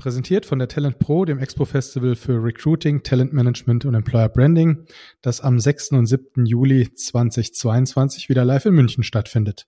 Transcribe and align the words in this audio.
Präsentiert 0.00 0.46
von 0.46 0.58
der 0.58 0.68
Talent 0.68 0.98
Pro, 0.98 1.26
dem 1.26 1.38
Expo 1.38 1.66
Festival 1.66 2.16
für 2.16 2.42
Recruiting, 2.42 3.02
Talent 3.02 3.34
Management 3.34 3.84
und 3.84 3.94
Employer 3.94 4.30
Branding, 4.30 4.86
das 5.20 5.42
am 5.42 5.60
6. 5.60 5.90
und 5.90 6.06
7. 6.06 6.46
Juli 6.46 6.90
2022 6.90 8.30
wieder 8.30 8.46
live 8.46 8.64
in 8.64 8.72
München 8.72 9.04
stattfindet. 9.04 9.66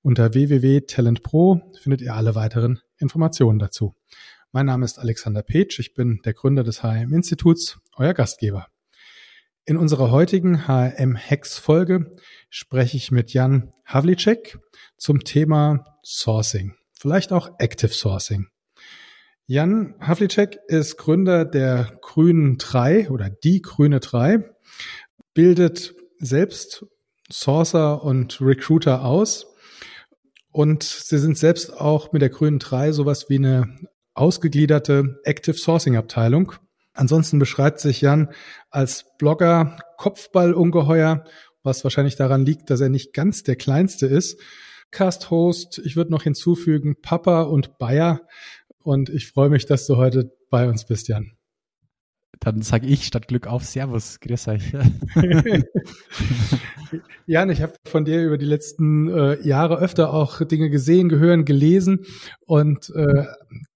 Unter 0.00 0.32
www.talentpro 0.32 1.72
findet 1.82 2.02
ihr 2.02 2.14
alle 2.14 2.36
weiteren 2.36 2.78
Informationen 2.98 3.58
dazu. 3.58 3.96
Mein 4.52 4.66
Name 4.66 4.84
ist 4.84 5.00
Alexander 5.00 5.42
Petsch, 5.42 5.80
ich 5.80 5.92
bin 5.92 6.20
der 6.24 6.34
Gründer 6.34 6.62
des 6.62 6.84
HM 6.84 7.12
Instituts, 7.12 7.80
euer 7.96 8.14
Gastgeber. 8.14 8.68
In 9.64 9.76
unserer 9.76 10.12
heutigen 10.12 10.68
HM 10.68 11.16
Hacks 11.16 11.58
Folge 11.58 12.12
spreche 12.48 12.96
ich 12.96 13.10
mit 13.10 13.32
Jan 13.32 13.72
Havlicek 13.86 14.56
zum 14.96 15.24
Thema 15.24 15.98
Sourcing, 16.04 16.76
vielleicht 16.92 17.32
auch 17.32 17.50
Active 17.58 17.92
Sourcing. 17.92 18.46
Jan 19.46 19.94
Havlicek 20.00 20.58
ist 20.68 20.96
Gründer 20.96 21.44
der 21.44 21.98
Grünen 22.00 22.56
3 22.56 23.10
oder 23.10 23.28
die 23.28 23.60
Grüne 23.60 24.00
3, 24.00 24.42
bildet 25.34 25.94
selbst 26.18 26.86
Sourcer 27.30 28.02
und 28.02 28.40
Recruiter 28.40 29.04
aus 29.04 29.46
und 30.50 30.82
sie 30.82 31.18
sind 31.18 31.36
selbst 31.36 31.78
auch 31.78 32.10
mit 32.12 32.22
der 32.22 32.30
Grünen 32.30 32.58
3 32.58 32.92
sowas 32.92 33.28
wie 33.28 33.36
eine 33.36 33.76
ausgegliederte 34.14 35.20
Active 35.24 35.58
Sourcing 35.58 35.96
Abteilung. 35.96 36.52
Ansonsten 36.94 37.38
beschreibt 37.38 37.80
sich 37.80 38.00
Jan 38.00 38.32
als 38.70 39.04
Blogger 39.18 39.76
Kopfballungeheuer, 39.98 41.24
was 41.62 41.84
wahrscheinlich 41.84 42.16
daran 42.16 42.46
liegt, 42.46 42.70
dass 42.70 42.80
er 42.80 42.88
nicht 42.88 43.12
ganz 43.12 43.42
der 43.42 43.56
kleinste 43.56 44.06
ist. 44.06 44.40
Cast-Host, 44.90 45.82
ich 45.84 45.96
würde 45.96 46.12
noch 46.12 46.22
hinzufügen, 46.22 46.94
Papa 47.02 47.42
und 47.42 47.78
Bayer 47.78 48.20
und 48.84 49.08
ich 49.08 49.28
freue 49.28 49.48
mich, 49.48 49.66
dass 49.66 49.86
du 49.86 49.96
heute 49.96 50.30
bei 50.50 50.68
uns 50.68 50.84
bist, 50.84 51.08
Jan. 51.08 51.32
Dann 52.40 52.62
sage 52.62 52.86
ich 52.86 53.06
statt 53.06 53.28
Glück 53.28 53.46
auf 53.46 53.64
Servus, 53.64 54.20
grüß 54.20 54.48
euch. 54.48 54.72
Jan, 57.26 57.48
ich 57.48 57.62
habe 57.62 57.74
von 57.86 58.04
dir 58.04 58.22
über 58.22 58.36
die 58.36 58.44
letzten 58.44 59.08
äh, 59.08 59.40
Jahre 59.46 59.78
öfter 59.78 60.12
auch 60.12 60.42
Dinge 60.42 60.68
gesehen, 60.68 61.08
gehören, 61.08 61.44
gelesen 61.44 62.04
und 62.44 62.90
äh, 62.94 63.24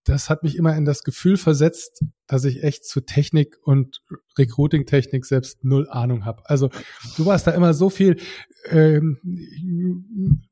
das 0.04 0.28
hat 0.28 0.42
mich 0.42 0.56
immer 0.56 0.76
in 0.76 0.84
das 0.84 1.04
Gefühl 1.04 1.36
versetzt, 1.36 2.04
dass 2.26 2.44
ich 2.44 2.62
echt 2.62 2.84
zu 2.84 3.00
Technik 3.00 3.56
und 3.62 4.02
Recruiting-Technik 4.36 5.24
selbst 5.24 5.64
null 5.64 5.88
Ahnung 5.88 6.24
habe. 6.24 6.42
Also 6.44 6.68
du 7.16 7.26
warst 7.26 7.46
da 7.46 7.52
immer 7.52 7.72
so 7.74 7.88
viel 7.90 8.16
ähm, 8.70 10.47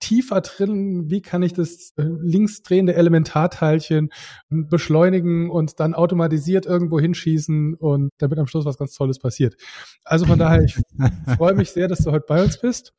tiefer 0.00 0.40
drin, 0.40 1.10
wie 1.10 1.20
kann 1.20 1.42
ich 1.42 1.52
das 1.52 1.92
äh, 1.96 2.02
linksdrehende 2.02 2.94
Elementarteilchen 2.94 4.10
beschleunigen 4.48 5.50
und 5.50 5.78
dann 5.78 5.94
automatisiert 5.94 6.66
irgendwo 6.66 6.98
hinschießen 6.98 7.74
und 7.74 8.10
damit 8.18 8.38
am 8.38 8.46
Schluss 8.46 8.64
was 8.64 8.78
ganz 8.78 8.94
Tolles 8.94 9.18
passiert. 9.18 9.56
Also 10.04 10.26
von 10.26 10.38
daher, 10.38 10.62
ich 10.62 10.76
freue 11.36 11.54
mich 11.54 11.70
sehr, 11.70 11.88
dass 11.88 12.00
du 12.00 12.10
heute 12.10 12.24
bei 12.26 12.42
uns 12.42 12.58
bist. 12.58 12.94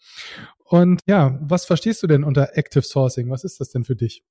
Und 0.63 1.01
ja, 1.07 1.37
was 1.41 1.65
verstehst 1.65 2.01
du 2.03 2.07
denn 2.07 2.23
unter 2.23 2.57
Active 2.57 2.83
Sourcing? 2.83 3.29
Was 3.29 3.43
ist 3.43 3.59
das 3.59 3.69
denn 3.69 3.83
für 3.83 3.95
dich? 3.95 4.23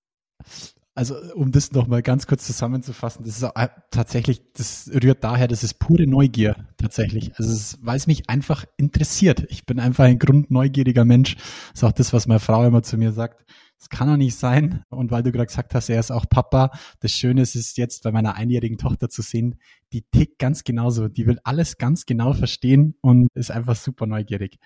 Also 1.01 1.15
um 1.33 1.51
das 1.51 1.73
nochmal 1.73 2.03
ganz 2.03 2.27
kurz 2.27 2.45
zusammenzufassen, 2.45 3.25
das 3.25 3.39
ist 3.39 3.45
auch, 3.45 3.55
tatsächlich, 3.91 4.43
das 4.53 4.91
rührt 4.93 5.25
daher, 5.25 5.49
das 5.49 5.65
ist 5.65 5.79
pure 5.79 6.07
Neugier 6.07 6.67
tatsächlich. 6.77 7.35
Also 7.37 7.53
es, 7.53 7.79
weil 7.81 7.97
es 7.97 8.07
mich 8.07 8.29
einfach 8.29 8.67
interessiert. 8.77 9.47
Ich 9.49 9.65
bin 9.65 9.81
einfach 9.81 10.05
ein 10.05 10.19
grundneugieriger 10.19 11.07
Mensch. 11.07 11.37
Das 11.37 11.77
ist 11.77 11.85
auch 11.85 11.93
das, 11.93 12.13
was 12.13 12.27
meine 12.27 12.39
Frau 12.39 12.67
immer 12.67 12.83
zu 12.83 12.99
mir 12.99 13.13
sagt. 13.13 13.47
Das 13.79 13.89
kann 13.89 14.09
doch 14.09 14.19
nicht 14.19 14.37
sein. 14.37 14.85
Und 14.91 15.11
weil 15.11 15.23
du 15.23 15.33
gerade 15.33 15.47
gesagt 15.47 15.75
hast, 15.75 15.89
er 15.89 16.01
ist 16.01 16.11
auch 16.11 16.29
Papa. 16.29 16.71
Das 17.01 17.13
Schöne 17.13 17.41
ist 17.41 17.79
jetzt 17.79 18.03
bei 18.03 18.13
meiner 18.13 18.35
einjährigen 18.35 18.77
Tochter 18.77 19.09
zu 19.09 19.23
sehen, 19.23 19.59
die 19.95 20.03
tickt 20.03 20.39
ganz 20.39 20.65
genauso. 20.65 21.09
Die 21.09 21.27
will 21.27 21.41
alles 21.45 21.79
ganz 21.79 22.05
genau 22.05 22.35
verstehen 22.35 22.95
und 23.01 23.29
ist 23.33 23.51
einfach 23.51 23.77
super 23.77 24.05
neugierig. 24.05 24.59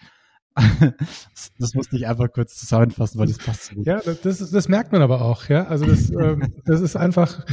Das 1.58 1.74
musste 1.74 1.96
ich 1.96 2.06
einfach 2.06 2.32
kurz 2.32 2.56
zusammenfassen, 2.56 3.18
weil 3.18 3.26
das 3.26 3.38
passt 3.38 3.66
so 3.66 3.74
gut. 3.74 3.86
Ja, 3.86 4.00
das, 4.00 4.50
das 4.50 4.68
merkt 4.68 4.92
man 4.92 5.02
aber 5.02 5.22
auch, 5.22 5.48
ja. 5.48 5.66
Also 5.66 5.86
das, 5.86 6.10
ähm, 6.10 6.54
das 6.64 6.80
ist 6.80 6.96
einfach, 6.96 7.44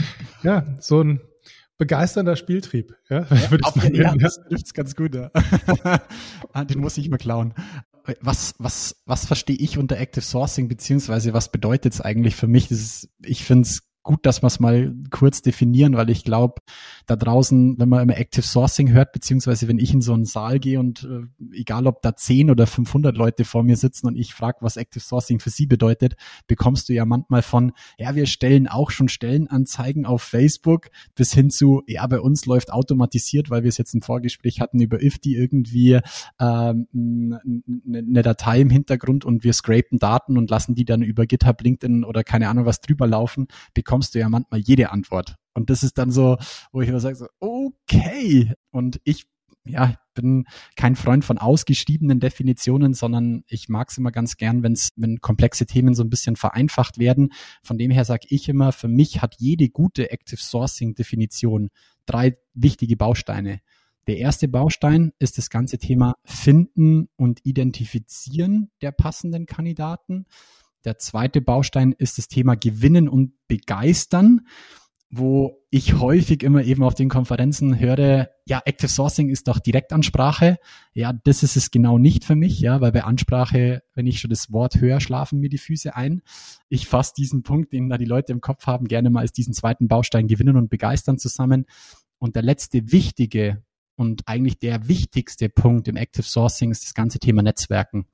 ja, 0.44 0.66
so 0.80 1.02
ein 1.02 1.22
begeisternder 1.78 2.36
Spieltrieb, 2.36 2.96
ja. 3.10 3.26
ja, 3.30 3.58
auf, 3.64 3.90
ja 3.90 4.16
das 4.16 4.42
trifft's 4.48 4.74
ganz 4.74 4.96
gut, 4.96 5.16
ja. 5.16 5.32
Ah, 6.54 6.64
den 6.64 6.80
muss 6.80 6.98
ich 6.98 7.10
mal 7.10 7.18
klauen. 7.18 7.54
Was, 8.20 8.56
was, 8.58 9.02
was 9.06 9.26
verstehe 9.26 9.56
ich 9.56 9.78
unter 9.78 9.98
Active 9.98 10.24
Sourcing, 10.24 10.68
beziehungsweise 10.68 11.34
was 11.34 11.52
bedeutet 11.52 11.94
es 11.94 12.02
eigentlich 12.02 12.36
für 12.36 12.48
mich? 12.48 12.68
Das 12.68 12.80
ist, 12.80 13.10
ich 13.24 13.44
finde 13.46 13.68
es 13.68 13.91
gut, 14.04 14.26
dass 14.26 14.42
wir 14.42 14.48
es 14.48 14.60
mal 14.60 14.94
kurz 15.12 15.42
definieren, 15.42 15.96
weil 15.96 16.10
ich 16.10 16.24
glaube, 16.24 16.62
da 17.06 17.16
draußen, 17.16 17.78
wenn 17.78 17.90
man 17.90 18.02
immer 18.02 18.18
Active 18.18 18.46
Sourcing 18.46 18.92
hört, 18.92 19.12
beziehungsweise 19.12 19.68
wenn 19.68 19.78
ich 19.78 19.94
in 19.94 20.02
so 20.02 20.14
einen 20.14 20.26
Saal 20.26 20.60
gehe 20.60 20.80
und 20.80 21.04
äh, 21.04 21.56
egal 21.56 21.88
ob 21.88 22.02
da 22.02 22.16
10 22.16 22.50
oder 22.50 22.66
500 22.66 23.16
Leute 23.16 23.46
vor 23.46 23.64
mir 23.64 23.78
sitzen 23.78 24.08
und 24.08 24.16
ich 24.16 24.34
frage, 24.34 24.58
was 24.62 24.78
Active 24.78 25.04
Sourcing 25.04 25.40
für 25.40 25.50
sie 25.52 25.68
bedeutet, 25.68 26.16
bekommst 26.48 26.90
du 26.90 26.94
ja 26.94 27.06
manchmal 27.06 27.42
von, 27.42 27.74
ja, 27.98 28.16
wir 28.16 28.26
stellen 28.26 28.68
auch 28.68 28.92
schon 28.92 29.08
Stellenanzeigen 29.08 30.06
auf 30.06 30.24
Facebook 30.24 30.90
bis 31.16 31.34
hin 31.34 31.50
zu, 31.50 31.84
ja, 31.86 32.06
bei 32.08 32.20
uns 32.20 32.46
läuft 32.46 32.74
automatisiert, 32.74 33.50
weil 33.50 33.64
wir 33.64 33.70
es 33.70 33.78
jetzt 33.78 33.94
im 33.94 34.02
Vorgespräch 34.02 34.62
hatten 34.62 34.80
über 34.80 35.02
IFTI 35.02 35.36
irgendwie 35.36 36.00
ähm, 36.40 36.88
eine 37.88 38.22
Datei 38.22 38.62
im 38.62 38.70
Hintergrund 38.70 39.26
und 39.26 39.44
wir 39.44 39.54
scrapen 39.54 40.00
Daten 40.00 40.38
und 40.38 40.50
lassen 40.50 40.74
die 40.74 40.86
dann 40.86 41.04
über 41.04 41.28
GitHub, 41.28 41.62
LinkedIn 41.62 42.04
oder 42.04 42.24
keine 42.24 42.50
Ahnung 42.50 42.66
was 42.66 42.82
drüber 42.82 43.06
laufen, 43.06 43.48
bekommst 43.92 44.16
du 44.16 44.20
ja 44.20 44.30
manchmal 44.30 44.62
jede 44.62 44.90
Antwort. 44.94 45.36
Und 45.54 45.70
das 45.70 45.84
ist 45.84 45.98
dann 45.98 46.12
so, 46.12 46.38
wo 46.72 46.80
ich 46.80 46.88
immer 46.88 47.02
sage, 47.02 47.18
so, 47.18 47.28
okay. 47.42 48.54
Und 48.72 49.02
ich 49.04 49.26
ja, 49.66 49.96
bin 50.14 50.46
kein 50.78 50.96
Freund 50.96 51.26
von 51.26 51.38
ausgeschriebenen 51.38 52.22
Definitionen, 52.22 52.94
sondern 52.94 53.44
ich 53.48 53.68
mag 53.68 53.90
es 53.90 53.98
immer 53.98 54.12
ganz 54.14 54.38
gern, 54.38 54.64
wenn's, 54.64 54.92
wenn 54.96 55.20
komplexe 55.20 55.66
Themen 55.66 55.94
so 55.94 56.04
ein 56.04 56.10
bisschen 56.10 56.38
vereinfacht 56.38 57.00
werden. 57.00 57.34
Von 57.64 57.78
dem 57.78 57.92
her 57.92 58.06
sage 58.06 58.28
ich 58.30 58.48
immer, 58.48 58.72
für 58.72 58.88
mich 58.88 59.22
hat 59.22 59.36
jede 59.40 59.68
gute 59.68 60.10
Active 60.10 60.40
Sourcing 60.42 60.96
Definition 60.96 61.68
drei 62.06 62.38
wichtige 62.54 62.96
Bausteine. 62.96 63.60
Der 64.08 64.20
erste 64.20 64.48
Baustein 64.48 65.12
ist 65.20 65.38
das 65.38 65.50
ganze 65.50 65.80
Thema 65.80 66.16
Finden 66.24 67.10
und 67.18 67.42
Identifizieren 67.44 68.72
der 68.82 68.94
passenden 68.94 69.48
Kandidaten. 69.48 70.28
Der 70.86 70.98
zweite 70.98 71.42
Baustein 71.42 71.92
ist 71.92 72.18
das 72.18 72.28
Thema 72.28 72.56
Gewinnen 72.56 73.08
und 73.08 73.34
Begeistern, 73.48 74.48
wo 75.12 75.62
ich 75.70 76.00
häufig 76.00 76.42
immer 76.42 76.64
eben 76.64 76.84
auf 76.84 76.96
den 76.96 77.10
Konferenzen 77.10 77.78
höre, 77.78 78.30
ja, 78.46 78.62
Active 78.64 78.88
Sourcing 78.88 79.30
ist 79.30 79.48
doch 79.50 79.60
Direktansprache. 79.60 80.58
Ja, 80.94 81.12
das 81.12 81.44
ist 81.44 81.58
es 81.58 81.70
genau 81.70 81.98
nicht 81.98 82.24
für 82.24 82.36
mich, 82.36 82.62
ja, 82.62 82.80
weil 82.80 82.94
bei 82.94 83.04
Ansprache, 83.04 83.84
wenn 83.94 84.08
ich 84.08 84.22
schon 84.22 84.30
das 84.30 84.54
Wort 84.54 84.80
höre, 84.80 85.02
schlafen 85.02 85.40
mir 85.40 85.50
die 85.50 85.58
Füße 85.58 85.96
ein. 85.96 86.22
Ich 86.70 86.88
fasse 86.88 87.14
diesen 87.18 87.44
Punkt, 87.44 87.74
den 87.74 87.90
da 87.90 87.98
die 87.98 88.06
Leute 88.06 88.32
im 88.32 88.40
Kopf 88.40 88.68
haben, 88.68 88.88
gerne 88.88 89.10
mal 89.10 89.20
als 89.20 89.34
diesen 89.34 89.54
zweiten 89.54 89.90
Baustein 89.90 90.28
Gewinnen 90.28 90.56
und 90.56 90.70
Begeistern 90.70 91.18
zusammen. 91.18 91.66
Und 92.18 92.36
der 92.36 92.44
letzte 92.44 92.92
wichtige 92.94 93.64
und 93.98 94.24
eigentlich 94.28 94.60
der 94.60 94.88
wichtigste 94.88 95.50
Punkt 95.50 95.90
im 95.90 95.98
Active 95.98 96.24
Sourcing 96.24 96.72
ist 96.72 96.86
das 96.86 96.94
ganze 96.94 97.20
Thema 97.20 97.44
Netzwerken. 97.44 98.06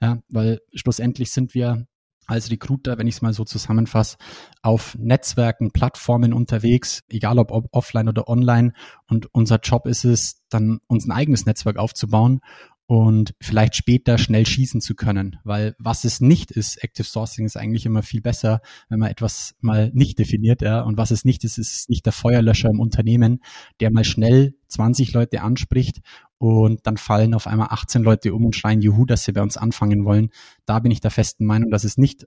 Ja, 0.00 0.22
weil 0.28 0.60
schlussendlich 0.74 1.30
sind 1.30 1.54
wir 1.54 1.86
als 2.26 2.50
Recruiter, 2.50 2.98
wenn 2.98 3.06
ich 3.06 3.16
es 3.16 3.22
mal 3.22 3.32
so 3.32 3.44
zusammenfasse, 3.44 4.16
auf 4.62 4.96
Netzwerken, 4.98 5.70
Plattformen 5.70 6.32
unterwegs, 6.32 7.02
egal 7.08 7.38
ob 7.38 7.52
offline 7.72 8.08
oder 8.08 8.28
online. 8.28 8.72
Und 9.08 9.32
unser 9.34 9.58
Job 9.60 9.86
ist 9.86 10.04
es, 10.04 10.42
dann 10.48 10.80
uns 10.86 11.06
ein 11.06 11.12
eigenes 11.12 11.46
Netzwerk 11.46 11.76
aufzubauen 11.76 12.40
und 12.86 13.34
vielleicht 13.40 13.74
später 13.74 14.16
schnell 14.16 14.46
schießen 14.46 14.80
zu 14.80 14.94
können. 14.94 15.38
Weil 15.42 15.74
was 15.78 16.04
es 16.04 16.20
nicht 16.20 16.52
ist, 16.52 16.82
Active 16.82 17.06
Sourcing 17.06 17.44
ist 17.44 17.56
eigentlich 17.56 17.84
immer 17.84 18.02
viel 18.02 18.20
besser, 18.20 18.60
wenn 18.88 19.00
man 19.00 19.10
etwas 19.10 19.56
mal 19.60 19.90
nicht 19.92 20.18
definiert. 20.18 20.62
Ja. 20.62 20.82
Und 20.82 20.96
was 20.96 21.10
es 21.10 21.24
nicht 21.24 21.42
ist, 21.42 21.58
ist 21.58 21.90
nicht 21.90 22.06
der 22.06 22.12
Feuerlöscher 22.12 22.70
im 22.70 22.80
Unternehmen, 22.80 23.42
der 23.80 23.90
mal 23.90 24.04
schnell 24.04 24.54
20 24.68 25.12
Leute 25.12 25.42
anspricht 25.42 26.00
und 26.38 26.86
dann 26.86 26.96
fallen 26.96 27.34
auf 27.34 27.46
einmal 27.46 27.68
18 27.70 28.02
Leute 28.02 28.34
um 28.34 28.44
und 28.44 28.56
schreien 28.56 28.82
Juhu, 28.82 29.06
dass 29.06 29.24
sie 29.24 29.32
bei 29.32 29.42
uns 29.42 29.56
anfangen 29.56 30.04
wollen. 30.04 30.30
Da 30.66 30.78
bin 30.80 30.90
ich 30.90 31.00
der 31.00 31.10
festen 31.10 31.46
Meinung, 31.46 31.70
dass 31.70 31.84
es 31.84 31.96
nicht 31.96 32.26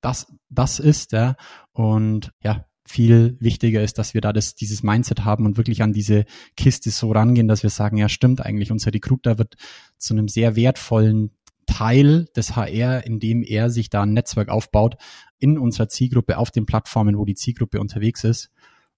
das, 0.00 0.26
das 0.50 0.78
ist. 0.78 1.12
Ja. 1.12 1.36
Und 1.72 2.32
ja, 2.42 2.66
viel 2.86 3.36
wichtiger 3.40 3.82
ist, 3.82 3.98
dass 3.98 4.14
wir 4.14 4.20
da 4.20 4.32
das, 4.32 4.54
dieses 4.54 4.82
Mindset 4.82 5.24
haben 5.24 5.46
und 5.46 5.56
wirklich 5.56 5.82
an 5.82 5.92
diese 5.92 6.24
Kiste 6.56 6.90
so 6.90 7.12
rangehen, 7.12 7.48
dass 7.48 7.62
wir 7.62 7.70
sagen, 7.70 7.96
ja 7.96 8.08
stimmt 8.08 8.40
eigentlich, 8.40 8.70
unser 8.70 8.92
Recruiter 8.92 9.38
wird 9.38 9.56
zu 9.98 10.14
einem 10.14 10.28
sehr 10.28 10.54
wertvollen 10.54 11.30
Teil 11.66 12.26
des 12.36 12.54
HR, 12.54 13.04
in 13.04 13.18
dem 13.18 13.42
er 13.42 13.70
sich 13.70 13.90
da 13.90 14.02
ein 14.02 14.12
Netzwerk 14.12 14.48
aufbaut 14.48 14.96
in 15.38 15.58
unserer 15.58 15.88
Zielgruppe 15.88 16.38
auf 16.38 16.50
den 16.50 16.64
Plattformen, 16.64 17.18
wo 17.18 17.24
die 17.24 17.34
Zielgruppe 17.34 17.80
unterwegs 17.80 18.22
ist. 18.22 18.50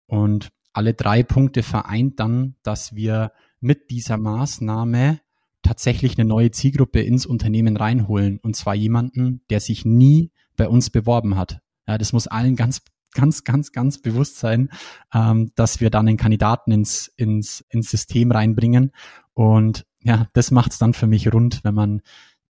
Und 0.07 0.51
alle 0.75 0.93
drei 0.95 1.23
Punkte 1.23 1.63
vereint 1.63 2.21
dann, 2.21 2.57
dass 2.63 2.95
wir 2.95 3.33
mit 3.61 3.91
dieser 3.91 4.17
Maßnahme 4.17 5.21
tatsächlich 5.63 6.19
eine 6.19 6.29
neue 6.29 6.51
Zielgruppe 6.51 7.01
ins 7.01 7.27
Unternehmen 7.27 7.77
reinholen. 7.77 8.39
Und 8.39 8.57
zwar 8.57 8.75
jemanden, 8.75 9.43
der 9.51 9.61
sich 9.61 9.85
nie 9.85 10.33
bei 10.57 10.69
uns 10.69 10.91
beworben 10.91 11.37
hat. 11.37 11.61
Ja, 11.87 11.99
das 11.99 12.13
muss 12.13 12.27
allen 12.27 12.57
ganz 12.57 12.83
ganz, 13.15 13.45
ganz, 13.45 13.73
ganz 13.73 13.99
bewusst 13.99 14.39
sein, 14.39 14.71
ähm, 15.15 15.51
dass 15.55 15.81
wir 15.81 15.91
dann 15.91 16.07
den 16.07 16.17
Kandidaten 16.17 16.73
ins, 16.73 17.09
ins, 17.17 17.65
ins 17.71 17.91
System 17.91 18.31
reinbringen. 18.31 18.93
Und 19.35 19.87
ja, 20.03 20.29
das 20.35 20.51
macht 20.51 20.73
es 20.73 20.79
dann 20.79 20.95
für 20.95 21.07
mich 21.07 21.33
rund, 21.33 21.65
wenn 21.65 21.75
man 21.75 22.03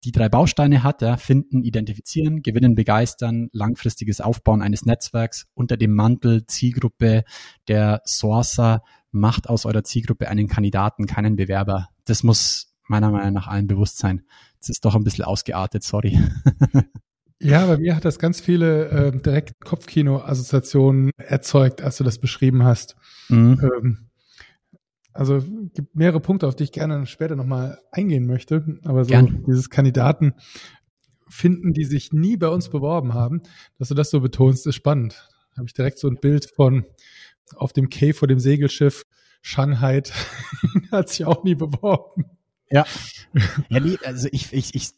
die 0.03 0.11
drei 0.11 0.29
Bausteine 0.29 0.83
hat, 0.83 1.01
ja, 1.01 1.17
finden, 1.17 1.63
identifizieren, 1.63 2.43
gewinnen, 2.43 2.75
begeistern, 2.75 3.49
langfristiges 3.51 4.21
Aufbauen 4.21 4.61
eines 4.61 4.85
Netzwerks 4.85 5.47
unter 5.53 5.75
dem 5.75 5.93
Mantel 5.93 6.45
Zielgruppe 6.45 7.23
der 7.67 8.01
Sourcer 8.05 8.83
macht 9.11 9.49
aus 9.49 9.65
eurer 9.65 9.83
Zielgruppe 9.83 10.27
einen 10.29 10.47
Kandidaten, 10.47 11.05
keinen 11.05 11.35
Bewerber. 11.35 11.89
Das 12.05 12.23
muss 12.23 12.75
meiner 12.87 13.11
Meinung 13.11 13.33
nach 13.33 13.47
allen 13.47 13.67
bewusst 13.67 13.97
sein. 13.97 14.23
Das 14.59 14.69
ist 14.69 14.85
doch 14.85 14.95
ein 14.95 15.03
bisschen 15.03 15.25
ausgeartet, 15.25 15.83
sorry. 15.83 16.19
Ja, 17.39 17.67
bei 17.67 17.77
mir 17.77 17.95
hat 17.95 18.03
das 18.03 18.17
ganz 18.17 18.41
viele 18.41 18.89
äh, 18.89 19.11
direkt 19.11 19.59
Kopfkino-Assoziationen 19.63 21.11
erzeugt, 21.17 21.81
als 21.81 21.97
du 21.97 22.03
das 22.03 22.17
beschrieben 22.17 22.63
hast. 22.63 22.95
Mhm. 23.29 23.61
Ähm, 23.61 23.97
also 25.13 25.43
gibt 25.73 25.95
mehrere 25.95 26.19
Punkte, 26.19 26.47
auf 26.47 26.55
die 26.55 26.63
ich 26.63 26.71
gerne 26.71 27.05
später 27.05 27.35
nochmal 27.35 27.79
eingehen 27.91 28.25
möchte. 28.25 28.79
Aber 28.85 29.03
so 29.03 29.09
Gern. 29.09 29.43
dieses 29.47 29.69
Kandidaten 29.69 30.33
finden, 31.27 31.73
die 31.73 31.85
sich 31.85 32.11
nie 32.11 32.37
bei 32.37 32.47
uns 32.47 32.69
beworben 32.69 33.13
haben, 33.13 33.41
dass 33.77 33.89
du 33.89 33.95
das 33.95 34.09
so 34.09 34.19
betonst, 34.19 34.65
ist 34.65 34.75
spannend. 34.75 35.29
Da 35.51 35.57
habe 35.57 35.67
ich 35.67 35.73
direkt 35.73 35.99
so 35.99 36.07
ein 36.07 36.19
Bild 36.19 36.49
von 36.55 36.85
auf 37.55 37.73
dem 37.73 37.89
Quai 37.89 38.13
vor 38.13 38.27
dem 38.27 38.39
Segelschiff 38.39 39.05
Shanghai 39.41 40.03
hat 40.91 41.09
sich 41.09 41.25
auch 41.25 41.43
nie 41.43 41.55
beworben. 41.55 42.25
Ja. 42.69 42.85
Ja, 43.69 43.79
nee, 43.79 43.97
also 44.03 44.27
ich, 44.31 44.51
ich, 44.51 44.75
ich, 44.75 44.91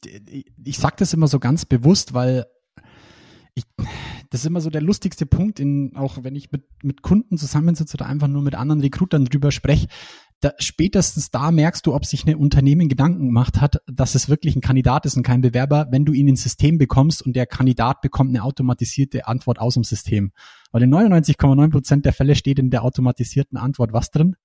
ich 0.63 0.77
sag 0.77 0.97
das 0.97 1.13
immer 1.13 1.27
so 1.27 1.39
ganz 1.39 1.65
bewusst, 1.65 2.13
weil 2.13 2.45
ich, 3.53 3.63
das 4.29 4.41
ist 4.41 4.45
immer 4.47 4.61
so 4.61 4.69
der 4.69 4.81
lustigste 4.81 5.25
Punkt, 5.25 5.59
in, 5.59 5.95
auch 5.95 6.23
wenn 6.23 6.35
ich 6.35 6.51
mit, 6.51 6.63
mit 6.83 7.01
Kunden 7.01 7.37
zusammensitze 7.37 7.95
oder 7.95 8.05
einfach 8.05 8.27
nur 8.27 8.41
mit 8.41 8.55
anderen 8.55 8.81
Recruitern 8.81 9.25
drüber 9.25 9.51
spreche. 9.51 9.87
Da, 10.41 10.53
spätestens 10.57 11.31
da 11.31 11.51
merkst 11.51 11.85
du, 11.85 11.93
ob 11.93 12.05
sich 12.05 12.25
ein 12.25 12.35
Unternehmen 12.35 12.87
Gedanken 12.87 13.25
gemacht 13.25 13.59
hat, 13.59 13.81
dass 13.87 14.15
es 14.15 14.29
wirklich 14.29 14.55
ein 14.55 14.61
Kandidat 14.61 15.05
ist 15.05 15.17
und 15.17 15.23
kein 15.23 15.41
Bewerber, 15.41 15.87
wenn 15.91 16.05
du 16.05 16.13
ihn 16.13 16.29
ins 16.29 16.43
System 16.43 16.77
bekommst 16.77 17.25
und 17.25 17.35
der 17.35 17.45
Kandidat 17.45 18.01
bekommt 18.01 18.29
eine 18.29 18.43
automatisierte 18.43 19.27
Antwort 19.27 19.59
aus 19.59 19.73
dem 19.73 19.83
System. 19.83 20.31
Weil 20.71 20.83
in 20.83 20.93
99,9 20.93 21.71
Prozent 21.71 22.05
der 22.05 22.13
Fälle 22.13 22.35
steht 22.35 22.57
in 22.57 22.69
der 22.69 22.83
automatisierten 22.83 23.57
Antwort 23.57 23.91
was 23.91 24.11
drin? 24.11 24.35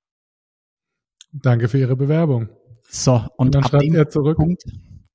Danke 1.32 1.69
für 1.69 1.79
Ihre 1.79 1.96
Bewerbung. 1.96 2.49
So, 2.88 3.14
und, 3.14 3.31
und 3.38 3.55
dann 3.55 3.64
schreibt 3.64 3.94
er 3.94 4.08
zurück. 4.08 4.37
Punkt, 4.37 4.64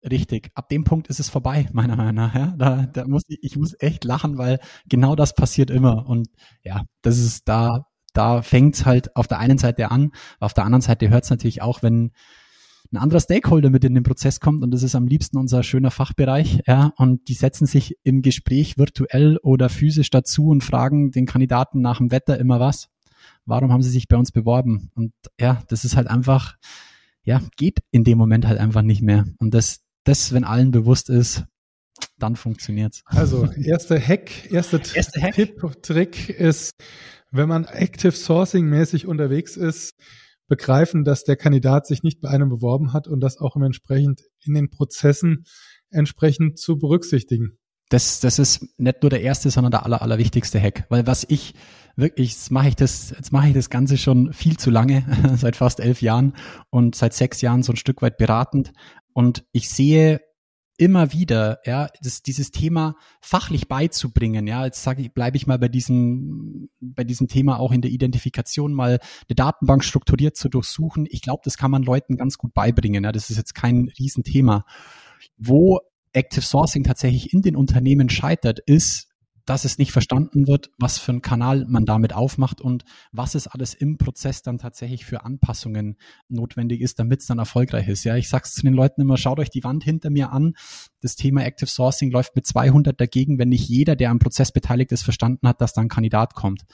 richtig, 0.04 0.52
ab 0.54 0.70
dem 0.70 0.84
Punkt 0.84 1.08
ist 1.08 1.20
es 1.20 1.30
vorbei, 1.30 1.68
meiner 1.74 1.96
Meinung 1.96 2.16
nach. 2.16 2.36
Ja? 2.36 2.54
Da, 2.58 2.86
da 2.86 3.08
muss 3.08 3.24
ich, 3.28 3.40
ich 3.42 3.58
muss 3.58 3.76
echt 3.80 4.04
lachen, 4.04 4.38
weil 4.38 4.60
genau 4.88 5.16
das 5.16 5.34
passiert 5.34 5.70
immer. 5.70 6.08
Und 6.08 6.30
ja, 6.64 6.84
das 7.02 7.18
ist 7.18 7.48
da, 7.48 7.86
da 8.14 8.42
fängt's 8.42 8.86
halt 8.86 9.16
auf 9.16 9.28
der 9.28 9.40
einen 9.40 9.58
Seite 9.58 9.92
an, 9.92 10.12
auf 10.40 10.54
der 10.54 10.66
anderen 10.66 10.82
Seite 10.82 11.10
hört's 11.10 11.30
natürlich 11.30 11.62
auch, 11.62 11.84
wenn 11.84 12.12
ein 12.92 12.98
anderer 12.98 13.20
Stakeholder 13.20 13.70
mit 13.70 13.84
in 13.84 13.94
den 13.94 14.04
Prozess 14.04 14.40
kommt 14.40 14.64
und 14.64 14.72
das 14.72 14.84
ist 14.84 14.96
am 14.96 15.08
liebsten 15.08 15.38
unser 15.38 15.62
schöner 15.64 15.92
Fachbereich, 15.92 16.62
ja, 16.66 16.94
und 16.98 17.28
die 17.28 17.34
setzen 17.34 17.68
sich 17.68 17.98
im 18.04 18.22
Gespräch 18.22 18.78
virtuell 18.78 19.38
oder 19.38 19.70
physisch 19.70 20.10
dazu 20.10 20.48
und 20.48 20.64
fragen 20.64 21.12
den 21.12 21.26
Kandidaten 21.26 21.82
nach 21.82 22.00
dem 22.00 22.12
Wetter 22.12 22.40
immer 22.40 22.60
was. 22.60 22.90
Warum 23.46 23.72
haben 23.72 23.84
sie 23.84 23.92
sich 23.92 24.08
bei 24.08 24.18
uns 24.18 24.32
beworben? 24.32 24.90
Und 24.96 25.14
ja, 25.40 25.62
das 25.68 25.86
ist 25.86 25.96
halt 25.96 26.08
einfach, 26.08 26.58
ja, 27.24 27.42
geht 27.58 27.80
in 27.92 28.04
dem 28.04 28.18
Moment 28.18 28.48
halt 28.48 28.60
einfach 28.60 28.82
nicht 28.82 29.02
mehr. 29.02 29.26
Und 29.38 29.54
das, 29.54 29.82
das, 30.04 30.34
wenn 30.34 30.44
allen 30.44 30.72
bewusst 30.72 31.10
ist, 31.10 31.46
dann 32.18 32.36
funktioniert's. 32.36 33.04
Also, 33.06 33.46
erster 33.52 34.00
Hack, 34.00 34.52
erster, 34.52 34.80
erster 34.96 35.22
Hack. 35.22 35.34
Tipp, 35.34 35.62
Trick 35.82 36.30
ist, 36.30 36.72
wenn 37.32 37.50
man 37.50 37.66
Active 37.66 38.12
Sourcing 38.12 38.66
mäßig 38.66 39.06
unterwegs 39.08 39.58
ist, 39.58 39.94
begreifen, 40.48 41.04
dass 41.04 41.24
der 41.24 41.36
Kandidat 41.36 41.88
sich 41.88 42.04
nicht 42.04 42.22
bei 42.22 42.30
einem 42.30 42.50
beworben 42.50 42.92
hat 42.92 43.08
und 43.08 43.22
das 43.22 43.38
auch 43.38 43.56
entsprechend 43.56 44.22
in 44.44 44.56
den 44.56 44.70
Prozessen 44.70 45.46
entsprechend 45.92 46.60
zu 46.60 46.78
berücksichtigen. 46.78 47.58
Das, 47.90 48.20
das 48.20 48.38
ist 48.38 48.68
nicht 48.78 49.02
nur 49.02 49.10
der 49.10 49.22
erste, 49.22 49.50
sondern 49.50 49.72
der 49.72 49.86
aller, 49.86 50.02
allerwichtigste 50.02 50.62
Hack. 50.62 50.86
Weil 50.90 51.08
was 51.08 51.26
ich 51.28 51.56
wirklich, 51.96 52.32
jetzt 52.32 52.52
mache 52.52 52.70
ich 52.70 52.76
das, 52.76 53.12
jetzt 53.12 53.32
mache 53.32 53.48
ich 53.48 53.54
das 53.54 53.70
Ganze 53.70 53.98
schon 53.98 54.32
viel 54.32 54.58
zu 54.58 54.70
lange, 54.70 55.04
seit 55.38 55.56
fast 55.56 55.80
elf 55.80 56.02
Jahren 56.02 56.34
und 56.70 56.96
seit 56.96 57.14
sechs 57.14 57.42
Jahren 57.42 57.64
so 57.64 57.74
ein 57.74 57.78
Stück 57.78 58.02
weit 58.02 58.18
beratend. 58.18 58.74
Und 59.14 59.44
ich 59.52 59.70
sehe 59.70 60.22
immer 60.80 61.12
wieder, 61.12 61.60
ja, 61.66 61.90
das, 62.02 62.24
dieses 62.24 62.52
Thema 62.52 62.96
fachlich 63.22 63.68
beizubringen, 63.68 64.48
ja, 64.48 64.66
jetzt 64.66 64.82
sage 64.82 65.02
ich, 65.02 65.14
bleibe 65.14 65.36
ich 65.36 65.46
mal 65.46 65.60
bei 65.60 65.68
diesem, 65.68 66.70
bei 66.80 67.04
diesem 67.04 67.28
Thema 67.28 67.60
auch 67.60 67.72
in 67.72 67.82
der 67.82 67.92
Identifikation 67.92 68.74
mal 68.74 69.00
eine 69.28 69.36
Datenbank 69.36 69.84
strukturiert 69.84 70.38
zu 70.38 70.48
durchsuchen. 70.48 71.06
Ich 71.10 71.22
glaube, 71.22 71.42
das 71.44 71.58
kann 71.58 71.70
man 71.70 71.84
Leuten 71.84 72.16
ganz 72.16 72.38
gut 72.38 72.54
beibringen, 72.54 73.04
ja, 73.04 73.12
das 73.12 73.30
ist 73.30 73.38
jetzt 73.38 73.56
kein 73.56 73.92
Riesenthema. 74.00 74.66
Wo 75.38 75.80
Active 76.14 76.46
Sourcing 76.46 76.84
tatsächlich 76.84 77.34
in 77.34 77.42
den 77.42 77.56
Unternehmen 77.56 78.10
scheitert, 78.10 78.60
ist, 78.60 79.09
dass 79.50 79.66
es 79.66 79.80
nicht 79.80 79.92
verstanden 79.92 80.46
wird, 80.46 80.70
was 80.78 81.00
für 81.00 81.12
einen 81.12 81.24
Kanal 81.24 81.66
man 81.68 81.84
damit 81.84 82.14
aufmacht 82.14 82.62
und 82.62 82.86
was 83.12 83.34
es 83.34 83.48
alles 83.48 83.74
im 83.74 83.98
Prozess 83.98 84.44
dann 84.44 84.60
tatsächlich 84.60 85.06
für 85.06 85.26
Anpassungen 85.26 85.98
notwendig 86.28 86.82
ist, 86.82 87.00
damit 87.00 87.22
es 87.22 87.26
dann 87.26 87.40
erfolgreich 87.40 87.88
ist. 87.88 88.04
Ja, 88.04 88.16
ich 88.16 88.30
sag's 88.30 88.54
zu 88.54 88.62
den 88.62 88.76
Leuten 88.76 89.02
immer, 89.02 89.18
schaut 89.18 89.40
euch 89.40 89.50
die 89.50 89.64
Wand 89.64 89.84
hinter 89.84 90.12
mir 90.12 90.32
an. 90.32 90.54
Das 91.02 91.16
Thema 91.16 91.44
Active 91.44 91.68
Sourcing 91.68 92.12
läuft 92.12 92.36
mit 92.36 92.46
200 92.46 93.02
dagegen, 93.02 93.40
wenn 93.40 93.50
nicht 93.50 93.68
jeder, 93.68 93.96
der 93.96 94.12
am 94.12 94.20
Prozess 94.20 94.52
beteiligt 94.52 94.92
ist, 94.92 95.02
verstanden 95.02 95.48
hat, 95.48 95.62
dass 95.62 95.74
da 95.74 95.82
ein 95.82 95.90
Kandidat 95.90 96.36
kommt. 96.36 96.66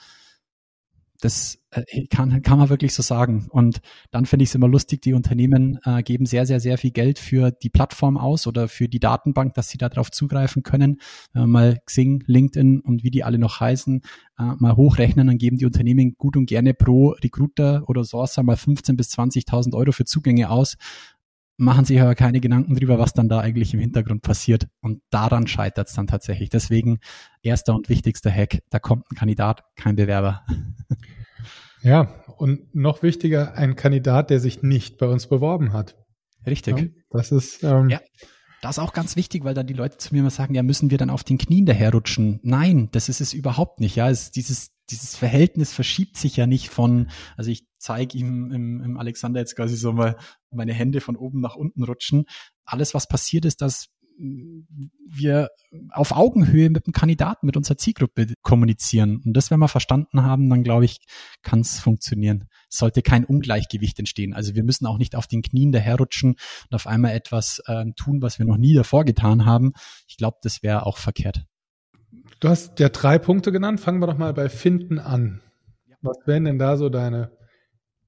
Das 1.26 1.58
äh, 1.70 2.06
kann, 2.06 2.40
kann 2.42 2.56
man 2.56 2.68
wirklich 2.68 2.94
so 2.94 3.02
sagen. 3.02 3.48
Und 3.50 3.80
dann 4.12 4.26
finde 4.26 4.44
ich 4.44 4.50
es 4.50 4.54
immer 4.54 4.68
lustig, 4.68 5.02
die 5.02 5.12
Unternehmen 5.12 5.80
äh, 5.84 6.04
geben 6.04 6.24
sehr, 6.24 6.46
sehr, 6.46 6.60
sehr 6.60 6.78
viel 6.78 6.92
Geld 6.92 7.18
für 7.18 7.50
die 7.50 7.68
Plattform 7.68 8.16
aus 8.16 8.46
oder 8.46 8.68
für 8.68 8.88
die 8.88 9.00
Datenbank, 9.00 9.54
dass 9.54 9.68
sie 9.68 9.76
darauf 9.76 10.12
zugreifen 10.12 10.62
können. 10.62 11.00
Wir 11.32 11.48
mal 11.48 11.80
Xing, 11.84 12.22
LinkedIn 12.28 12.78
und 12.78 13.02
wie 13.02 13.10
die 13.10 13.24
alle 13.24 13.40
noch 13.40 13.58
heißen, 13.58 14.02
äh, 14.38 14.42
mal 14.60 14.76
hochrechnen, 14.76 15.26
dann 15.26 15.38
geben 15.38 15.58
die 15.58 15.66
Unternehmen 15.66 16.14
gut 16.16 16.36
und 16.36 16.46
gerne 16.46 16.74
pro 16.74 17.08
Recruiter 17.08 17.82
oder 17.88 18.04
Sourcer 18.04 18.44
mal 18.44 18.54
15.000 18.54 18.96
bis 18.96 19.08
20.000 19.08 19.74
Euro 19.74 19.90
für 19.90 20.04
Zugänge 20.04 20.48
aus 20.48 20.76
machen 21.58 21.86
sich 21.86 22.00
aber 22.00 22.14
keine 22.14 22.40
Gedanken 22.40 22.74
drüber, 22.76 22.98
was 22.98 23.14
dann 23.14 23.28
da 23.28 23.40
eigentlich 23.40 23.72
im 23.72 23.80
Hintergrund 23.80 24.22
passiert. 24.22 24.68
Und 24.82 25.02
daran 25.10 25.46
scheitert 25.46 25.88
es 25.88 25.94
dann 25.94 26.06
tatsächlich. 26.06 26.50
Deswegen 26.50 26.98
erster 27.42 27.74
und 27.74 27.88
wichtigster 27.88 28.30
Hack, 28.30 28.62
da 28.70 28.78
kommt 28.78 29.10
ein 29.10 29.16
Kandidat, 29.16 29.64
kein 29.74 29.96
Bewerber. 29.96 30.44
Ja, 31.82 32.24
und 32.36 32.74
noch 32.74 33.02
wichtiger, 33.02 33.54
ein 33.54 33.76
Kandidat, 33.76 34.30
der 34.30 34.40
sich 34.40 34.62
nicht 34.62 34.98
bei 34.98 35.06
uns 35.06 35.26
beworben 35.26 35.72
hat. 35.72 35.96
Richtig. 36.46 36.78
Ja, 36.78 36.86
das 37.10 37.32
ist 37.32 37.62
ähm, 37.62 37.88
ja. 37.88 38.00
Das 38.62 38.78
ist 38.78 38.82
auch 38.82 38.94
ganz 38.94 39.16
wichtig, 39.16 39.44
weil 39.44 39.54
dann 39.54 39.66
die 39.66 39.74
Leute 39.74 39.98
zu 39.98 40.14
mir 40.14 40.20
immer 40.20 40.30
sagen, 40.30 40.54
ja, 40.54 40.62
müssen 40.62 40.90
wir 40.90 40.98
dann 40.98 41.10
auf 41.10 41.22
den 41.22 41.38
Knien 41.38 41.66
daherrutschen? 41.66 42.40
Nein, 42.42 42.88
das 42.92 43.08
ist 43.08 43.20
es 43.20 43.32
überhaupt 43.32 43.80
nicht. 43.80 43.96
Ja, 43.96 44.08
es, 44.08 44.30
dieses, 44.30 44.70
dieses 44.90 45.14
Verhältnis 45.14 45.72
verschiebt 45.72 46.16
sich 46.16 46.36
ja 46.36 46.46
nicht 46.46 46.70
von, 46.70 47.10
also 47.36 47.50
ich 47.50 47.66
zeige 47.78 48.16
ihm 48.16 48.50
im, 48.50 48.82
im 48.82 48.96
Alexander 48.96 49.40
jetzt 49.40 49.56
quasi 49.56 49.76
so 49.76 49.92
mal 49.92 50.16
meine 50.50 50.72
Hände 50.72 51.00
von 51.00 51.16
oben 51.16 51.40
nach 51.40 51.54
unten 51.54 51.84
rutschen. 51.84 52.24
Alles, 52.64 52.94
was 52.94 53.06
passiert 53.06 53.44
ist, 53.44 53.60
dass 53.60 53.88
wir 54.18 55.50
auf 55.90 56.12
Augenhöhe 56.12 56.70
mit 56.70 56.86
dem 56.86 56.92
Kandidaten, 56.92 57.46
mit 57.46 57.56
unserer 57.56 57.76
Zielgruppe 57.76 58.32
kommunizieren. 58.42 59.20
Und 59.24 59.34
das, 59.34 59.50
wenn 59.50 59.60
wir 59.60 59.68
verstanden 59.68 60.22
haben, 60.22 60.48
dann 60.48 60.62
glaube 60.62 60.84
ich, 60.84 60.98
kann 61.42 61.60
es 61.60 61.78
funktionieren. 61.78 62.48
Es 62.70 62.78
sollte 62.78 63.02
kein 63.02 63.24
Ungleichgewicht 63.24 63.98
entstehen. 63.98 64.34
Also 64.34 64.54
wir 64.54 64.64
müssen 64.64 64.86
auch 64.86 64.98
nicht 64.98 65.14
auf 65.14 65.26
den 65.26 65.42
Knien 65.42 65.72
daherrutschen 65.72 66.30
und 66.30 66.74
auf 66.74 66.86
einmal 66.86 67.12
etwas 67.12 67.60
äh, 67.66 67.84
tun, 67.96 68.22
was 68.22 68.38
wir 68.38 68.46
noch 68.46 68.56
nie 68.56 68.74
davor 68.74 69.04
getan 69.04 69.44
haben. 69.44 69.72
Ich 70.08 70.16
glaube, 70.16 70.38
das 70.42 70.62
wäre 70.62 70.86
auch 70.86 70.98
verkehrt. 70.98 71.44
Du 72.40 72.48
hast 72.48 72.80
ja 72.80 72.88
drei 72.88 73.18
Punkte 73.18 73.52
genannt. 73.52 73.80
Fangen 73.80 74.00
wir 74.00 74.06
doch 74.06 74.18
mal 74.18 74.32
bei 74.32 74.48
Finden 74.48 74.98
an. 74.98 75.42
Was 76.00 76.18
wären 76.26 76.44
denn 76.44 76.58
da 76.58 76.76
so 76.76 76.88
deine 76.88 77.32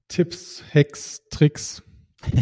Tipps, 0.07 0.63
Hacks, 0.73 1.21
Tricks? 1.29 1.83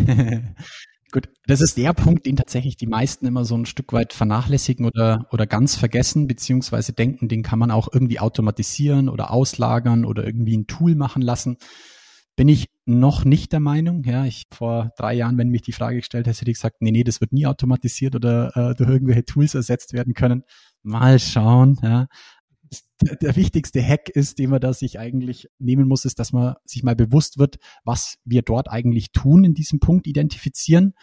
Gut, 1.11 1.29
das 1.45 1.61
ist 1.61 1.77
der 1.77 1.93
Punkt, 1.93 2.25
den 2.25 2.35
tatsächlich 2.35 2.75
die 2.75 2.87
meisten 2.87 3.25
immer 3.25 3.45
so 3.45 3.55
ein 3.55 3.65
Stück 3.65 3.93
weit 3.93 4.11
vernachlässigen 4.11 4.85
oder, 4.85 5.25
oder 5.31 5.47
ganz 5.47 5.75
vergessen, 5.75 6.27
beziehungsweise 6.27 6.91
denken, 6.91 7.29
den 7.29 7.43
kann 7.43 7.59
man 7.59 7.71
auch 7.71 7.87
irgendwie 7.91 8.19
automatisieren 8.19 9.07
oder 9.07 9.31
auslagern 9.31 10.03
oder 10.03 10.25
irgendwie 10.25 10.57
ein 10.57 10.67
Tool 10.67 10.95
machen 10.95 11.21
lassen. 11.21 11.57
Bin 12.35 12.49
ich 12.49 12.69
noch 12.85 13.23
nicht 13.25 13.53
der 13.53 13.61
Meinung. 13.61 14.03
Ja, 14.03 14.25
ich 14.25 14.43
vor 14.51 14.91
drei 14.97 15.13
Jahren, 15.13 15.37
wenn 15.37 15.49
mich 15.49 15.61
die 15.61 15.71
Frage 15.71 15.97
gestellt 15.97 16.27
hätte, 16.27 16.39
hätte 16.39 16.51
ich 16.51 16.57
gesagt, 16.57 16.81
nee, 16.81 16.91
nee, 16.91 17.03
das 17.03 17.21
wird 17.21 17.31
nie 17.31 17.47
automatisiert 17.47 18.13
oder 18.15 18.55
äh, 18.55 18.75
durch 18.75 18.89
irgendwelche 18.89 19.25
Tools 19.25 19.55
ersetzt 19.55 19.93
werden 19.93 20.13
können. 20.13 20.43
Mal 20.83 21.19
schauen. 21.19 21.79
Ja. 21.81 22.07
Der 23.21 23.35
wichtigste 23.35 23.81
Hack 23.81 24.09
ist, 24.09 24.39
den 24.39 24.49
man 24.49 24.59
da 24.59 24.73
sich 24.73 24.99
eigentlich 24.99 25.49
nehmen 25.59 25.87
muss, 25.87 26.05
ist, 26.05 26.19
dass 26.19 26.33
man 26.33 26.55
sich 26.65 26.83
mal 26.83 26.95
bewusst 26.95 27.37
wird, 27.37 27.57
was 27.83 28.17
wir 28.25 28.41
dort 28.41 28.69
eigentlich 28.69 29.11
tun 29.11 29.43
in 29.43 29.53
diesem 29.53 29.79
Punkt 29.79 30.07
identifizieren. 30.07 30.93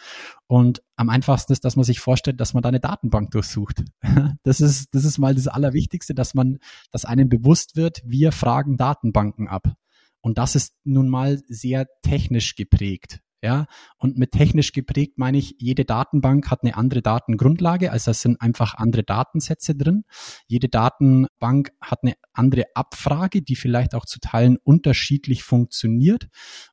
Und 0.47 0.83
am 0.95 1.09
einfachsten 1.09 1.53
ist, 1.53 1.63
dass 1.65 1.75
man 1.75 1.85
sich 1.85 1.99
vorstellt, 1.99 2.39
dass 2.41 2.53
man 2.53 2.63
da 2.63 2.69
eine 2.69 2.79
Datenbank 2.79 3.31
durchsucht. 3.31 3.83
Das 4.43 4.61
ist, 4.61 4.93
das 4.93 5.05
ist 5.05 5.17
mal 5.17 5.33
das 5.33 5.47
Allerwichtigste, 5.47 6.13
dass 6.13 6.35
man, 6.35 6.59
dass 6.91 7.03
einem 7.03 7.29
bewusst 7.29 7.75
wird, 7.75 8.03
wir 8.05 8.31
fragen 8.31 8.77
Datenbanken 8.77 9.47
ab. 9.47 9.75
Und 10.21 10.37
das 10.37 10.55
ist 10.55 10.75
nun 10.83 11.09
mal 11.09 11.41
sehr 11.47 11.87
technisch 12.03 12.55
geprägt. 12.55 13.21
Ja, 13.45 13.67
und 13.99 14.17
mit 14.17 14.31
technisch 14.31 14.71
geprägt 14.71 15.19
meine 15.19 15.37
ich, 15.37 15.53
jede 15.59 15.85
Datenbank 15.85 16.49
hat 16.49 16.63
eine 16.63 16.75
andere 16.75 17.03
Datengrundlage, 17.03 17.91
also 17.91 18.09
es 18.09 18.21
sind 18.23 18.41
einfach 18.41 18.73
andere 18.73 19.03
Datensätze 19.03 19.75
drin. 19.75 20.03
Jede 20.47 20.67
Datenbank 20.67 21.69
hat 21.79 21.99
eine 22.01 22.15
andere 22.33 22.63
Abfrage, 22.73 23.43
die 23.43 23.55
vielleicht 23.55 23.93
auch 23.93 24.05
zu 24.05 24.19
Teilen 24.19 24.57
unterschiedlich 24.63 25.43
funktioniert. 25.43 26.27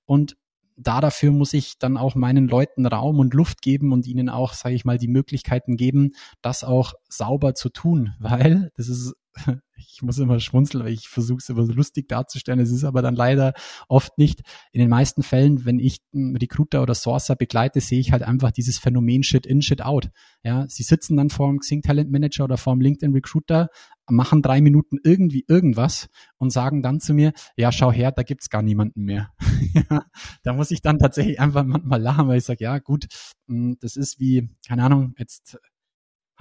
Und 0.06 0.38
da 0.78 1.02
dafür 1.02 1.30
muss 1.30 1.52
ich 1.52 1.78
dann 1.78 1.98
auch 1.98 2.14
meinen 2.14 2.48
Leuten 2.48 2.86
Raum 2.86 3.18
und 3.18 3.34
Luft 3.34 3.60
geben 3.60 3.92
und 3.92 4.06
ihnen 4.06 4.30
auch, 4.30 4.54
sage 4.54 4.74
ich 4.74 4.86
mal, 4.86 4.96
die 4.96 5.08
Möglichkeiten 5.08 5.76
geben, 5.76 6.12
das 6.40 6.64
auch 6.64 6.94
sauber 7.06 7.54
zu 7.54 7.68
tun, 7.68 8.14
weil 8.18 8.70
das 8.76 8.88
ist 8.88 9.12
ich 9.76 10.02
muss 10.02 10.18
immer 10.18 10.40
schmunzeln, 10.40 10.84
weil 10.84 10.92
ich 10.92 11.08
versuche 11.08 11.38
es 11.38 11.48
immer 11.48 11.64
so 11.64 11.72
lustig 11.72 12.08
darzustellen. 12.08 12.60
Es 12.60 12.70
ist 12.70 12.84
aber 12.84 13.02
dann 13.02 13.14
leider 13.14 13.52
oft 13.88 14.18
nicht. 14.18 14.42
In 14.72 14.80
den 14.80 14.88
meisten 14.88 15.22
Fällen, 15.22 15.64
wenn 15.64 15.78
ich 15.78 15.98
einen 16.14 16.36
Recruiter 16.36 16.82
oder 16.82 16.94
Sourcer 16.94 17.36
begleite, 17.36 17.80
sehe 17.80 18.00
ich 18.00 18.12
halt 18.12 18.22
einfach 18.22 18.50
dieses 18.50 18.78
Phänomen 18.78 19.22
Shit 19.22 19.46
in, 19.46 19.62
Shit 19.62 19.82
out. 19.82 20.10
Ja, 20.42 20.66
sie 20.68 20.82
sitzen 20.82 21.16
dann 21.16 21.30
vor 21.30 21.48
dem 21.48 21.60
Xing 21.60 21.82
Talent 21.82 22.10
Manager 22.10 22.44
oder 22.44 22.56
vor 22.56 22.74
dem 22.74 22.80
LinkedIn 22.80 23.12
Recruiter, 23.12 23.68
machen 24.10 24.42
drei 24.42 24.60
Minuten 24.60 24.98
irgendwie 25.02 25.44
irgendwas 25.48 26.08
und 26.38 26.50
sagen 26.50 26.82
dann 26.82 27.00
zu 27.00 27.14
mir, 27.14 27.32
ja, 27.56 27.72
schau 27.72 27.92
her, 27.92 28.12
da 28.12 28.22
gibt's 28.22 28.50
gar 28.50 28.62
niemanden 28.62 29.04
mehr. 29.04 29.30
da 30.42 30.52
muss 30.52 30.70
ich 30.70 30.82
dann 30.82 30.98
tatsächlich 30.98 31.40
einfach 31.40 31.64
manchmal 31.64 32.00
lachen, 32.00 32.28
weil 32.28 32.38
ich 32.38 32.44
sage, 32.44 32.64
ja, 32.64 32.78
gut, 32.78 33.06
hm, 33.48 33.76
das 33.80 33.96
ist 33.96 34.20
wie, 34.20 34.48
keine 34.66 34.84
Ahnung, 34.84 35.14
jetzt 35.18 35.58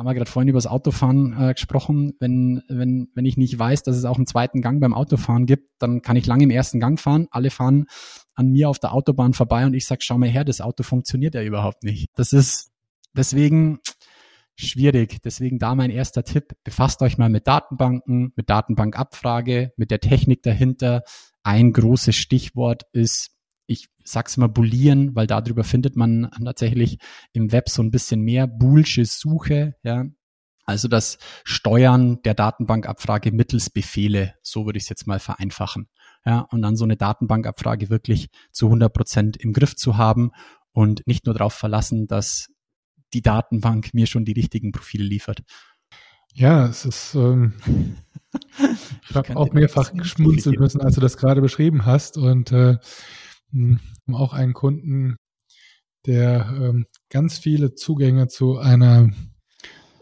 haben 0.02 0.08
wir 0.08 0.16
gerade 0.16 0.32
vorhin 0.32 0.50
über 0.50 0.58
das 0.58 0.66
Autofahren 0.66 1.38
äh, 1.40 1.54
gesprochen. 1.54 2.14
Wenn, 2.20 2.64
wenn, 2.68 3.10
wenn 3.14 3.26
ich 3.26 3.38
nicht 3.38 3.58
weiß, 3.58 3.84
dass 3.84 3.96
es 3.96 4.04
auch 4.06 4.16
einen 4.16 4.26
zweiten 4.26 4.60
Gang 4.60 4.82
beim 4.82 4.96
Autofahren 4.96 5.46
gibt, 5.46 5.70
dann 5.78 6.02
kann 6.02 6.16
ich 6.16 6.26
lange 6.26 6.46
im 6.46 6.50
ersten 6.50 6.80
Gang 6.80 7.00
fahren. 7.00 7.28
Alle 7.30 7.52
fahren 7.52 7.86
an 8.34 8.50
mir 8.50 8.68
auf 8.68 8.80
der 8.80 8.94
Autobahn 8.94 9.34
vorbei 9.34 9.64
und 9.64 9.76
ich 9.76 9.86
sage, 9.86 10.02
schau 10.02 10.18
mal 10.18 10.28
her, 10.28 10.44
das 10.44 10.60
Auto 10.60 10.82
funktioniert 10.82 11.36
ja 11.36 11.44
überhaupt 11.44 11.84
nicht. 11.84 12.10
Das 12.16 12.34
ist 12.34 12.72
deswegen 13.14 13.78
schwierig. 14.56 15.22
Deswegen 15.24 15.60
da 15.60 15.76
mein 15.76 15.92
erster 15.92 16.24
Tipp. 16.24 16.56
Befasst 16.64 17.04
euch 17.04 17.20
mal 17.20 17.30
mit 17.30 17.46
Datenbanken, 17.46 18.34
mit 18.36 18.50
Datenbankabfrage, 18.50 19.72
mit 19.78 19.92
der 19.92 20.00
Technik 20.00 20.42
dahinter. 20.42 21.04
Ein 21.44 21.74
großes 21.74 22.16
Stichwort 22.16 22.88
ist 22.92 23.30
ich 23.66 23.90
sag's 24.04 24.38
mal 24.38 24.48
bullieren, 24.48 25.16
weil 25.16 25.28
darüber 25.28 25.64
findet 25.64 25.96
man 25.96 26.30
tatsächlich 26.44 26.98
im 27.34 27.52
Web 27.52 27.70
so 27.70 27.82
ein 27.82 27.92
bisschen 27.92 28.22
mehr 28.22 28.48
Boolsche 28.48 29.06
Suche, 29.06 29.76
ja. 29.84 30.06
Also 30.64 30.88
das 30.88 31.18
Steuern 31.44 32.22
der 32.24 32.34
Datenbankabfrage 32.34 33.32
mittels 33.32 33.70
Befehle, 33.70 34.36
so 34.42 34.66
würde 34.66 34.78
ich 34.78 34.84
es 34.84 34.90
jetzt 34.90 35.08
mal 35.08 35.20
vereinfachen. 35.20 35.90
Ja, 36.26 36.42
und 36.52 36.62
dann 36.62 36.76
so 36.76 36.84
eine 36.84 36.98
Datenbankabfrage 36.98 37.90
wirklich 37.90 38.30
zu 38.52 38.68
100 38.68 38.94
Prozent 38.94 39.38
im 39.38 39.54
Griff 39.54 39.76
zu 39.76 39.98
haben 39.98 40.32
und 40.72 41.06
nicht 41.08 41.26
nur 41.26 41.34
darauf 41.34 41.54
verlassen, 41.54 42.08
dass 42.08 42.48
die 43.14 43.22
Datenbank 43.22 43.94
mir 43.94 44.06
schon 44.06 44.24
die 44.24 44.34
richtigen 44.34 44.72
Profile 44.72 45.04
liefert. 45.04 45.42
Ja, 46.34 46.68
es 46.68 46.86
ist, 46.86 47.16
ähm, 47.16 47.54
ich 49.10 49.16
habe 49.16 49.36
auch 49.36 49.52
mehrfach 49.52 49.92
geschmunzeln 49.94 50.58
müssen, 50.60 50.82
als 50.82 50.96
du 50.96 51.02
das 51.02 51.18
gerade 51.18 51.42
beschrieben 51.42 51.86
hast 51.86 52.18
und 52.18 52.52
äh, 52.52 52.78
hm, 53.52 53.80
haben 54.08 54.16
auch 54.16 54.34
einen 54.34 54.54
Kunden, 54.54 55.18
der 56.06 56.54
ähm, 56.60 56.86
ganz 57.10 57.38
viele 57.38 57.76
Zugänge 57.76 58.28
zu 58.28 58.58
einer 58.58 59.12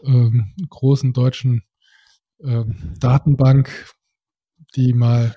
ähm, 0.02 0.54
großen 0.68 1.12
deutschen 1.12 1.62
ähm, 2.42 2.94
Datenbank, 2.98 3.92
die 4.74 4.92
mal 4.92 5.34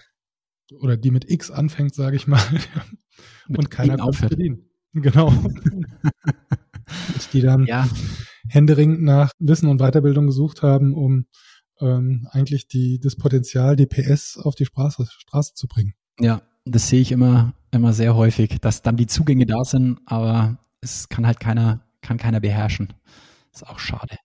oder 0.79 0.97
die 0.97 1.11
mit 1.11 1.29
X 1.29 1.51
anfängt, 1.51 1.93
sage 1.93 2.15
ich 2.15 2.27
mal, 2.27 2.41
und 3.49 3.69
keiner 3.69 3.97
kann 3.97 4.13
verdienen. 4.13 4.69
Genau. 4.93 5.33
die 7.33 7.41
dann 7.41 7.65
ja. 7.65 7.87
händeringend 8.47 9.01
nach 9.01 9.31
Wissen 9.39 9.67
und 9.67 9.79
Weiterbildung 9.79 10.27
gesucht 10.27 10.61
haben, 10.61 10.93
um 10.93 11.25
ähm, 11.79 12.27
eigentlich 12.31 12.67
die, 12.67 12.99
das 12.99 13.15
Potenzial, 13.15 13.75
die 13.75 13.87
PS 13.87 14.37
auf 14.37 14.55
die 14.55 14.65
Straße, 14.65 15.07
Straße 15.09 15.53
zu 15.55 15.67
bringen. 15.67 15.95
Ja, 16.19 16.43
das 16.65 16.89
sehe 16.89 17.01
ich 17.01 17.11
immer, 17.11 17.53
immer 17.71 17.93
sehr 17.93 18.15
häufig, 18.15 18.59
dass 18.61 18.81
dann 18.81 18.97
die 18.97 19.07
Zugänge 19.07 19.45
da 19.45 19.63
sind, 19.63 19.99
aber 20.05 20.57
es 20.81 21.09
kann 21.09 21.25
halt 21.25 21.39
keiner, 21.39 21.81
kann 22.01 22.17
keiner 22.17 22.39
beherrschen. 22.39 22.93
ist 23.53 23.67
auch 23.67 23.79
schade. 23.79 24.17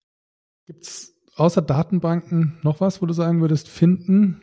Gibt 0.66 0.84
es 0.84 1.14
außer 1.36 1.62
Datenbanken 1.62 2.58
noch 2.62 2.80
was, 2.80 3.00
wo 3.00 3.06
du 3.06 3.14
sagen 3.14 3.40
würdest, 3.40 3.68
finden? 3.68 4.42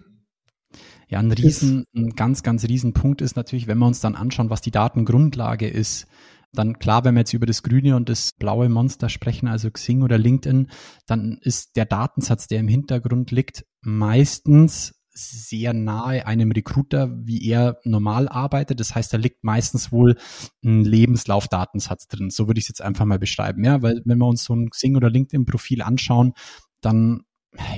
Ja, 1.07 1.19
ein 1.19 1.31
riesen, 1.31 1.85
ein 1.95 2.15
ganz, 2.15 2.41
ganz 2.41 2.65
riesen 2.65 2.93
Punkt 2.93 3.21
ist 3.21 3.35
natürlich, 3.35 3.67
wenn 3.67 3.77
wir 3.77 3.85
uns 3.85 3.99
dann 3.99 4.15
anschauen, 4.15 4.49
was 4.49 4.61
die 4.61 4.71
Datengrundlage 4.71 5.67
ist, 5.67 6.07
dann 6.51 6.79
klar, 6.79 7.03
wenn 7.03 7.15
wir 7.15 7.21
jetzt 7.21 7.33
über 7.33 7.45
das 7.45 7.63
grüne 7.63 7.95
und 7.95 8.09
das 8.09 8.31
blaue 8.33 8.69
Monster 8.69 9.09
sprechen, 9.09 9.47
also 9.47 9.69
Xing 9.69 10.01
oder 10.01 10.17
LinkedIn, 10.17 10.69
dann 11.05 11.37
ist 11.41 11.75
der 11.75 11.85
Datensatz, 11.85 12.47
der 12.47 12.59
im 12.59 12.67
Hintergrund 12.67 13.31
liegt, 13.31 13.65
meistens 13.81 14.94
sehr 15.17 15.73
nahe 15.73 16.27
einem 16.27 16.51
Recruiter, 16.51 17.09
wie 17.25 17.47
er 17.47 17.79
normal 17.83 18.27
arbeitet. 18.27 18.79
Das 18.79 18.93
heißt, 18.93 19.13
da 19.13 19.17
liegt 19.17 19.43
meistens 19.43 19.91
wohl 19.91 20.17
ein 20.63 20.83
Lebenslaufdatensatz 20.83 22.07
drin. 22.07 22.29
So 22.29 22.47
würde 22.47 22.59
ich 22.59 22.65
es 22.65 22.69
jetzt 22.69 22.81
einfach 22.81 23.05
mal 23.05 23.19
beschreiben. 23.19 23.63
Ja, 23.63 23.81
weil 23.81 24.01
wenn 24.05 24.17
wir 24.17 24.27
uns 24.27 24.43
so 24.43 24.53
ein 24.53 24.69
Xing 24.69 24.95
oder 24.95 25.09
LinkedIn-Profil 25.09 25.81
anschauen, 25.81 26.33
dann 26.81 27.23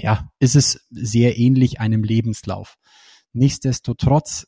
ja, 0.01 0.31
ist 0.39 0.55
es 0.55 0.87
sehr 0.89 1.37
ähnlich 1.37 1.79
einem 1.79 2.03
Lebenslauf. 2.03 2.75
Nichtsdestotrotz 3.33 4.47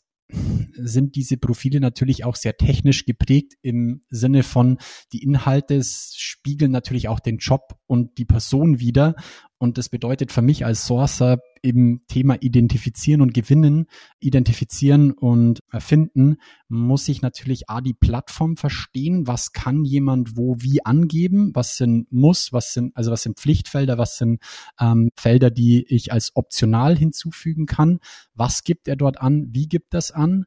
sind 0.74 1.16
diese 1.16 1.38
Profile 1.38 1.80
natürlich 1.80 2.24
auch 2.24 2.36
sehr 2.36 2.56
technisch 2.56 3.06
geprägt 3.06 3.54
im 3.62 4.02
Sinne 4.10 4.44
von, 4.44 4.78
die 5.12 5.24
Inhalte 5.24 5.82
spiegeln 5.84 6.72
natürlich 6.72 7.08
auch 7.08 7.20
den 7.20 7.38
Job 7.38 7.80
und 7.88 8.18
die 8.18 8.26
Person 8.26 8.80
wieder. 8.80 9.16
Und 9.60 9.78
das 9.78 9.90
bedeutet 9.90 10.32
für 10.32 10.42
mich 10.42 10.66
als 10.66 10.88
Sourcer 10.88 11.40
im 11.62 12.02
Thema 12.08 12.36
Identifizieren 12.42 13.22
und 13.22 13.34
Gewinnen, 13.34 13.88
Identifizieren 14.20 15.12
und 15.12 15.60
Erfinden, 15.70 16.38
muss 16.70 17.10
ich 17.10 17.22
natürlich 17.22 17.70
A, 17.70 17.82
die 17.82 17.94
Plattform 17.94 18.56
verstehen. 18.56 19.28
Was 19.28 19.52
kann 19.52 19.84
jemand 19.84 20.38
wo 20.38 20.56
wie 20.60 20.86
angeben? 20.86 21.52
Was 21.54 21.76
sind 21.76 22.10
Muss? 22.10 22.54
Was 22.54 22.74
sind, 22.74 22.96
also 22.96 23.12
was 23.12 23.24
sind 23.24 23.38
Pflichtfelder? 23.38 23.98
Was 23.98 24.18
sind 24.18 24.42
ähm, 24.80 25.10
Felder, 25.18 25.52
die 25.52 25.86
ich 25.94 26.14
als 26.14 26.32
optional 26.36 26.98
hinzufügen 26.98 27.66
kann? 27.66 28.00
Was 28.34 28.64
gibt 28.64 28.88
er 28.88 28.96
dort 28.96 29.20
an? 29.20 29.50
Wie 29.52 29.68
gibt 29.68 29.94
das 29.94 30.12
an? 30.12 30.46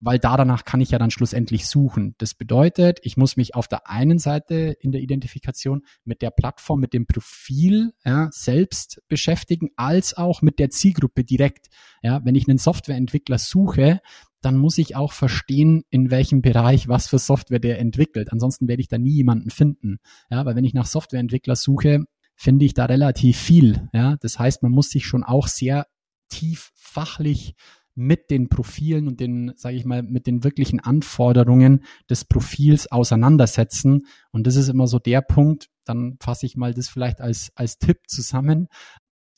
Weil 0.00 0.18
da 0.18 0.36
danach 0.36 0.64
kann 0.64 0.80
ich 0.80 0.90
ja 0.90 0.98
dann 0.98 1.10
schlussendlich 1.10 1.66
suchen. 1.66 2.14
Das 2.18 2.34
bedeutet, 2.34 2.98
ich 3.02 3.16
muss 3.16 3.36
mich 3.36 3.54
auf 3.54 3.68
der 3.68 3.88
einen 3.88 4.18
Seite 4.18 4.76
in 4.80 4.92
der 4.92 5.00
Identifikation 5.00 5.82
mit 6.04 6.22
der 6.22 6.30
Plattform, 6.30 6.80
mit 6.80 6.92
dem 6.92 7.06
Profil 7.06 7.92
ja, 8.04 8.28
selbst 8.30 9.02
beschäftigen, 9.08 9.70
als 9.76 10.14
auch 10.14 10.42
mit 10.42 10.58
der 10.58 10.70
Zielgruppe 10.70 11.24
direkt. 11.24 11.68
Ja, 12.02 12.20
wenn 12.24 12.34
ich 12.34 12.48
einen 12.48 12.58
Softwareentwickler 12.58 13.38
suche, 13.38 14.00
dann 14.42 14.56
muss 14.56 14.78
ich 14.78 14.94
auch 14.94 15.12
verstehen, 15.12 15.84
in 15.90 16.10
welchem 16.10 16.42
Bereich 16.42 16.86
was 16.88 17.08
für 17.08 17.18
Software 17.18 17.60
der 17.60 17.78
entwickelt. 17.78 18.30
Ansonsten 18.30 18.68
werde 18.68 18.82
ich 18.82 18.88
da 18.88 18.98
nie 18.98 19.14
jemanden 19.14 19.50
finden. 19.50 19.98
Ja, 20.30 20.44
weil 20.44 20.54
wenn 20.54 20.64
ich 20.64 20.74
nach 20.74 20.86
Softwareentwickler 20.86 21.56
suche, 21.56 22.04
finde 22.36 22.64
ich 22.64 22.74
da 22.74 22.84
relativ 22.84 23.38
viel. 23.38 23.88
Ja, 23.92 24.16
das 24.20 24.38
heißt, 24.38 24.62
man 24.62 24.72
muss 24.72 24.90
sich 24.90 25.06
schon 25.06 25.24
auch 25.24 25.48
sehr 25.48 25.86
tief 26.28 26.72
fachlich 26.74 27.54
mit 27.94 28.30
den 28.30 28.48
Profilen 28.48 29.08
und 29.08 29.20
den, 29.20 29.52
sage 29.56 29.76
ich 29.76 29.84
mal, 29.84 30.02
mit 30.02 30.26
den 30.26 30.44
wirklichen 30.44 30.80
Anforderungen 30.80 31.84
des 32.10 32.24
Profils 32.24 32.90
auseinandersetzen. 32.90 34.06
Und 34.32 34.46
das 34.46 34.56
ist 34.56 34.68
immer 34.68 34.86
so 34.86 34.98
der 34.98 35.20
Punkt, 35.20 35.68
dann 35.84 36.16
fasse 36.20 36.46
ich 36.46 36.56
mal 36.56 36.74
das 36.74 36.88
vielleicht 36.88 37.20
als, 37.20 37.52
als 37.54 37.78
Tipp 37.78 37.98
zusammen. 38.08 38.68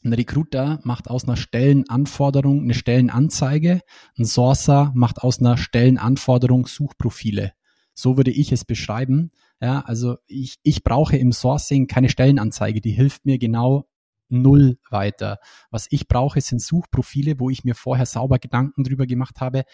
Ein 0.04 0.12
Recruiter 0.12 0.80
macht 0.84 1.10
aus 1.10 1.24
einer 1.24 1.36
Stellenanforderung 1.36 2.62
eine 2.62 2.74
Stellenanzeige. 2.74 3.80
Ein 4.16 4.24
Sourcer 4.24 4.92
macht 4.94 5.22
aus 5.22 5.40
einer 5.40 5.56
Stellenanforderung 5.56 6.66
Suchprofile. 6.66 7.52
So 7.92 8.16
würde 8.16 8.30
ich 8.30 8.52
es 8.52 8.64
beschreiben. 8.64 9.32
Ja, 9.60 9.80
also 9.80 10.16
ich, 10.26 10.56
ich 10.62 10.84
brauche 10.84 11.16
im 11.16 11.32
Sourcing 11.32 11.86
keine 11.86 12.08
Stellenanzeige. 12.08 12.80
Die 12.80 12.92
hilft 12.92 13.24
mir 13.24 13.38
genau 13.38 13.88
null 14.28 14.78
weiter. 14.90 15.38
Was 15.70 15.86
ich 15.90 16.08
brauche, 16.08 16.40
sind 16.40 16.60
Suchprofile, 16.60 17.38
wo 17.38 17.50
ich 17.50 17.64
mir 17.64 17.74
vorher 17.74 18.06
sauber 18.06 18.38
Gedanken 18.38 18.84
drüber 18.84 19.06
gemacht 19.06 19.40
habe, 19.40 19.64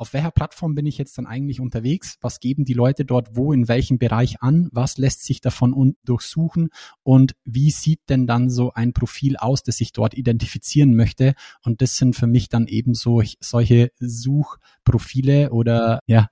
auf 0.00 0.14
welcher 0.14 0.30
Plattform 0.30 0.74
bin 0.74 0.86
ich 0.86 0.96
jetzt 0.96 1.18
dann 1.18 1.26
eigentlich 1.26 1.60
unterwegs? 1.60 2.16
Was 2.22 2.40
geben 2.40 2.64
die 2.64 2.72
Leute 2.72 3.04
dort 3.04 3.36
wo, 3.36 3.52
in 3.52 3.68
welchem 3.68 3.98
Bereich 3.98 4.40
an? 4.40 4.70
Was 4.72 4.96
lässt 4.96 5.24
sich 5.24 5.42
davon 5.42 5.94
durchsuchen? 6.04 6.70
Und 7.02 7.36
wie 7.44 7.70
sieht 7.70 8.00
denn 8.08 8.26
dann 8.26 8.48
so 8.48 8.72
ein 8.72 8.94
Profil 8.94 9.36
aus, 9.36 9.62
das 9.62 9.78
ich 9.82 9.92
dort 9.92 10.14
identifizieren 10.14 10.96
möchte? 10.96 11.34
Und 11.62 11.82
das 11.82 11.98
sind 11.98 12.16
für 12.16 12.26
mich 12.26 12.48
dann 12.48 12.66
eben 12.66 12.94
so 12.94 13.22
solche 13.40 13.92
Suchprofile 13.98 15.50
oder 15.50 16.00
ja, 16.06 16.28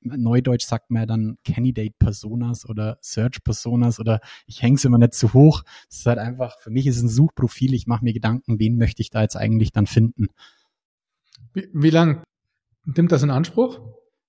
Neudeutsch 0.00 0.66
sagt 0.66 0.90
man 0.90 1.02
ja 1.02 1.06
dann 1.06 1.38
Candidate 1.44 1.94
Personas 2.00 2.68
oder 2.68 2.98
Search 3.02 3.44
Personas 3.44 4.00
oder 4.00 4.18
ich 4.46 4.62
hänge 4.62 4.74
es 4.74 4.84
immer 4.84 4.98
nicht 4.98 5.14
zu 5.14 5.32
hoch. 5.32 5.62
Es 5.88 5.98
ist 5.98 6.06
halt 6.06 6.18
einfach, 6.18 6.58
für 6.58 6.70
mich 6.70 6.88
ist 6.88 6.96
es 6.96 7.02
ein 7.04 7.08
Suchprofil. 7.08 7.72
Ich 7.72 7.86
mache 7.86 8.04
mir 8.04 8.14
Gedanken, 8.14 8.58
wen 8.58 8.78
möchte 8.78 9.00
ich 9.00 9.10
da 9.10 9.22
jetzt 9.22 9.36
eigentlich 9.36 9.70
dann 9.70 9.86
finden. 9.86 10.26
Wie, 11.54 11.68
wie 11.72 11.90
lang 11.90 12.24
nimmt 12.84 13.12
das 13.12 13.22
in 13.22 13.30
Anspruch? 13.30 13.80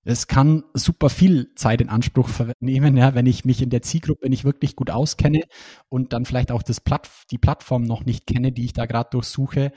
Es 0.06 0.26
kann 0.26 0.64
super 0.74 1.08
viel 1.08 1.54
Zeit 1.54 1.80
in 1.80 1.88
Anspruch 1.88 2.28
nehmen, 2.60 2.94
ja, 2.96 3.14
wenn 3.14 3.24
ich 3.24 3.46
mich 3.46 3.62
in 3.62 3.70
der 3.70 3.80
Zielgruppe 3.80 4.28
nicht 4.28 4.44
wirklich 4.44 4.76
gut 4.76 4.90
auskenne 4.90 5.40
und 5.88 6.12
dann 6.12 6.26
vielleicht 6.26 6.52
auch 6.52 6.62
das 6.62 6.80
Platt, 6.82 7.08
die 7.30 7.38
Plattform 7.38 7.84
noch 7.84 8.04
nicht 8.04 8.26
kenne, 8.26 8.52
die 8.52 8.66
ich 8.66 8.74
da 8.74 8.84
gerade 8.84 9.08
durchsuche, 9.12 9.72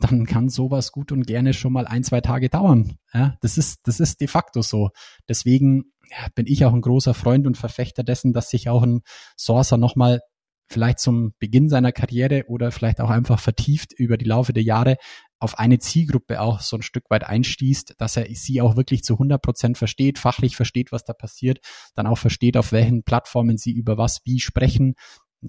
dann 0.00 0.24
kann 0.24 0.48
sowas 0.48 0.92
gut 0.92 1.12
und 1.12 1.26
gerne 1.26 1.52
schon 1.52 1.74
mal 1.74 1.86
ein, 1.86 2.04
zwei 2.04 2.22
Tage 2.22 2.48
dauern. 2.48 2.96
Ja, 3.12 3.36
das 3.42 3.58
ist, 3.58 3.86
das 3.86 4.00
ist 4.00 4.22
de 4.22 4.28
facto 4.28 4.62
so. 4.62 4.90
Deswegen 5.28 5.92
bin 6.34 6.46
ich 6.46 6.64
auch 6.64 6.72
ein 6.72 6.80
großer 6.80 7.12
Freund 7.12 7.46
und 7.46 7.58
Verfechter 7.58 8.02
dessen, 8.02 8.32
dass 8.32 8.48
sich 8.48 8.70
auch 8.70 8.82
ein 8.82 9.00
Sourcer 9.36 9.76
nochmal 9.76 10.20
vielleicht 10.68 10.98
zum 10.98 11.32
Beginn 11.38 11.68
seiner 11.68 11.92
Karriere 11.92 12.44
oder 12.48 12.72
vielleicht 12.72 13.00
auch 13.00 13.10
einfach 13.10 13.38
vertieft 13.38 13.92
über 13.92 14.16
die 14.16 14.24
Laufe 14.24 14.52
der 14.52 14.62
Jahre 14.62 14.96
auf 15.38 15.58
eine 15.58 15.78
Zielgruppe 15.78 16.40
auch 16.40 16.60
so 16.60 16.76
ein 16.76 16.82
Stück 16.82 17.10
weit 17.10 17.24
einstießt, 17.24 17.94
dass 17.98 18.16
er 18.16 18.26
sie 18.34 18.60
auch 18.60 18.76
wirklich 18.76 19.04
zu 19.04 19.14
100 19.14 19.40
Prozent 19.40 19.78
versteht, 19.78 20.18
fachlich 20.18 20.56
versteht, 20.56 20.92
was 20.92 21.04
da 21.04 21.12
passiert, 21.12 21.60
dann 21.94 22.06
auch 22.06 22.18
versteht, 22.18 22.56
auf 22.56 22.72
welchen 22.72 23.02
Plattformen 23.02 23.58
sie 23.58 23.72
über 23.72 23.98
was 23.98 24.20
wie 24.24 24.40
sprechen, 24.40 24.94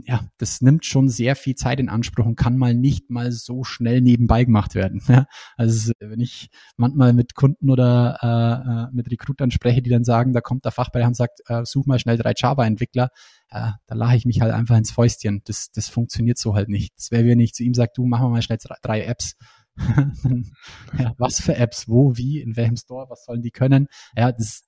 ja, 0.06 0.28
das 0.38 0.62
nimmt 0.62 0.86
schon 0.86 1.10
sehr 1.10 1.36
viel 1.36 1.56
Zeit 1.56 1.80
in 1.80 1.90
Anspruch 1.90 2.26
und 2.26 2.36
kann 2.36 2.58
mal 2.58 2.74
nicht 2.74 3.10
mal 3.10 3.32
so 3.32 3.64
schnell 3.64 4.02
nebenbei 4.02 4.44
gemacht 4.44 4.76
werden. 4.76 5.02
Ja, 5.08 5.26
also 5.56 5.94
wenn 6.00 6.20
ich 6.20 6.50
manchmal 6.76 7.14
mit 7.14 7.34
Kunden 7.34 7.70
oder 7.70 8.18
äh, 8.22 8.90
äh, 8.90 8.96
mit 8.96 9.10
Recruitern 9.10 9.52
spreche, 9.52 9.82
die 9.82 9.90
dann 9.90 10.04
sagen, 10.04 10.34
da 10.34 10.42
kommt 10.42 10.66
der 10.66 10.72
Fachbereich 10.72 11.08
und 11.08 11.16
sagt, 11.16 11.40
äh, 11.48 11.64
such 11.64 11.86
mal 11.86 11.98
schnell 11.98 12.18
drei 12.18 12.34
Java-Entwickler, 12.36 13.10
äh, 13.50 13.72
da 13.86 13.96
lache 13.96 14.18
ich 14.18 14.26
mich 14.26 14.42
halt 14.42 14.54
einfach 14.54 14.78
ins 14.78 14.92
Fäustchen. 14.92 15.42
Das, 15.46 15.72
das 15.72 15.88
funktioniert 15.88 16.38
so 16.38 16.56
halt 16.56 16.68
nicht. 16.68 16.94
Das 16.98 17.12
wäre, 17.12 17.26
wenn 17.26 17.40
ich 17.40 17.54
zu 17.54 17.64
ihm 17.64 17.74
sage, 17.74 17.92
du 17.96 18.06
mach 18.06 18.20
mal 18.20 18.42
schnell 18.42 18.60
drei 18.82 19.04
Apps. 19.04 19.36
ja, 20.98 21.14
was 21.18 21.40
für 21.42 21.56
Apps, 21.56 21.88
wo, 21.88 22.18
wie, 22.18 22.42
in 22.42 22.56
welchem 22.56 22.78
Store, 22.78 23.10
was 23.10 23.26
sollen 23.26 23.42
die 23.42 23.52
können? 23.52 23.88
Ja, 24.16 24.32
das, 24.32 24.64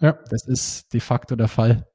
ja. 0.00 0.18
das 0.30 0.46
ist 0.46 0.92
de 0.92 1.00
facto 1.00 1.36
der 1.36 1.48
Fall. 1.48 1.86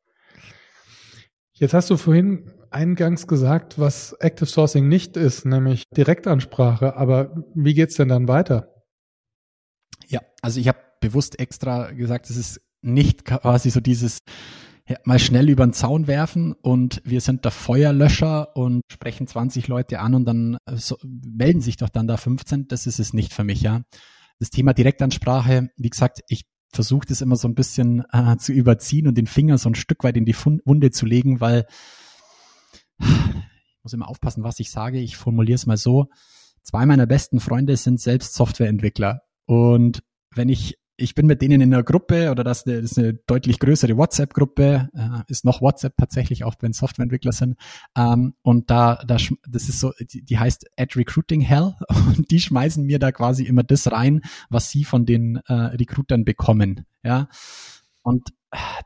Jetzt 1.53 1.74
hast 1.74 1.89
du 1.89 1.98
vorhin 1.98 2.51
eingangs 2.72 3.27
gesagt, 3.27 3.77
was 3.77 4.13
Active 4.20 4.48
Sourcing 4.48 4.88
nicht 4.88 5.15
ist, 5.18 5.46
nämlich 5.46 5.84
Direktansprache. 5.96 6.96
Aber 6.96 7.36
wie 7.53 7.74
geht's 7.74 7.96
denn 7.96 8.10
dann 8.10 8.27
weiter? 8.27 8.74
Ja, 10.08 10.22
also 10.42 10.60
ich 10.60 10.68
habe 10.68 10.80
bewusst 11.00 11.39
extra 11.39 11.92
gesagt, 11.92 12.30
es 12.30 12.38
ist 12.38 12.62
nicht 12.82 13.25
quasi 13.25 13.70
so 13.70 13.80
dieses 13.80 14.20
ja, 14.88 14.98
mal 15.06 15.20
schnell 15.20 15.50
über 15.50 15.66
den 15.66 15.74
Zaun 15.74 16.08
werfen 16.08 16.54
und 16.54 17.02
wir 17.06 17.22
sind 17.22 17.46
der 17.46 17.52
Feuerlöscher 17.52 18.56
und 18.56 18.82
sprechen 18.92 19.28
20 19.28 19.68
Leute 19.68 20.00
an 20.00 20.13
und 20.13 20.25
dann 20.25 20.58
äh, 20.66 20.75
so, 20.75 20.98
melden 21.04 21.62
sich 21.62 21.78
doch 21.78 21.90
dann 21.90 22.08
da 22.08 22.18
15. 22.18 22.68
Das 22.68 22.86
ist 22.86 23.00
es 23.00 23.13
nicht 23.13 23.34
für 23.34 23.44
mich, 23.44 23.62
ja. 23.62 23.84
Das 24.40 24.50
Thema 24.50 24.74
Direktansprache, 24.74 25.70
wie 25.78 25.90
gesagt, 25.90 26.22
ich 26.28 26.44
versuche 26.74 27.08
das 27.08 27.22
immer 27.22 27.38
so 27.38 27.48
ein 27.48 27.56
bisschen 27.56 28.04
äh, 28.12 28.36
zu 28.38 28.52
überziehen 28.52 29.08
und 29.08 29.18
den 29.18 29.28
Finger 29.28 29.58
so 29.58 29.70
ein 29.70 29.75
Stück 29.75 30.04
weit 30.04 30.18
in 30.18 30.25
die 30.25 30.36
Wunde 30.36 30.92
zu 30.92 31.06
legen, 31.06 31.40
weil 31.40 31.66
ich 33.00 33.84
muss 33.84 33.94
immer 33.94 34.10
aufpassen, 34.10 34.44
was 34.44 34.60
ich 34.60 34.72
sage. 34.72 35.00
Ich 35.00 35.16
formuliere 35.16 35.55
es 35.55 35.66
mal 35.66 35.77
so. 35.77 36.07
Zwei 36.62 36.86
meiner 36.86 37.05
besten 37.05 37.40
Freunde 37.40 37.77
sind 37.77 38.01
selbst 38.01 38.34
Softwareentwickler. 38.34 39.22
Und 39.46 40.03
wenn 40.36 40.50
ich 40.50 40.77
ich 41.03 41.16
bin 41.16 41.27
mit 41.27 41.42
denen 41.42 41.61
in 41.61 41.74
einer 41.74 41.83
Gruppe 41.83 42.31
oder 42.31 42.44
das, 42.44 42.63
das 42.63 42.75
ist 42.75 42.98
eine 42.98 43.13
deutlich 43.13 43.59
größere 43.59 43.98
WhatsApp-Gruppe, 43.98 44.89
äh, 44.94 45.22
ist 45.27 45.46
noch 45.46 45.61
WhatsApp 45.61 45.96
tatsächlich, 45.98 46.44
auch 46.44 46.55
wenn 46.61 46.74
Softwareentwickler 46.74 47.33
sind. 47.33 47.57
Ähm, 47.96 48.33
und 48.42 48.72
da, 48.72 49.03
da, 49.05 49.18
das 49.48 49.70
ist 49.70 49.79
so, 49.79 49.92
die, 50.00 50.24
die 50.24 50.39
heißt 50.39 50.66
Ad 50.77 50.98
Recruiting 50.98 51.42
Hell 51.42 51.75
und 52.18 52.31
die 52.31 52.39
schmeißen 52.39 52.83
mir 52.83 53.00
da 53.00 53.11
quasi 53.11 53.44
immer 53.44 53.63
das 53.63 53.92
rein, 53.92 54.22
was 54.50 54.70
sie 54.70 54.85
von 54.85 55.05
den 55.05 55.37
äh, 55.48 55.53
Recruitern 55.53 56.24
bekommen. 56.24 56.85
Ja. 57.03 57.27
Und 58.01 58.29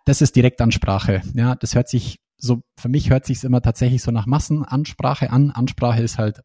das 0.06 0.22
ist 0.22 0.36
Direktansprache. 0.36 1.22
Ja, 1.34 1.56
das 1.56 1.76
hört 1.76 1.90
sich 1.90 2.20
so, 2.38 2.62
für 2.78 2.90
mich 2.90 3.10
hört 3.10 3.26
sich 3.26 3.44
immer 3.44 3.62
tatsächlich 3.62 4.02
so 4.02 4.12
nach 4.12 4.26
Massenansprache 4.26 5.30
an. 5.32 5.52
Ansprache 5.52 6.02
ist 6.02 6.18
halt 6.18 6.42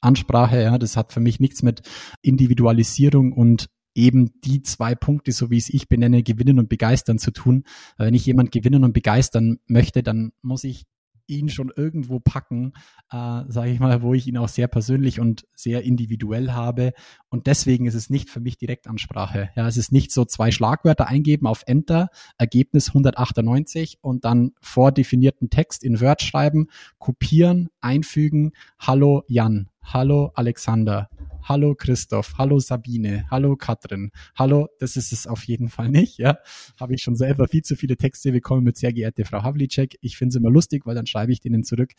Ansprache, 0.00 0.62
ja, 0.62 0.78
das 0.78 0.96
hat 0.96 1.12
für 1.12 1.20
mich 1.20 1.40
nichts 1.40 1.62
mit 1.62 1.82
Individualisierung 2.22 3.32
und 3.32 3.68
eben 3.96 4.40
die 4.42 4.62
zwei 4.62 4.94
Punkte, 4.94 5.32
so 5.32 5.50
wie 5.50 5.56
es 5.56 5.68
ich 5.68 5.88
benenne, 5.88 6.22
gewinnen 6.22 6.58
und 6.58 6.68
begeistern 6.68 7.18
zu 7.18 7.30
tun. 7.30 7.64
Wenn 7.96 8.14
ich 8.14 8.26
jemand 8.26 8.52
gewinnen 8.52 8.84
und 8.84 8.92
begeistern 8.92 9.58
möchte, 9.66 10.02
dann 10.02 10.32
muss 10.42 10.64
ich 10.64 10.84
ihn 11.28 11.48
schon 11.48 11.72
irgendwo 11.74 12.20
packen, 12.20 12.72
äh, 13.10 13.42
sage 13.48 13.70
ich 13.70 13.80
mal, 13.80 14.02
wo 14.02 14.14
ich 14.14 14.26
ihn 14.26 14.38
auch 14.38 14.48
sehr 14.48 14.68
persönlich 14.68 15.20
und 15.20 15.46
sehr 15.54 15.82
individuell 15.82 16.52
habe. 16.52 16.92
Und 17.28 17.46
deswegen 17.46 17.86
ist 17.86 17.94
es 17.94 18.10
nicht 18.10 18.30
für 18.30 18.40
mich 18.40 18.58
Direktansprache. 18.58 19.50
Ja, 19.56 19.66
es 19.66 19.76
ist 19.76 19.92
nicht 19.92 20.12
so 20.12 20.24
zwei 20.24 20.50
Schlagwörter 20.50 21.08
eingeben 21.08 21.46
auf 21.46 21.62
Enter, 21.66 22.08
Ergebnis 22.38 22.88
198 22.88 23.98
und 24.00 24.24
dann 24.24 24.52
vordefinierten 24.60 25.50
Text 25.50 25.82
in 25.82 26.00
Word 26.00 26.22
schreiben, 26.22 26.66
kopieren, 26.98 27.68
einfügen, 27.80 28.52
Hallo 28.78 29.22
Jan, 29.26 29.68
Hallo 29.82 30.30
Alexander, 30.34 31.08
Hallo 31.48 31.76
Christoph, 31.76 32.34
hallo 32.38 32.58
Sabine, 32.58 33.24
hallo 33.30 33.54
Katrin, 33.54 34.10
hallo, 34.34 34.66
das 34.80 34.96
ist 34.96 35.12
es 35.12 35.28
auf 35.28 35.44
jeden 35.44 35.68
Fall 35.68 35.88
nicht, 35.90 36.18
ja. 36.18 36.38
Habe 36.80 36.94
ich 36.94 37.02
schon 37.02 37.14
selber 37.14 37.46
viel 37.46 37.62
zu 37.62 37.76
viele 37.76 37.96
Texte 37.96 38.32
bekommen 38.32 38.64
mit 38.64 38.76
sehr 38.76 38.92
geehrte 38.92 39.24
Frau 39.24 39.44
Havlicek. 39.44 39.96
Ich 40.00 40.16
finde 40.16 40.30
es 40.30 40.36
immer 40.36 40.50
lustig, 40.50 40.86
weil 40.86 40.96
dann 40.96 41.06
schreibe 41.06 41.30
ich 41.30 41.38
denen 41.38 41.62
zurück. 41.62 41.92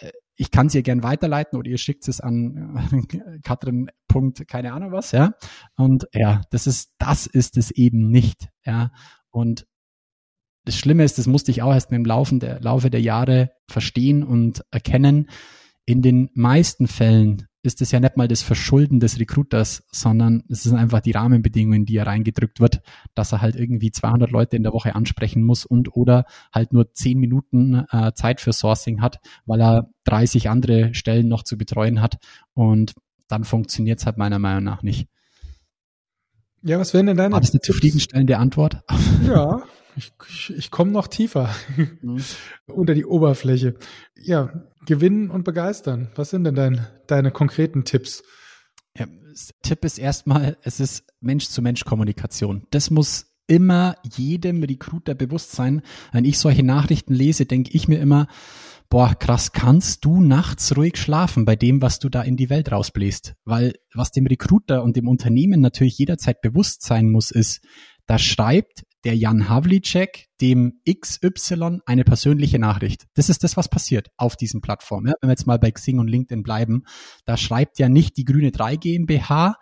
Äh, 0.00 0.10
ich 0.36 0.50
kann 0.50 0.66
es 0.66 0.74
ihr 0.74 0.82
gern 0.82 1.02
weiterleiten 1.02 1.58
oder 1.58 1.70
ihr 1.70 1.78
schickt 1.78 2.06
es 2.08 2.20
an 2.20 3.08
äh, 3.10 3.38
Katrin. 3.42 3.90
Punkt, 4.06 4.46
keine 4.46 4.74
Ahnung 4.74 4.92
was, 4.92 5.12
ja. 5.12 5.32
Und 5.76 6.06
ja, 6.12 6.42
das 6.50 6.66
ist, 6.66 6.92
das 6.98 7.26
ist 7.26 7.56
es 7.56 7.70
eben 7.70 8.10
nicht, 8.10 8.50
ja. 8.66 8.92
Und 9.30 9.66
das 10.66 10.76
Schlimme 10.76 11.04
ist, 11.04 11.16
das 11.16 11.26
musste 11.26 11.50
ich 11.52 11.62
auch 11.62 11.72
erst 11.72 11.90
mit 11.90 11.96
dem 11.96 12.04
Laufen 12.04 12.38
der, 12.38 12.60
Laufe 12.60 12.90
der 12.90 13.00
Jahre 13.00 13.50
verstehen 13.66 14.22
und 14.22 14.62
erkennen. 14.70 15.30
In 15.86 16.02
den 16.02 16.28
meisten 16.34 16.86
Fällen 16.86 17.47
ist 17.62 17.82
es 17.82 17.90
ja 17.90 18.00
nicht 18.00 18.16
mal 18.16 18.28
das 18.28 18.42
Verschulden 18.42 19.00
des 19.00 19.18
Recruiters, 19.18 19.82
sondern 19.90 20.44
es 20.48 20.62
sind 20.62 20.76
einfach 20.76 21.00
die 21.00 21.10
Rahmenbedingungen, 21.10 21.84
die 21.84 21.96
er 21.96 22.06
reingedrückt 22.06 22.60
wird, 22.60 22.80
dass 23.14 23.32
er 23.32 23.40
halt 23.40 23.56
irgendwie 23.56 23.90
200 23.90 24.30
Leute 24.30 24.56
in 24.56 24.62
der 24.62 24.72
Woche 24.72 24.94
ansprechen 24.94 25.42
muss 25.44 25.66
und 25.66 25.94
oder 25.96 26.24
halt 26.52 26.72
nur 26.72 26.92
10 26.92 27.18
Minuten 27.18 27.84
äh, 27.90 28.12
Zeit 28.14 28.40
für 28.40 28.52
Sourcing 28.52 29.00
hat, 29.00 29.18
weil 29.44 29.60
er 29.60 29.90
30 30.04 30.48
andere 30.48 30.94
Stellen 30.94 31.28
noch 31.28 31.42
zu 31.42 31.58
betreuen 31.58 32.00
hat 32.00 32.18
und 32.54 32.94
dann 33.26 33.44
funktioniert 33.44 33.98
es 33.98 34.06
halt 34.06 34.18
meiner 34.18 34.38
Meinung 34.38 34.64
nach 34.64 34.82
nicht. 34.82 35.08
Ja, 36.62 36.78
was 36.78 36.92
wären 36.94 37.06
denn 37.06 37.16
deine? 37.16 37.32
War 37.32 37.40
das 37.40 37.52
eine 37.52 37.60
zufriedenstellende 37.60 38.38
Antwort? 38.38 38.82
Ja, 39.26 39.62
ich, 39.96 40.12
ich, 40.56 40.70
komme 40.70 40.92
noch 40.92 41.08
tiefer 41.08 41.50
mhm. 41.76 42.22
unter 42.66 42.94
die 42.94 43.04
Oberfläche. 43.04 43.74
Ja, 44.16 44.64
gewinnen 44.88 45.30
und 45.30 45.44
begeistern. 45.44 46.10
Was 46.14 46.30
sind 46.30 46.44
denn 46.44 46.54
dein, 46.54 46.86
deine 47.06 47.30
konkreten 47.30 47.84
Tipps? 47.84 48.24
Ja, 48.96 49.06
Tipp 49.62 49.84
ist 49.84 49.98
erstmal, 49.98 50.56
es 50.62 50.80
ist 50.80 51.04
Mensch-zu-Mensch-Kommunikation. 51.20 52.66
Das 52.70 52.90
muss 52.90 53.26
immer 53.46 53.96
jedem 54.16 54.62
Recruiter 54.62 55.14
bewusst 55.14 55.52
sein. 55.52 55.82
Wenn 56.10 56.24
ich 56.24 56.38
solche 56.38 56.62
Nachrichten 56.62 57.12
lese, 57.14 57.44
denke 57.44 57.70
ich 57.74 57.86
mir 57.86 58.00
immer, 58.00 58.28
boah, 58.88 59.14
krass, 59.14 59.52
kannst 59.52 60.06
du 60.06 60.22
nachts 60.22 60.74
ruhig 60.74 60.96
schlafen 60.96 61.44
bei 61.44 61.54
dem, 61.54 61.82
was 61.82 61.98
du 61.98 62.08
da 62.08 62.22
in 62.22 62.38
die 62.38 62.48
Welt 62.48 62.72
rausbläst? 62.72 63.34
Weil 63.44 63.74
was 63.92 64.10
dem 64.10 64.26
Recruiter 64.26 64.82
und 64.82 64.96
dem 64.96 65.06
Unternehmen 65.06 65.60
natürlich 65.60 65.98
jederzeit 65.98 66.40
bewusst 66.40 66.82
sein 66.82 67.10
muss, 67.10 67.30
ist, 67.30 67.60
da 68.06 68.18
schreibt 68.18 68.84
der 69.04 69.16
Jan 69.16 69.48
Havlicek 69.48 70.26
dem 70.40 70.80
XY 70.88 71.80
eine 71.86 72.04
persönliche 72.04 72.58
Nachricht. 72.58 73.06
Das 73.14 73.28
ist 73.28 73.44
das, 73.44 73.56
was 73.56 73.68
passiert 73.68 74.08
auf 74.16 74.36
diesen 74.36 74.60
Plattformen. 74.60 75.14
Wenn 75.20 75.28
wir 75.28 75.32
jetzt 75.32 75.46
mal 75.46 75.58
bei 75.58 75.70
Xing 75.70 75.98
und 75.98 76.08
LinkedIn 76.08 76.42
bleiben, 76.42 76.84
da 77.24 77.36
schreibt 77.36 77.78
ja 77.78 77.88
nicht 77.88 78.16
die 78.16 78.24
Grüne 78.24 78.50
3 78.50 78.76
GmbH 78.76 79.56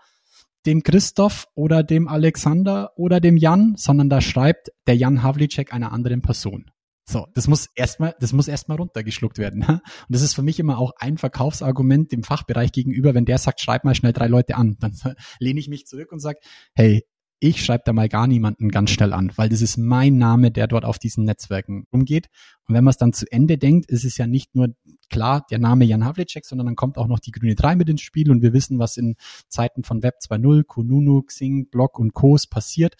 dem 0.66 0.82
Christoph 0.82 1.46
oder 1.54 1.82
dem 1.82 2.08
Alexander 2.08 2.90
oder 2.96 3.20
dem 3.20 3.36
Jan, 3.36 3.74
sondern 3.76 4.10
da 4.10 4.20
schreibt 4.20 4.70
der 4.86 4.96
Jan 4.96 5.22
Havlicek 5.22 5.72
einer 5.72 5.92
anderen 5.92 6.22
Person. 6.22 6.70
So, 7.08 7.28
das 7.34 7.46
muss 7.46 7.68
erstmal, 7.76 8.16
das 8.18 8.32
muss 8.32 8.48
erstmal 8.48 8.78
runtergeschluckt 8.78 9.38
werden. 9.38 9.62
Und 9.64 9.80
das 10.08 10.22
ist 10.22 10.34
für 10.34 10.42
mich 10.42 10.58
immer 10.58 10.78
auch 10.78 10.90
ein 10.98 11.18
Verkaufsargument 11.18 12.10
dem 12.10 12.24
Fachbereich 12.24 12.72
gegenüber, 12.72 13.14
wenn 13.14 13.24
der 13.24 13.38
sagt, 13.38 13.60
schreib 13.60 13.84
mal 13.84 13.94
schnell 13.94 14.12
drei 14.12 14.26
Leute 14.26 14.56
an, 14.56 14.76
dann 14.80 14.92
lehne 15.38 15.60
ich 15.60 15.68
mich 15.68 15.86
zurück 15.86 16.10
und 16.10 16.18
sage, 16.18 16.40
hey, 16.74 17.04
ich 17.38 17.64
schreibe 17.64 17.82
da 17.84 17.92
mal 17.92 18.08
gar 18.08 18.26
niemanden 18.26 18.70
ganz 18.70 18.90
schnell 18.90 19.12
an, 19.12 19.30
weil 19.36 19.48
das 19.48 19.60
ist 19.60 19.76
mein 19.76 20.16
Name, 20.16 20.50
der 20.50 20.66
dort 20.66 20.84
auf 20.84 20.98
diesen 20.98 21.24
Netzwerken 21.24 21.86
umgeht. 21.90 22.28
Und 22.66 22.74
wenn 22.74 22.84
man 22.84 22.90
es 22.90 22.96
dann 22.96 23.12
zu 23.12 23.30
Ende 23.30 23.58
denkt, 23.58 23.90
ist 23.90 24.04
es 24.04 24.16
ja 24.16 24.26
nicht 24.26 24.54
nur 24.54 24.74
klar 25.10 25.44
der 25.50 25.58
Name 25.58 25.84
Jan 25.84 26.04
Havlicek, 26.04 26.46
sondern 26.46 26.66
dann 26.66 26.76
kommt 26.76 26.96
auch 26.96 27.08
noch 27.08 27.20
die 27.20 27.32
grüne 27.32 27.54
3 27.54 27.76
mit 27.76 27.88
ins 27.88 28.00
Spiel 28.00 28.30
und 28.30 28.42
wir 28.42 28.52
wissen, 28.52 28.78
was 28.78 28.96
in 28.96 29.16
Zeiten 29.48 29.82
von 29.82 30.02
Web 30.02 30.16
2.0, 30.22 30.64
Kununu, 30.64 31.22
Xing, 31.22 31.68
Blog 31.68 31.98
und 31.98 32.14
Co's 32.14 32.46
passiert. 32.46 32.94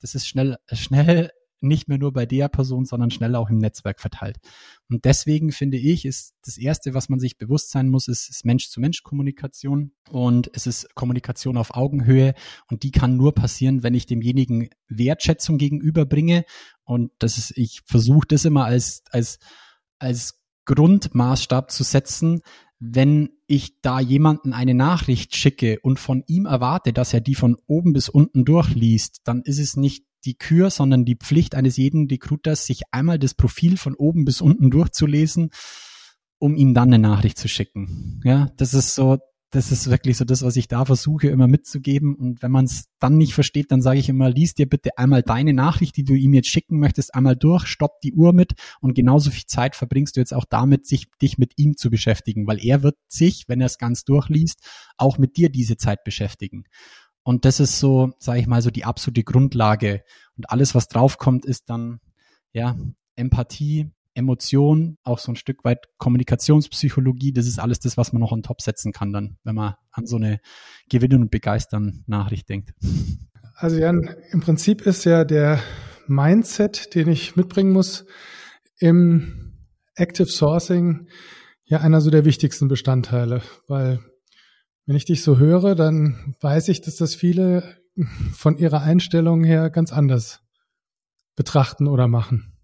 Das 0.00 0.14
ist 0.14 0.28
schnell, 0.28 0.56
schnell 0.72 1.30
nicht 1.62 1.88
mehr 1.88 1.98
nur 1.98 2.12
bei 2.12 2.26
der 2.26 2.48
Person, 2.48 2.84
sondern 2.84 3.10
schnell 3.10 3.34
auch 3.34 3.50
im 3.50 3.58
Netzwerk 3.58 4.00
verteilt. 4.00 4.38
Und 4.88 5.04
deswegen 5.04 5.52
finde 5.52 5.76
ich, 5.76 6.04
ist 6.04 6.34
das 6.44 6.58
Erste, 6.58 6.94
was 6.94 7.08
man 7.08 7.20
sich 7.20 7.38
bewusst 7.38 7.70
sein 7.70 7.88
muss, 7.88 8.08
ist, 8.08 8.28
ist 8.28 8.44
Mensch-zu-Mensch-Kommunikation. 8.44 9.92
Und 10.10 10.50
es 10.54 10.66
ist 10.66 10.94
Kommunikation 10.94 11.56
auf 11.56 11.74
Augenhöhe. 11.74 12.34
Und 12.70 12.82
die 12.82 12.90
kann 12.90 13.16
nur 13.16 13.34
passieren, 13.34 13.82
wenn 13.82 13.94
ich 13.94 14.06
demjenigen 14.06 14.68
Wertschätzung 14.88 15.58
gegenüberbringe. 15.58 16.44
Und 16.84 17.12
das 17.18 17.38
ist, 17.38 17.56
ich 17.56 17.82
versuche 17.84 18.26
das 18.28 18.44
immer 18.44 18.64
als, 18.64 19.02
als, 19.10 19.38
als 19.98 20.40
Grundmaßstab 20.64 21.70
zu 21.70 21.82
setzen, 21.82 22.42
wenn 22.80 23.30
ich 23.46 23.80
da 23.82 24.00
jemanden 24.00 24.54
eine 24.54 24.74
Nachricht 24.74 25.36
schicke 25.36 25.78
und 25.80 25.98
von 25.98 26.24
ihm 26.26 26.46
erwarte, 26.46 26.94
dass 26.94 27.12
er 27.12 27.20
die 27.20 27.34
von 27.34 27.56
oben 27.66 27.92
bis 27.92 28.08
unten 28.08 28.46
durchliest, 28.46 29.20
dann 29.24 29.42
ist 29.42 29.58
es 29.58 29.76
nicht 29.76 30.06
die 30.24 30.34
Kür, 30.34 30.70
sondern 30.70 31.04
die 31.04 31.16
Pflicht 31.16 31.54
eines 31.54 31.76
jeden 31.76 32.08
Recruiters, 32.08 32.66
sich 32.66 32.82
einmal 32.90 33.18
das 33.18 33.34
Profil 33.34 33.76
von 33.76 33.94
oben 33.94 34.24
bis 34.24 34.40
unten 34.40 34.70
durchzulesen, 34.70 35.50
um 36.38 36.56
ihm 36.56 36.74
dann 36.74 36.88
eine 36.88 36.98
Nachricht 36.98 37.38
zu 37.38 37.48
schicken. 37.48 38.20
Ja, 38.24 38.50
das 38.56 38.74
ist 38.74 38.94
so, 38.94 39.18
das 39.50 39.72
ist 39.72 39.90
wirklich 39.90 40.16
so 40.16 40.24
das, 40.24 40.42
was 40.42 40.54
ich 40.56 40.68
da 40.68 40.84
versuche 40.84 41.28
immer 41.28 41.48
mitzugeben. 41.48 42.14
Und 42.14 42.40
wenn 42.40 42.52
man 42.52 42.66
es 42.66 42.84
dann 43.00 43.16
nicht 43.16 43.34
versteht, 43.34 43.72
dann 43.72 43.82
sage 43.82 43.98
ich 43.98 44.08
immer, 44.08 44.30
lies 44.30 44.54
dir 44.54 44.68
bitte 44.68 44.96
einmal 44.96 45.22
deine 45.22 45.52
Nachricht, 45.52 45.96
die 45.96 46.04
du 46.04 46.14
ihm 46.14 46.34
jetzt 46.34 46.48
schicken 46.48 46.78
möchtest, 46.78 47.14
einmal 47.14 47.36
durch, 47.36 47.66
stopp 47.66 48.00
die 48.00 48.14
Uhr 48.14 48.32
mit 48.32 48.52
und 48.80 48.94
genauso 48.94 49.30
viel 49.30 49.46
Zeit 49.46 49.74
verbringst 49.74 50.16
du 50.16 50.20
jetzt 50.20 50.32
auch 50.32 50.44
damit, 50.48 50.86
sich 50.86 51.06
dich 51.20 51.36
mit 51.36 51.54
ihm 51.56 51.76
zu 51.76 51.90
beschäftigen, 51.90 52.46
weil 52.46 52.64
er 52.64 52.82
wird 52.82 52.96
sich, 53.08 53.44
wenn 53.48 53.60
er 53.60 53.66
es 53.66 53.78
ganz 53.78 54.04
durchliest, 54.04 54.60
auch 54.96 55.18
mit 55.18 55.36
dir 55.36 55.48
diese 55.50 55.76
Zeit 55.76 56.04
beschäftigen. 56.04 56.64
Und 57.22 57.44
das 57.44 57.60
ist 57.60 57.78
so, 57.78 58.12
sage 58.18 58.40
ich 58.40 58.46
mal, 58.46 58.62
so 58.62 58.70
die 58.70 58.84
absolute 58.84 59.24
Grundlage. 59.24 60.02
Und 60.36 60.50
alles, 60.50 60.74
was 60.74 60.88
draufkommt, 60.88 61.44
ist 61.44 61.68
dann 61.68 62.00
ja 62.52 62.76
Empathie, 63.16 63.90
Emotion, 64.14 64.98
auch 65.02 65.18
so 65.18 65.32
ein 65.32 65.36
Stück 65.36 65.64
weit 65.64 65.86
Kommunikationspsychologie. 65.98 67.32
Das 67.32 67.46
ist 67.46 67.58
alles 67.58 67.78
das, 67.80 67.96
was 67.96 68.12
man 68.12 68.20
noch 68.20 68.32
on 68.32 68.42
top 68.42 68.60
setzen 68.60 68.92
kann, 68.92 69.12
dann, 69.12 69.36
wenn 69.44 69.54
man 69.54 69.74
an 69.92 70.06
so 70.06 70.16
eine 70.16 70.40
Gewinnen 70.88 71.22
und 71.22 71.30
Begeistern 71.30 72.04
Nachricht 72.06 72.48
denkt. 72.48 72.72
Also 73.54 73.76
Jan, 73.76 74.16
im 74.30 74.40
Prinzip 74.40 74.82
ist 74.82 75.04
ja 75.04 75.24
der 75.24 75.60
Mindset, 76.06 76.94
den 76.94 77.08
ich 77.08 77.36
mitbringen 77.36 77.72
muss 77.72 78.06
im 78.78 79.54
Active 79.94 80.28
Sourcing, 80.28 81.08
ja 81.64 81.80
einer 81.80 82.00
so 82.00 82.10
der 82.10 82.24
wichtigsten 82.24 82.68
Bestandteile, 82.68 83.42
weil 83.68 84.00
wenn 84.90 84.96
ich 84.96 85.04
dich 85.04 85.22
so 85.22 85.38
höre, 85.38 85.76
dann 85.76 86.34
weiß 86.40 86.66
ich, 86.66 86.80
dass 86.80 86.96
das 86.96 87.14
viele 87.14 87.62
von 88.32 88.58
ihrer 88.58 88.82
Einstellung 88.82 89.44
her 89.44 89.70
ganz 89.70 89.92
anders 89.92 90.42
betrachten 91.36 91.86
oder 91.86 92.08
machen. 92.08 92.58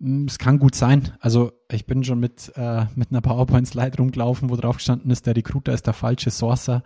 Hm, 0.00 0.24
es 0.24 0.40
kann 0.40 0.58
gut 0.58 0.74
sein. 0.74 1.12
Also 1.20 1.52
ich 1.70 1.86
bin 1.86 2.02
schon 2.02 2.18
mit, 2.18 2.50
äh, 2.56 2.86
mit 2.96 3.12
einer 3.12 3.20
PowerPoint-Slide 3.20 3.98
rumgelaufen, 3.98 4.50
wo 4.50 4.56
drauf 4.56 4.78
gestanden 4.78 5.12
ist, 5.12 5.26
der 5.26 5.36
Recruiter 5.36 5.72
ist 5.72 5.86
der 5.86 5.94
falsche 5.94 6.32
Sourcer. 6.32 6.82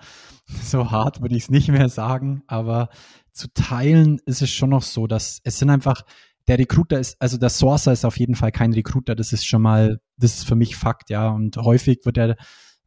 So 0.62 0.90
hart 0.90 1.22
würde 1.22 1.36
ich 1.36 1.44
es 1.44 1.50
nicht 1.50 1.68
mehr 1.68 1.88
sagen, 1.88 2.42
aber 2.48 2.90
zu 3.32 3.48
teilen 3.54 4.20
ist 4.26 4.42
es 4.42 4.50
schon 4.50 4.70
noch 4.70 4.82
so, 4.82 5.06
dass 5.06 5.40
es 5.44 5.58
sind 5.58 5.70
einfach, 5.70 6.02
der 6.48 6.58
Recruiter 6.58 7.00
ist, 7.00 7.16
also 7.18 7.38
der 7.38 7.48
Sourcer 7.48 7.92
ist 7.92 8.04
auf 8.04 8.18
jeden 8.18 8.34
Fall 8.34 8.52
kein 8.52 8.74
Recruiter, 8.74 9.14
das 9.14 9.32
ist 9.32 9.46
schon 9.46 9.62
mal, 9.62 10.00
das 10.18 10.34
ist 10.34 10.46
für 10.46 10.56
mich 10.56 10.76
Fakt, 10.76 11.08
ja. 11.08 11.30
Und 11.30 11.56
häufig 11.56 12.00
wird 12.04 12.18
der 12.18 12.36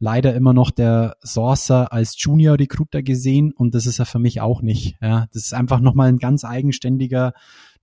leider 0.03 0.35
immer 0.35 0.53
noch 0.53 0.69
der 0.69 1.15
Sourcer 1.23 1.93
als 1.93 2.21
Junior 2.21 2.59
Recruiter 2.59 3.01
gesehen 3.01 3.53
und 3.53 3.73
das 3.73 3.85
ist 3.85 3.99
er 3.99 4.05
für 4.05 4.19
mich 4.19 4.41
auch 4.41 4.61
nicht. 4.61 4.97
Ja, 5.01 5.27
das 5.31 5.45
ist 5.45 5.53
einfach 5.53 5.79
nochmal 5.79 6.09
ein 6.09 6.17
ganz 6.17 6.43
eigenständiger 6.43 7.31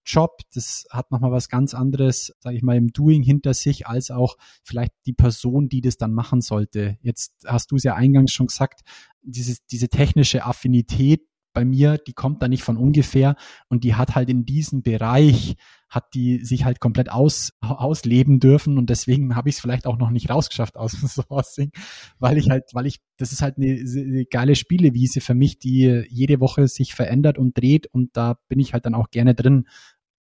Job. 0.05 0.43
Das 0.53 0.85
hat 0.91 1.11
nochmal 1.11 1.33
was 1.33 1.49
ganz 1.49 1.73
anderes, 1.73 2.35
sage 2.41 2.57
ich 2.57 2.63
mal, 2.63 2.77
im 2.77 2.93
Doing 2.93 3.23
hinter 3.23 3.55
sich, 3.55 3.87
als 3.87 4.11
auch 4.11 4.37
vielleicht 4.63 4.93
die 5.07 5.15
Person, 5.15 5.71
die 5.71 5.81
das 5.81 5.97
dann 5.97 6.13
machen 6.13 6.43
sollte. 6.43 6.99
Jetzt 7.01 7.33
hast 7.47 7.71
du 7.71 7.77
es 7.77 7.85
ja 7.85 7.95
eingangs 7.95 8.33
schon 8.33 8.49
gesagt, 8.49 8.83
dieses, 9.23 9.65
diese 9.65 9.89
technische 9.89 10.45
Affinität 10.45 11.23
bei 11.53 11.65
mir, 11.65 11.99
die 11.99 12.13
kommt 12.13 12.43
da 12.43 12.49
nicht 12.49 12.63
von 12.63 12.77
ungefähr 12.77 13.37
und 13.69 13.85
die 13.85 13.95
hat 13.95 14.15
halt 14.15 14.29
in 14.29 14.45
diesem 14.45 14.83
Bereich, 14.83 15.57
hat 15.89 16.15
die 16.15 16.45
sich 16.45 16.65
halt 16.65 16.81
komplett 16.81 17.11
aus, 17.11 17.53
ausleben 17.61 18.39
dürfen 18.39 18.79
und 18.79 18.91
deswegen 18.91 19.35
habe 19.35 19.49
ich 19.49 19.57
es 19.57 19.61
vielleicht 19.61 19.87
auch 19.87 19.99
noch 19.99 20.11
nicht 20.11 20.31
rausgeschafft 20.31 20.77
aus 20.77 20.93
dem 20.93 21.09
Sourcing, 21.09 21.73
weil 22.19 22.39
ich 22.39 22.51
halt, 22.51 22.65
weil 22.73 22.87
ich, 22.87 23.01
das 23.17 23.33
ist 23.33 23.43
halt 23.43 23.57
eine, 23.57 23.67
eine 23.67 24.25
geile 24.27 24.55
Spielewiese 24.55 25.21
für 25.21 25.35
mich, 25.35 25.59
die 25.59 26.05
jede 26.09 26.41
Woche 26.41 26.69
sich 26.69 26.95
verändert 26.95 27.39
und 27.39 27.59
dreht 27.59 27.87
und 27.89 28.17
da 28.17 28.39
bin 28.49 28.61
ich 28.61 28.73
halt 28.73 28.87
dann 28.87 28.95
auch 28.95 29.11
gerne 29.11 29.35
drin. 29.35 29.67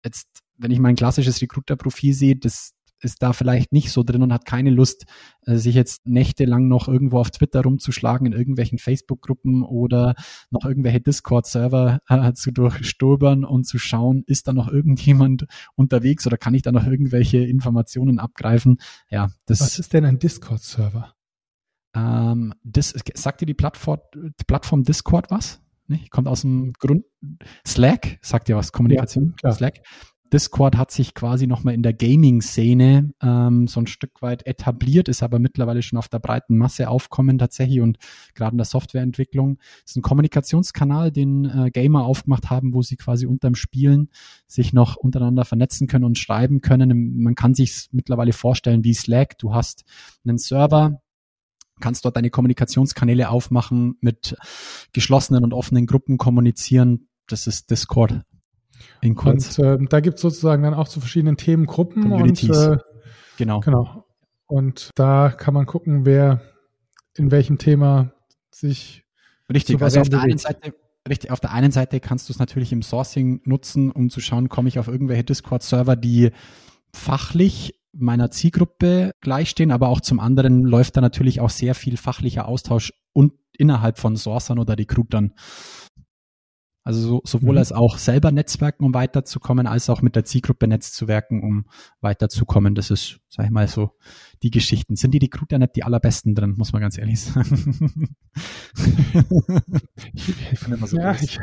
Jetzt, 0.03 0.27
wenn 0.57 0.71
ich 0.71 0.79
mein 0.79 0.95
klassisches 0.95 1.41
Recruiter-Profil 1.41 2.13
sehe, 2.13 2.35
das, 2.35 2.73
ist 3.01 3.21
da 3.21 3.33
vielleicht 3.33 3.71
nicht 3.71 3.91
so 3.91 4.03
drin 4.03 4.23
und 4.23 4.33
hat 4.33 4.45
keine 4.45 4.69
Lust, 4.69 5.05
äh, 5.45 5.55
sich 5.55 5.75
jetzt 5.75 6.05
nächtelang 6.05 6.67
noch 6.67 6.87
irgendwo 6.87 7.19
auf 7.19 7.31
Twitter 7.31 7.61
rumzuschlagen, 7.61 8.27
in 8.27 8.33
irgendwelchen 8.33 8.77
Facebook-Gruppen 8.77 9.63
oder 9.63 10.15
noch 10.49 10.65
irgendwelche 10.65 11.01
Discord-Server 11.01 11.99
äh, 12.07 12.33
zu 12.33 12.51
durchstöbern 12.51 13.43
und 13.45 13.65
zu 13.65 13.77
schauen, 13.77 14.23
ist 14.25 14.47
da 14.47 14.53
noch 14.53 14.67
irgendjemand 14.67 15.45
unterwegs 15.75 16.25
oder 16.27 16.37
kann 16.37 16.53
ich 16.53 16.61
da 16.61 16.71
noch 16.71 16.85
irgendwelche 16.85 17.39
Informationen 17.39 18.19
abgreifen? 18.19 18.77
Ja, 19.09 19.29
das. 19.45 19.61
Was 19.61 19.79
ist 19.79 19.93
denn 19.93 20.05
ein 20.05 20.19
Discord-Server? 20.19 21.13
Ähm, 21.95 22.53
das, 22.63 22.93
sagt 23.15 23.41
dir 23.41 23.45
die 23.45 23.53
Plattform, 23.53 23.99
Plattform 24.47 24.83
Discord 24.83 25.31
was? 25.31 25.61
Nee, 25.87 26.05
kommt 26.11 26.27
aus 26.27 26.41
dem 26.41 26.73
Grund. 26.73 27.05
Slack, 27.65 28.19
sagt 28.21 28.47
dir 28.47 28.55
was, 28.55 28.71
Kommunikation, 28.71 29.35
ja, 29.43 29.51
Slack. 29.51 29.79
Discord 30.31 30.77
hat 30.77 30.91
sich 30.91 31.13
quasi 31.13 31.47
nochmal 31.47 31.73
in 31.73 31.83
der 31.83 31.93
Gaming-Szene 31.93 33.13
ähm, 33.21 33.67
so 33.67 33.79
ein 33.79 33.87
Stück 33.87 34.21
weit 34.21 34.45
etabliert, 34.45 35.07
ist 35.07 35.23
aber 35.23 35.39
mittlerweile 35.39 35.81
schon 35.81 35.97
auf 35.97 36.07
der 36.07 36.19
breiten 36.19 36.57
Masse 36.57 36.89
aufkommen 36.89 37.37
tatsächlich 37.37 37.81
und 37.81 37.97
gerade 38.35 38.53
in 38.53 38.57
der 38.57 38.65
Softwareentwicklung. 38.65 39.57
ist 39.85 39.97
ein 39.97 40.01
Kommunikationskanal, 40.01 41.11
den 41.11 41.45
äh, 41.45 41.71
Gamer 41.71 42.05
aufgemacht 42.05 42.49
haben, 42.49 42.73
wo 42.73 42.81
sie 42.81 42.95
quasi 42.95 43.25
unterm 43.25 43.55
Spielen 43.55 44.09
sich 44.47 44.71
noch 44.71 44.95
untereinander 44.95 45.45
vernetzen 45.45 45.87
können 45.87 46.05
und 46.05 46.17
schreiben 46.17 46.61
können. 46.61 47.21
Man 47.21 47.35
kann 47.35 47.55
sich 47.55 47.87
mittlerweile 47.91 48.33
vorstellen 48.33 48.83
wie 48.83 48.93
Slack. 48.93 49.37
Du 49.39 49.53
hast 49.53 49.83
einen 50.23 50.37
Server, 50.37 51.01
kannst 51.79 52.05
dort 52.05 52.17
deine 52.17 52.29
Kommunikationskanäle 52.29 53.29
aufmachen, 53.29 53.95
mit 54.01 54.37
geschlossenen 54.93 55.43
und 55.43 55.53
offenen 55.53 55.87
Gruppen 55.87 56.17
kommunizieren. 56.17 57.07
Das 57.27 57.47
ist 57.47 57.71
Discord 57.71 58.23
in 59.01 59.15
kurz. 59.15 59.57
Und 59.59 59.65
äh, 59.65 59.77
da 59.89 59.99
gibt 59.99 60.15
es 60.15 60.21
sozusagen 60.21 60.63
dann 60.63 60.73
auch 60.73 60.87
zu 60.87 60.99
verschiedenen 60.99 61.37
Themengruppen. 61.37 62.11
Und, 62.11 62.43
äh, 62.43 62.77
genau. 63.37 63.59
genau. 63.61 64.05
Und 64.47 64.91
da 64.95 65.29
kann 65.29 65.53
man 65.53 65.65
gucken, 65.65 66.05
wer 66.05 66.41
in 67.15 67.31
welchem 67.31 67.57
Thema 67.57 68.11
sich 68.51 69.05
Richtig, 69.51 69.81
also 69.81 70.01
auf 70.01 70.09
der 70.09 70.21
einen 70.21 70.37
Seite 70.37 70.73
Richtig, 71.07 71.31
auf 71.31 71.39
der 71.39 71.53
einen 71.53 71.71
Seite 71.71 71.99
kannst 71.99 72.29
du 72.29 72.33
es 72.33 72.39
natürlich 72.39 72.71
im 72.71 72.81
Sourcing 72.81 73.41
nutzen, 73.45 73.91
um 73.91 74.09
zu 74.09 74.19
schauen, 74.19 74.49
komme 74.49 74.67
ich 74.67 74.79
auf 74.79 74.87
irgendwelche 74.87 75.23
Discord-Server, 75.23 75.95
die 75.95 76.31
fachlich 76.93 77.79
meiner 77.93 78.29
Zielgruppe 78.31 79.11
gleichstehen, 79.21 79.71
aber 79.71 79.87
auch 79.87 80.01
zum 80.01 80.19
anderen 80.19 80.63
läuft 80.63 80.97
da 80.97 81.01
natürlich 81.01 81.41
auch 81.41 81.49
sehr 81.49 81.73
viel 81.73 81.97
fachlicher 81.97 82.47
Austausch 82.47 82.93
und 83.13 83.33
innerhalb 83.57 83.97
von 83.97 84.15
Sourcern 84.15 84.59
oder 84.59 84.77
Recruitern. 84.77 85.33
Also 86.89 87.01
so, 87.01 87.21
sowohl 87.23 87.51
mhm. 87.51 87.57
als 87.59 87.71
auch 87.71 87.99
selber 87.99 88.31
Netzwerken, 88.31 88.83
um 88.83 88.95
weiterzukommen, 88.95 89.67
als 89.67 89.91
auch 89.91 90.01
mit 90.01 90.15
der 90.15 90.25
Zielgruppe 90.25 90.67
Netzwerken, 90.67 91.43
um 91.43 91.65
weiterzukommen. 92.01 92.73
Das 92.73 92.89
ist, 92.89 93.19
sag 93.29 93.45
ich 93.45 93.51
mal, 93.51 93.67
so 93.67 93.91
die 94.43 94.51
Geschichten. 94.51 94.95
Sind 94.95 95.11
die 95.11 95.17
Recruiter 95.17 95.59
nicht 95.59 95.75
die 95.75 95.83
allerbesten 95.83 96.35
drin, 96.35 96.55
muss 96.57 96.71
man 96.71 96.81
ganz 96.81 96.97
ehrlich 96.97 97.19
sagen. 97.19 98.15
ich, 100.13 100.29
ich 100.51 100.59
finde 100.59 100.77
immer 100.77 100.87
so 100.87 100.97
ja, 100.97 101.11
ich 101.11 101.39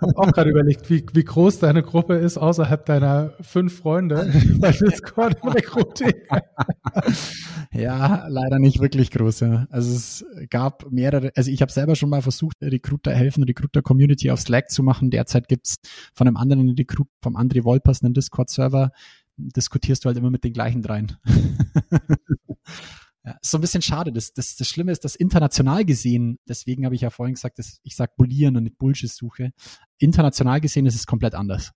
habe 0.00 0.16
auch 0.16 0.32
gerade 0.32 0.50
überlegt, 0.50 0.88
wie, 0.88 1.04
wie 1.12 1.24
groß 1.24 1.58
deine 1.58 1.82
Gruppe 1.82 2.14
ist 2.14 2.38
außerhalb 2.38 2.84
deiner 2.86 3.34
fünf 3.40 3.78
Freunde 3.78 4.32
bei 4.58 4.72
Discord 4.72 5.38
im 5.42 5.50
Recruiting. 5.50 6.14
ja, 7.72 8.26
leider 8.28 8.58
nicht 8.58 8.80
wirklich 8.80 9.10
groß. 9.10 9.40
Ja. 9.40 9.66
Also 9.70 9.92
es 9.92 10.24
gab 10.48 10.90
mehrere, 10.90 11.32
also 11.34 11.50
ich 11.50 11.60
habe 11.62 11.72
selber 11.72 11.96
schon 11.96 12.10
mal 12.10 12.22
versucht, 12.22 12.56
Recruiter 12.62 13.12
helfen, 13.12 13.44
Recruiter 13.44 13.82
Community 13.82 14.30
auf 14.30 14.40
Slack 14.40 14.70
zu 14.70 14.82
machen. 14.82 15.10
Derzeit 15.10 15.48
gibt's 15.48 15.76
von 16.14 16.26
einem 16.26 16.36
anderen 16.36 16.70
Recruit, 16.70 17.08
vom 17.22 17.36
André 17.36 17.64
Wolpers 17.64 18.02
einen 18.02 18.14
Discord-Server, 18.14 18.92
diskutierst 19.48 20.04
du 20.04 20.08
halt 20.08 20.18
immer 20.18 20.30
mit 20.30 20.44
den 20.44 20.52
gleichen 20.52 20.82
dreien. 20.82 21.16
Ja, 23.24 23.32
ist 23.42 23.50
so 23.50 23.58
ein 23.58 23.60
bisschen 23.60 23.82
schade. 23.82 24.12
Das, 24.12 24.32
das, 24.32 24.56
das 24.56 24.66
Schlimme 24.66 24.92
ist, 24.92 25.04
dass 25.04 25.14
international 25.14 25.84
gesehen, 25.84 26.38
deswegen 26.48 26.86
habe 26.86 26.94
ich 26.94 27.02
ja 27.02 27.10
vorhin 27.10 27.34
gesagt, 27.34 27.58
dass 27.58 27.78
ich 27.82 27.94
sage 27.94 28.12
Bullieren 28.16 28.56
und 28.56 28.64
nicht 28.64 28.78
Bullshit 28.78 29.10
suche. 29.10 29.52
International 29.98 30.60
gesehen 30.60 30.86
ist 30.86 30.94
es 30.94 31.06
komplett 31.06 31.34
anders. 31.34 31.72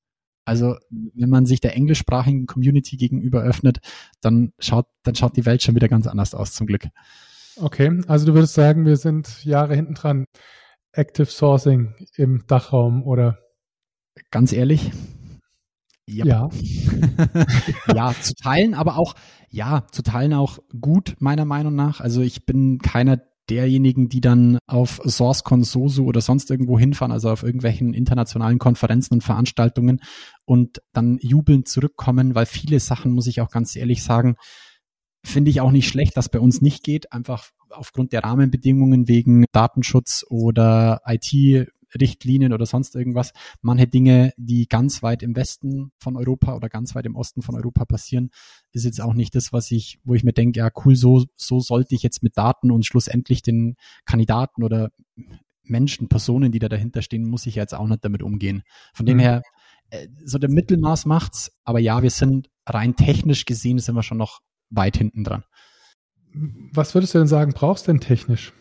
Also 0.47 0.77
wenn 0.91 1.31
man 1.31 1.47
sich 1.47 1.61
der 1.61 1.75
englischsprachigen 1.77 2.47
Community 2.47 2.97
gegenüber 2.97 3.43
öffnet, 3.43 3.79
dann 4.21 4.53
schaut, 4.59 4.87
dann 5.03 5.15
schaut 5.15 5.37
die 5.37 5.47
Welt 5.47 5.63
schon 5.63 5.75
wieder 5.75 5.89
ganz 5.89 6.07
anders 6.07 6.35
aus, 6.35 6.53
zum 6.53 6.67
Glück. 6.67 6.89
Okay, 7.57 8.01
also 8.09 8.27
du 8.27 8.35
würdest 8.35 8.55
sagen, 8.55 8.85
wir 8.85 8.97
sind 8.97 9.45
Jahre 9.45 9.75
hinten 9.75 9.95
dran. 9.95 10.25
Active 10.93 11.27
Sourcing 11.27 11.95
im 12.17 12.47
Dachraum 12.47 13.03
oder? 13.05 13.39
Ganz 14.31 14.53
ehrlich? 14.53 14.93
Ja. 16.07 16.25
Ja. 16.27 16.51
ja, 17.95 18.15
zu 18.21 18.35
teilen, 18.35 18.75
aber 18.75 18.99
auch, 18.99 19.15
ja, 19.51 19.87
zu 19.91 20.03
teilen 20.03 20.35
auch 20.35 20.59
gut, 20.81 21.17
meiner 21.19 21.45
Meinung 21.45 21.75
nach. 21.75 22.01
Also 22.01 22.21
ich 22.21 22.45
bin 22.45 22.79
keiner 22.79 23.21
derjenigen, 23.51 24.09
die 24.09 24.21
dann 24.21 24.59
auf 24.67 25.01
SourceCon, 25.05 25.65
SOSU 25.65 26.07
oder 26.07 26.21
sonst 26.21 26.51
irgendwo 26.51 26.79
hinfahren, 26.79 27.13
also 27.13 27.31
auf 27.31 27.43
irgendwelchen 27.43 27.93
internationalen 27.93 28.59
Konferenzen 28.59 29.15
und 29.15 29.23
Veranstaltungen 29.23 30.01
und 30.45 30.81
dann 30.93 31.19
jubelnd 31.21 31.69
zurückkommen, 31.69 32.35
weil 32.35 32.47
viele 32.47 32.81
Sachen, 32.81 33.13
muss 33.13 33.27
ich 33.27 33.41
auch 33.41 33.51
ganz 33.51 33.77
ehrlich 33.77 34.03
sagen, 34.03 34.37
finde 35.25 35.51
ich 35.51 35.61
auch 35.61 35.73
nicht 35.73 35.89
schlecht, 35.89 36.17
dass 36.17 36.29
bei 36.29 36.41
uns 36.41 36.61
nicht 36.61 36.85
geht, 36.85 37.13
einfach 37.13 37.51
aufgrund 37.71 38.13
der 38.13 38.25
Rahmenbedingungen 38.25 39.09
wegen 39.09 39.45
Datenschutz 39.53 40.25
oder 40.29 41.01
IT 41.07 41.69
Richtlinien 42.01 42.53
oder 42.53 42.67
sonst 42.67 42.95
irgendwas. 42.95 43.33
Manche 43.63 43.87
Dinge, 43.87 44.33
die 44.37 44.67
ganz 44.67 45.03
weit 45.03 45.23
im 45.23 45.37
Westen 45.37 45.93
von 45.99 46.17
Europa 46.17 46.55
oder 46.55 46.69
ganz 46.69 46.95
weit 46.95 47.07
im 47.07 47.17
Osten 47.17 47.43
von 47.43 47.55
Europa 47.55 47.85
passieren, 47.85 48.31
ist 48.73 48.85
jetzt 48.85 49.01
auch 49.01 49.15
nicht 49.15 49.35
das, 49.35 49.53
was 49.53 49.71
ich, 49.71 50.01
wo 50.05 50.15
ich 50.15 50.25
mir 50.25 50.33
denke, 50.33 50.59
ja 50.59 50.71
cool, 50.85 50.97
so, 50.97 51.25
so 51.35 51.61
sollte 51.61 51.95
ich 51.95 52.03
jetzt 52.03 52.23
mit 52.23 52.37
Daten 52.37 52.71
und 52.71 52.87
schlussendlich 52.87 53.43
den 53.43 53.77
Kandidaten 54.05 54.63
oder 54.63 54.91
Menschen, 55.63 56.09
Personen, 56.09 56.53
die 56.53 56.59
da 56.59 56.69
dahinter 56.69 57.03
stehen, 57.03 57.29
muss 57.29 57.47
ich 57.47 57.55
jetzt 57.55 57.75
auch 57.75 57.87
nicht 57.87 58.05
damit 58.05 58.23
umgehen. 58.23 58.63
Von 58.93 59.07
dem 59.07 59.17
mhm. 59.17 59.23
her, 59.23 59.43
äh, 59.91 60.09
so 60.25 60.39
der 60.39 60.51
Mittelmaß 60.51 61.07
macht's, 61.07 61.53
aber 61.65 61.79
ja, 61.81 62.03
wir 62.03 62.11
sind 62.11 62.51
rein 62.67 62.97
technisch 62.97 63.45
gesehen, 63.45 63.79
sind 63.79 63.95
wir 63.95 64.03
schon 64.03 64.19
noch 64.19 64.41
weit 64.71 64.97
hinten 64.97 65.25
dran. 65.25 65.45
Was 66.73 66.95
würdest 66.95 67.15
du 67.15 67.19
denn 67.19 67.29
sagen, 67.29 67.53
brauchst 67.55 67.87
du 67.87 67.93
denn 67.93 68.01
technisch? 68.01 68.53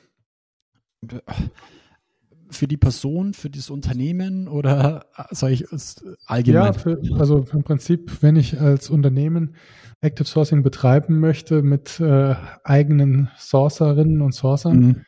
Für 2.54 2.68
die 2.68 2.78
Person, 2.78 3.34
für 3.34 3.50
das 3.50 3.70
Unternehmen 3.70 4.48
oder 4.48 5.06
soll 5.32 5.52
ich 5.52 5.62
es 5.72 6.04
allgemein? 6.26 6.66
Ja, 6.66 6.74
für, 6.74 7.00
also 7.18 7.46
im 7.52 7.64
Prinzip, 7.64 8.22
wenn 8.22 8.36
ich 8.36 8.60
als 8.60 8.90
Unternehmen 8.90 9.56
Active 10.02 10.28
Sourcing 10.28 10.64
betreiben 10.64 11.20
möchte 11.20 11.62
mit 11.62 12.00
äh, 12.00 12.36
eigenen 12.64 13.30
Sourcerinnen 13.38 14.22
und 14.22 14.34
Sourcern. 14.34 14.80
Mhm. 14.80 15.06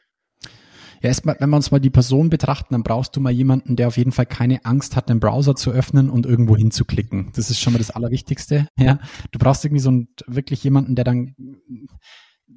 Ja, 1.01 1.09
erstmal, 1.09 1.35
wenn 1.39 1.49
wir 1.49 1.57
uns 1.57 1.71
mal 1.71 1.79
die 1.79 1.89
Person 1.89 2.29
betrachten, 2.29 2.73
dann 2.73 2.83
brauchst 2.83 3.15
du 3.15 3.19
mal 3.19 3.31
jemanden, 3.31 3.75
der 3.75 3.87
auf 3.87 3.97
jeden 3.97 4.11
Fall 4.11 4.25
keine 4.25 4.63
Angst 4.65 4.95
hat, 4.95 5.09
den 5.09 5.19
Browser 5.19 5.55
zu 5.55 5.71
öffnen 5.71 6.09
und 6.09 6.25
irgendwo 6.25 6.55
hinzuklicken. 6.55 7.31
Das 7.35 7.49
ist 7.49 7.59
schon 7.59 7.73
mal 7.73 7.79
das 7.79 7.91
Allerwichtigste. 7.91 8.67
Ja, 8.77 8.99
du 9.31 9.39
brauchst 9.39 9.65
irgendwie 9.65 9.81
so 9.81 9.89
einen, 9.89 10.07
wirklich 10.27 10.63
jemanden, 10.63 10.95
der 10.95 11.03
dann 11.03 11.35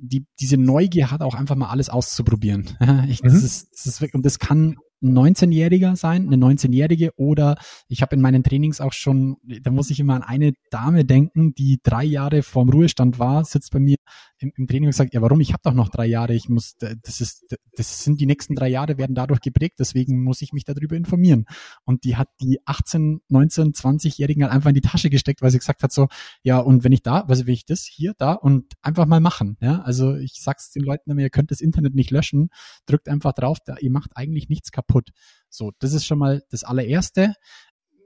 die, 0.00 0.26
diese 0.40 0.56
Neugier 0.56 1.10
hat 1.10 1.22
auch 1.22 1.34
einfach 1.34 1.56
mal 1.56 1.68
alles 1.68 1.88
auszuprobieren. 1.88 2.76
Ich, 3.08 3.22
mhm. 3.22 3.28
das 3.28 3.42
ist, 3.42 3.68
das 3.72 3.86
ist 3.86 4.14
und 4.14 4.24
das 4.24 4.38
kann 4.38 4.76
ein 5.02 5.16
19-Jähriger 5.16 5.96
sein, 5.96 6.26
eine 6.26 6.36
19-Jährige 6.36 7.12
oder 7.16 7.56
ich 7.88 8.02
habe 8.02 8.16
in 8.16 8.20
meinen 8.20 8.42
Trainings 8.42 8.80
auch 8.80 8.92
schon, 8.92 9.36
da 9.62 9.70
muss 9.70 9.90
ich 9.90 10.00
immer 10.00 10.14
an 10.14 10.22
eine 10.22 10.52
Dame 10.70 11.04
denken, 11.04 11.54
die 11.54 11.80
drei 11.82 12.04
Jahre 12.04 12.42
vorm 12.42 12.68
Ruhestand 12.68 13.18
war, 13.18 13.44
sitzt 13.44 13.72
bei 13.72 13.78
mir 13.78 13.96
im, 14.38 14.52
im 14.56 14.66
Training 14.66 14.88
und 14.88 14.94
sagt, 14.94 15.14
ja 15.14 15.22
warum, 15.22 15.40
ich 15.40 15.52
habe 15.52 15.62
doch 15.62 15.74
noch 15.74 15.88
drei 15.88 16.06
Jahre, 16.06 16.34
ich 16.34 16.48
muss, 16.48 16.76
das 16.78 17.20
ist, 17.20 17.56
das 17.76 18.04
sind 18.04 18.20
die 18.20 18.26
nächsten 18.26 18.54
drei 18.54 18.68
Jahre 18.68 18.98
werden 18.98 19.14
dadurch 19.14 19.40
geprägt, 19.40 19.76
deswegen 19.78 20.22
muss 20.22 20.42
ich 20.42 20.52
mich 20.52 20.64
darüber 20.64 20.96
informieren. 20.96 21.46
Und 21.84 22.04
die 22.04 22.16
hat 22.16 22.28
die 22.40 22.58
18, 22.64 23.20
19, 23.28 23.72
20-Jährigen 23.72 24.42
halt 24.42 24.52
einfach 24.52 24.70
in 24.70 24.74
die 24.74 24.80
Tasche 24.80 25.10
gesteckt, 25.10 25.42
weil 25.42 25.50
sie 25.50 25.58
gesagt 25.58 25.82
hat 25.82 25.92
so, 25.92 26.08
ja 26.42 26.58
und 26.58 26.82
wenn 26.82 26.92
ich 26.92 27.02
da, 27.02 27.20
also 27.20 27.46
will 27.46 27.54
ich 27.54 27.66
das 27.66 27.84
hier, 27.84 28.14
da 28.18 28.32
und 28.32 28.74
einfach 28.82 29.06
mal 29.06 29.20
machen. 29.20 29.56
Ja, 29.60 29.80
also 29.82 30.16
ich 30.16 30.40
sag's 30.42 30.70
den 30.72 30.82
Leuten 30.82 31.10
immer, 31.10 31.20
ihr 31.20 31.30
könnt 31.30 31.50
das 31.50 31.60
Internet 31.60 31.94
nicht 31.94 32.10
löschen, 32.10 32.50
drückt 32.86 33.08
einfach 33.08 33.32
drauf, 33.32 33.58
da, 33.64 33.76
ihr 33.78 33.90
macht 33.90 34.16
eigentlich 34.16 34.48
nichts 34.48 34.72
kaputt 34.72 34.87
kaputt. 34.88 35.10
So, 35.48 35.72
das 35.78 35.92
ist 35.92 36.06
schon 36.06 36.18
mal 36.18 36.42
das 36.50 36.64
allererste. 36.64 37.34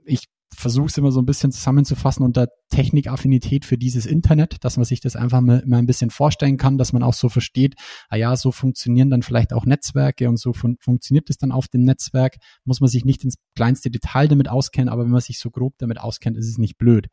Ich 0.05 0.27
versuche 0.55 0.87
es 0.87 0.99
immer 0.99 1.13
so 1.13 1.21
ein 1.21 1.27
bisschen 1.27 1.51
zusammenzufassen 1.51 2.25
unter 2.25 2.49
Technikaffinität 2.69 3.65
für 3.65 3.79
dieses 3.79 4.05
Internet, 4.05 4.63
dass 4.65 4.77
man 4.77 4.85
sich 4.85 5.01
das 5.01 5.17
einfach 5.17 5.41
mal, 5.41 5.63
mal 5.67 5.79
ein 5.79 5.87
bisschen 5.87 6.11
vorstellen 6.11 6.59
kann, 6.59 6.77
dass 6.77 6.93
man 6.93 7.03
auch 7.03 7.15
so 7.15 7.31
versteht, 7.31 7.75
ah 8.11 8.17
ja, 8.17 8.37
so 8.37 8.53
funktionieren 8.53 9.09
dann 9.09 9.23
vielleicht 9.23 9.55
auch 9.55 9.65
Netzwerke 9.65 10.29
und 10.29 10.39
so 10.39 10.53
fun 10.53 10.77
funktioniert 10.79 11.31
es 11.31 11.39
dann 11.39 11.53
auf 11.53 11.69
dem 11.69 11.85
Netzwerk. 11.85 12.37
Muss 12.65 12.81
man 12.81 12.91
sich 12.91 13.07
nicht 13.07 13.25
ins 13.25 13.37
kleinste 13.57 13.91
Detail 13.91 14.29
damit 14.29 14.49
auskennen, 14.49 14.91
aber 14.91 15.05
wenn 15.05 15.11
man 15.11 15.23
sich 15.23 15.39
so 15.39 15.51
grob 15.51 15.75
damit 15.79 15.99
auskennt, 15.99 16.37
ist 16.37 16.49
es 16.49 16.59
nicht 16.59 16.77
blöd. 16.77 17.07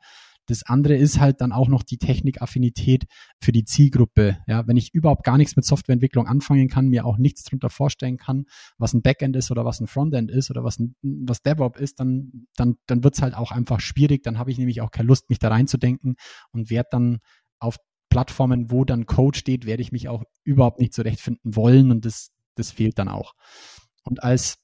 Das 0.50 0.64
andere 0.64 0.96
ist 0.96 1.20
halt 1.20 1.42
dann 1.42 1.52
auch 1.52 1.68
noch 1.68 1.84
die 1.84 1.98
Technikaffinität 1.98 3.06
für 3.40 3.52
die 3.52 3.66
Zielgruppe. 3.66 4.40
Ja, 4.48 4.66
wenn 4.68 4.78
ich 4.78 4.94
überhaupt 4.94 5.24
gar 5.24 5.38
nichts 5.38 5.56
mit 5.56 5.64
Softwareentwicklung 5.64 6.26
anfangen 6.26 6.70
kann, 6.70 6.88
mir 6.88 7.06
auch 7.06 7.18
nichts 7.18 7.44
darunter 7.44 7.70
vorstellen 7.70 8.18
kann, 8.18 8.46
was 8.78 8.94
ein 8.94 9.04
Backend 9.04 9.36
ist 9.36 9.52
oder 9.52 9.64
was 9.64 9.80
ein 9.80 9.88
Frontend 9.88 10.32
ist 10.32 10.50
oder 10.50 10.64
was 10.64 10.80
ein, 10.80 10.96
was 11.02 11.44
DevOps 11.44 11.80
ist, 11.80 12.00
dann, 12.00 12.48
dann, 12.56 12.76
dann 12.88 13.04
wird's 13.04 13.22
halt 13.22 13.36
auch 13.36 13.52
einfach 13.52 13.80
schwierig. 13.80 14.24
Dann 14.24 14.40
habe 14.40 14.50
ich 14.50 14.58
nämlich 14.58 14.82
auch 14.82 14.90
keine 14.90 15.08
Lust, 15.08 15.30
mich 15.30 15.40
da 15.40 15.50
reinzudenken 15.50 16.16
und 16.52 16.72
werde 16.72 16.90
dann 16.92 17.20
auf 17.60 17.78
Plattformen, 18.10 18.72
wo 18.72 18.86
dann 18.86 19.06
Code 19.06 19.38
steht, 19.38 19.68
werde 19.68 19.84
ich 19.84 19.92
mich 19.92 20.10
auch 20.10 20.24
überhaupt 20.44 20.80
nicht 20.80 20.94
zurechtfinden 20.94 21.56
wollen 21.56 21.92
und 21.92 22.06
das, 22.06 22.32
das 22.56 22.72
fehlt 22.72 22.98
dann 22.98 23.08
auch. 23.08 23.34
Und 24.04 24.24
als 24.24 24.58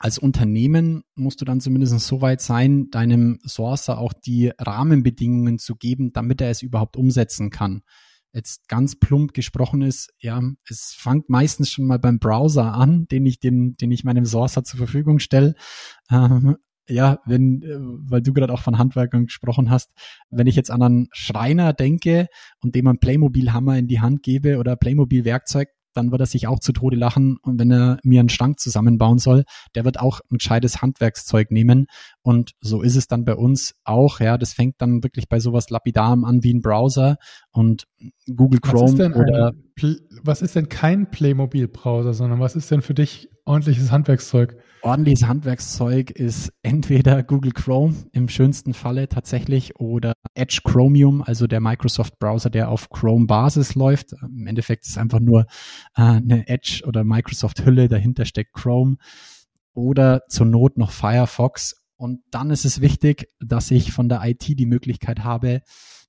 als 0.00 0.18
Unternehmen 0.18 1.04
musst 1.14 1.42
du 1.42 1.44
dann 1.44 1.60
zumindest 1.60 2.00
so 2.00 2.22
weit 2.22 2.40
sein, 2.40 2.88
deinem 2.90 3.38
Sourcer 3.44 3.98
auch 3.98 4.14
die 4.14 4.50
Rahmenbedingungen 4.58 5.58
zu 5.58 5.76
geben, 5.76 6.12
damit 6.14 6.40
er 6.40 6.48
es 6.48 6.62
überhaupt 6.62 6.96
umsetzen 6.96 7.50
kann. 7.50 7.82
Jetzt 8.32 8.66
ganz 8.66 8.98
plump 8.98 9.34
gesprochen 9.34 9.82
ist, 9.82 10.10
ja, 10.18 10.40
es 10.66 10.94
fängt 10.96 11.28
meistens 11.28 11.70
schon 11.70 11.84
mal 11.84 11.98
beim 11.98 12.18
Browser 12.18 12.72
an, 12.72 13.08
den 13.08 13.26
ich 13.26 13.40
den, 13.40 13.74
den 13.74 13.92
ich 13.92 14.02
meinem 14.02 14.24
Sourcer 14.24 14.64
zur 14.64 14.78
Verfügung 14.78 15.18
stelle. 15.18 15.54
Ähm, 16.10 16.56
ja, 16.88 17.18
wenn, 17.26 17.62
äh, 17.62 17.76
weil 17.78 18.22
du 18.22 18.32
gerade 18.32 18.54
auch 18.54 18.62
von 18.62 18.78
Handwerkern 18.78 19.26
gesprochen 19.26 19.68
hast, 19.68 19.90
wenn 20.30 20.46
ich 20.46 20.56
jetzt 20.56 20.70
an 20.70 20.82
einen 20.82 21.08
Schreiner 21.12 21.74
denke 21.74 22.28
und 22.62 22.74
dem 22.74 22.86
einen 22.86 23.00
Playmobil-Hammer 23.00 23.76
in 23.76 23.86
die 23.86 24.00
Hand 24.00 24.22
gebe 24.22 24.56
oder 24.56 24.76
Playmobil-Werkzeug, 24.76 25.68
dann 25.94 26.10
wird 26.10 26.20
er 26.20 26.26
sich 26.26 26.46
auch 26.46 26.60
zu 26.60 26.72
Tode 26.72 26.96
lachen. 26.96 27.36
Und 27.42 27.58
wenn 27.58 27.70
er 27.70 27.98
mir 28.02 28.20
einen 28.20 28.28
Schrank 28.28 28.58
zusammenbauen 28.60 29.18
soll, 29.18 29.44
der 29.74 29.84
wird 29.84 30.00
auch 30.00 30.20
ein 30.30 30.38
gescheites 30.38 30.82
Handwerkszeug 30.82 31.50
nehmen. 31.50 31.86
Und 32.22 32.52
so 32.60 32.82
ist 32.82 32.96
es 32.96 33.06
dann 33.06 33.24
bei 33.24 33.34
uns 33.34 33.74
auch, 33.84 34.20
ja, 34.20 34.38
das 34.38 34.52
fängt 34.52 34.76
dann 34.78 35.02
wirklich 35.02 35.28
bei 35.28 35.40
sowas 35.40 35.70
lapidarem 35.70 36.24
an 36.24 36.42
wie 36.42 36.54
ein 36.54 36.60
Browser 36.60 37.16
und 37.50 37.86
Google 38.34 38.60
Chrome 38.60 38.98
was 38.98 39.16
oder 39.16 39.52
was 40.22 40.42
ist 40.42 40.56
denn 40.56 40.68
kein 40.68 41.10
Playmobil 41.10 41.68
Browser, 41.68 42.14
sondern 42.14 42.40
was 42.40 42.56
ist 42.56 42.70
denn 42.70 42.82
für 42.82 42.94
dich 42.94 43.28
ordentliches 43.44 43.90
Handwerkszeug? 43.90 44.56
Ordentliches 44.82 45.26
Handwerkszeug 45.26 46.10
ist 46.10 46.52
entweder 46.62 47.22
Google 47.22 47.52
Chrome 47.52 47.94
im 48.12 48.28
schönsten 48.28 48.74
Falle 48.74 49.08
tatsächlich 49.08 49.76
oder 49.76 50.12
Edge 50.34 50.60
Chromium, 50.64 51.22
also 51.22 51.46
der 51.46 51.60
Microsoft 51.60 52.18
Browser, 52.18 52.50
der 52.50 52.68
auf 52.68 52.88
Chrome 52.90 53.26
Basis 53.26 53.74
läuft. 53.74 54.12
Im 54.22 54.46
Endeffekt 54.46 54.86
ist 54.86 54.98
einfach 54.98 55.20
nur 55.20 55.42
äh, 55.96 56.02
eine 56.02 56.48
Edge 56.48 56.82
oder 56.86 57.04
Microsoft 57.04 57.64
Hülle, 57.64 57.88
dahinter 57.88 58.24
steckt 58.24 58.52
Chrome 58.54 58.96
oder 59.74 60.22
zur 60.28 60.46
Not 60.46 60.78
noch 60.78 60.92
Firefox. 60.92 61.76
Und 61.96 62.20
dann 62.30 62.50
ist 62.50 62.64
es 62.64 62.80
wichtig, 62.80 63.28
dass 63.40 63.70
ich 63.70 63.92
von 63.92 64.08
der 64.08 64.22
IT 64.24 64.46
die 64.46 64.66
Möglichkeit 64.66 65.24
habe, 65.24 65.62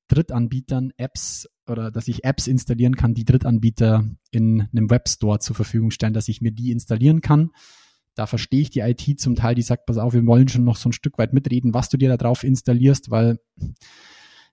Drittanbietern 0.07 0.91
Apps 0.97 1.47
oder 1.67 1.91
dass 1.91 2.07
ich 2.07 2.23
Apps 2.23 2.47
installieren 2.47 2.95
kann, 2.95 3.13
die 3.13 3.25
Drittanbieter 3.25 4.05
in 4.31 4.67
einem 4.73 4.89
Webstore 4.89 5.39
zur 5.39 5.55
Verfügung 5.55 5.91
stellen, 5.91 6.13
dass 6.13 6.27
ich 6.27 6.41
mir 6.41 6.51
die 6.51 6.71
installieren 6.71 7.21
kann 7.21 7.51
da 8.15 8.25
verstehe 8.25 8.61
ich 8.61 8.69
die 8.69 8.81
IT 8.81 9.19
zum 9.19 9.35
Teil, 9.35 9.55
die 9.55 9.61
sagt, 9.61 9.85
pass 9.85 9.97
auf, 9.97 10.13
wir 10.13 10.25
wollen 10.25 10.47
schon 10.47 10.63
noch 10.63 10.75
so 10.75 10.89
ein 10.89 10.93
Stück 10.93 11.17
weit 11.17 11.33
mitreden, 11.33 11.73
was 11.73 11.89
du 11.89 11.97
dir 11.97 12.09
da 12.09 12.17
drauf 12.17 12.43
installierst, 12.43 13.09
weil 13.09 13.39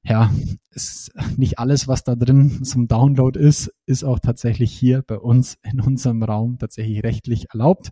ja, 0.05 0.33
ist 0.71 1.12
nicht 1.37 1.59
alles, 1.59 1.88
was 1.88 2.05
da 2.05 2.14
drin 2.14 2.64
zum 2.64 2.88
Download 2.88 3.38
ist, 3.38 3.73
ist 3.87 4.05
auch 4.05 4.21
tatsächlich 4.21 4.73
hier 4.73 5.03
bei 5.03 5.18
uns 5.18 5.59
in 5.62 5.81
unserem 5.81 6.23
Raum 6.23 6.59
tatsächlich 6.59 7.03
rechtlich 7.03 7.47
erlaubt. 7.53 7.90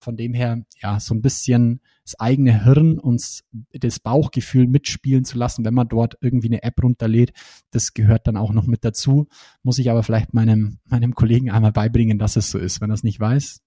Von 0.00 0.16
dem 0.16 0.34
her, 0.34 0.62
ja, 0.82 1.00
so 1.00 1.14
ein 1.14 1.22
bisschen 1.22 1.80
das 2.04 2.20
eigene 2.20 2.64
Hirn 2.64 2.98
und 2.98 3.40
das 3.72 4.00
Bauchgefühl 4.00 4.66
mitspielen 4.66 5.24
zu 5.24 5.38
lassen, 5.38 5.64
wenn 5.64 5.72
man 5.72 5.88
dort 5.88 6.18
irgendwie 6.20 6.48
eine 6.48 6.62
App 6.62 6.82
runterlädt, 6.82 7.32
das 7.70 7.94
gehört 7.94 8.26
dann 8.26 8.36
auch 8.36 8.52
noch 8.52 8.66
mit 8.66 8.84
dazu. 8.84 9.28
Muss 9.62 9.78
ich 9.78 9.90
aber 9.90 10.02
vielleicht 10.02 10.34
meinem, 10.34 10.80
meinem 10.84 11.14
Kollegen 11.14 11.50
einmal 11.50 11.72
beibringen, 11.72 12.18
dass 12.18 12.36
es 12.36 12.50
so 12.50 12.58
ist. 12.58 12.82
Wenn 12.82 12.90
er 12.90 12.94
es 12.94 13.04
nicht 13.04 13.20
weiß, 13.20 13.62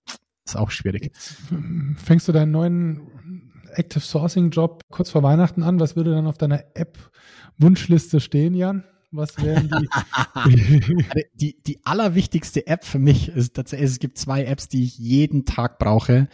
ist 0.49 0.55
auch 0.55 0.71
schwierig. 0.71 1.11
Fängst 1.97 2.27
du 2.27 2.31
deinen 2.31 2.51
neuen 2.51 3.01
Active 3.73 3.99
Sourcing 3.99 4.49
Job 4.49 4.81
kurz 4.89 5.09
vor 5.09 5.23
Weihnachten 5.23 5.63
an? 5.63 5.79
Was 5.79 5.95
würde 5.95 6.11
dann 6.11 6.27
auf 6.27 6.37
deiner 6.37 6.63
App 6.73 6.97
Wunschliste 7.57 8.19
stehen, 8.19 8.53
Jan? 8.53 8.83
Was 9.11 9.37
wären 9.41 9.69
die? 9.69 9.87
Also 11.09 11.27
die, 11.33 11.61
die 11.63 11.79
allerwichtigste 11.83 12.67
App 12.67 12.85
für 12.85 12.99
mich 12.99 13.29
ist 13.29 13.55
tatsächlich, 13.55 13.89
es 13.89 13.99
gibt 13.99 14.17
zwei 14.17 14.43
Apps, 14.43 14.67
die 14.67 14.83
ich 14.83 14.97
jeden 14.97 15.45
Tag 15.45 15.79
brauche. 15.79 16.27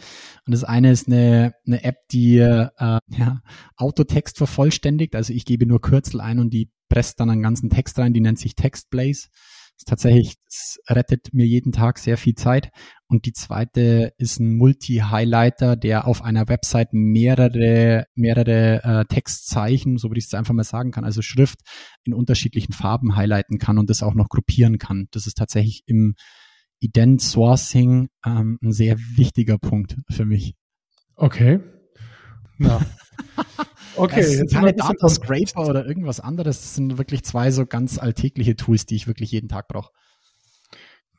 Und 0.46 0.52
das 0.52 0.64
eine 0.64 0.90
ist 0.90 1.06
eine, 1.06 1.54
eine 1.66 1.82
App, 1.84 2.08
die 2.10 2.38
äh, 2.38 2.68
ja, 2.78 3.42
Autotext 3.76 4.36
vervollständigt. 4.36 5.14
Also 5.14 5.32
ich 5.32 5.46
gebe 5.46 5.66
nur 5.66 5.80
Kürzel 5.80 6.20
ein 6.20 6.38
und 6.38 6.50
die 6.50 6.70
presst 6.88 7.20
dann 7.20 7.30
einen 7.30 7.42
ganzen 7.42 7.70
Text 7.70 7.98
rein, 7.98 8.12
die 8.12 8.20
nennt 8.20 8.38
sich 8.38 8.56
TextBlaze 8.56 9.28
ist 9.76 9.88
tatsächlich, 9.88 10.34
das 10.44 10.78
rettet 10.88 11.34
mir 11.34 11.46
jeden 11.46 11.72
Tag 11.72 11.98
sehr 11.98 12.16
viel 12.16 12.34
Zeit. 12.34 12.70
Und 13.06 13.26
die 13.26 13.32
zweite 13.32 14.12
ist 14.18 14.40
ein 14.40 14.56
Multi-Highlighter, 14.56 15.76
der 15.76 16.06
auf 16.06 16.22
einer 16.22 16.48
Website 16.48 16.92
mehrere, 16.92 18.06
mehrere 18.14 18.82
äh, 18.82 19.04
Textzeichen, 19.04 19.98
so 19.98 20.10
würde 20.10 20.18
ich 20.18 20.26
es 20.26 20.34
einfach 20.34 20.54
mal 20.54 20.64
sagen 20.64 20.90
kann, 20.90 21.04
also 21.04 21.22
Schrift 21.22 21.60
in 22.04 22.14
unterschiedlichen 22.14 22.72
Farben 22.72 23.16
highlighten 23.16 23.58
kann 23.58 23.78
und 23.78 23.90
das 23.90 24.02
auch 24.02 24.14
noch 24.14 24.28
gruppieren 24.28 24.78
kann. 24.78 25.08
Das 25.10 25.26
ist 25.26 25.36
tatsächlich 25.36 25.82
im 25.86 26.14
Ident 26.80 27.20
Sourcing 27.20 28.08
ähm, 28.24 28.58
ein 28.62 28.72
sehr 28.72 28.98
wichtiger 28.98 29.58
Punkt 29.58 29.96
für 30.10 30.24
mich. 30.24 30.54
Okay. 31.16 31.60
Ja. 32.58 32.80
Okay, 33.96 34.22
das 34.22 34.30
sind 34.30 34.50
keine 34.50 34.74
Data 34.74 35.08
Scraper 35.08 35.68
oder 35.68 35.86
irgendwas 35.86 36.18
anderes. 36.18 36.60
Das 36.60 36.74
sind 36.74 36.98
wirklich 36.98 37.22
zwei 37.22 37.52
so 37.52 37.64
ganz 37.64 37.96
alltägliche 37.96 38.56
Tools, 38.56 38.86
die 38.86 38.96
ich 38.96 39.06
wirklich 39.06 39.30
jeden 39.30 39.48
Tag 39.48 39.68
brauche. 39.68 39.92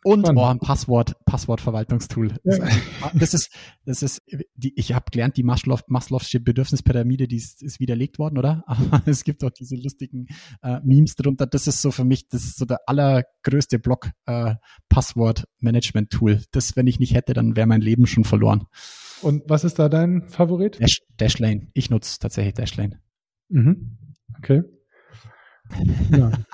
Und 0.05 0.29
oh, 0.29 0.43
ein 0.43 0.59
Passwort, 0.59 1.15
Passwortverwaltungstool. 1.25 2.37
Ja. 2.43 2.67
Das 3.15 3.33
ist, 3.33 3.49
das 3.85 4.03
ist, 4.03 4.21
die, 4.53 4.71
ich 4.75 4.93
habe 4.93 5.05
gelernt, 5.11 5.35
die 5.35 5.41
Maslow, 5.41 5.79
Maslow'sche 5.87 6.39
Bedürfnispyramide, 6.39 7.27
die 7.27 7.37
ist, 7.37 7.63
ist 7.63 7.79
widerlegt 7.79 8.19
worden, 8.19 8.37
oder? 8.37 8.63
Aber 8.67 9.01
es 9.07 9.23
gibt 9.23 9.43
auch 9.43 9.49
diese 9.49 9.75
lustigen 9.75 10.27
äh, 10.61 10.79
Memes 10.83 11.15
drunter. 11.15 11.47
Das 11.47 11.65
ist 11.65 11.81
so 11.81 11.89
für 11.89 12.03
mich, 12.03 12.29
das 12.29 12.43
ist 12.43 12.57
so 12.59 12.65
der 12.65 12.81
allergrößte 12.85 13.79
Block 13.79 14.11
äh, 14.27 14.53
Passwortmanagement-Tool. 14.89 16.43
Das, 16.51 16.75
wenn 16.75 16.85
ich 16.85 16.99
nicht 16.99 17.15
hätte, 17.15 17.33
dann 17.33 17.55
wäre 17.55 17.65
mein 17.65 17.81
Leben 17.81 18.05
schon 18.05 18.25
verloren. 18.25 18.65
Und 19.21 19.43
was 19.47 19.63
ist 19.63 19.79
da 19.79 19.89
dein 19.89 20.27
Favorit? 20.27 20.81
Dash, 20.81 21.01
Dashlane. 21.17 21.67
Ich 21.73 21.89
nutze 21.89 22.19
tatsächlich 22.19 22.53
Dashlane. 22.53 23.01
Mhm. 23.49 23.97
Okay. 24.37 24.63
Ja. 26.11 26.31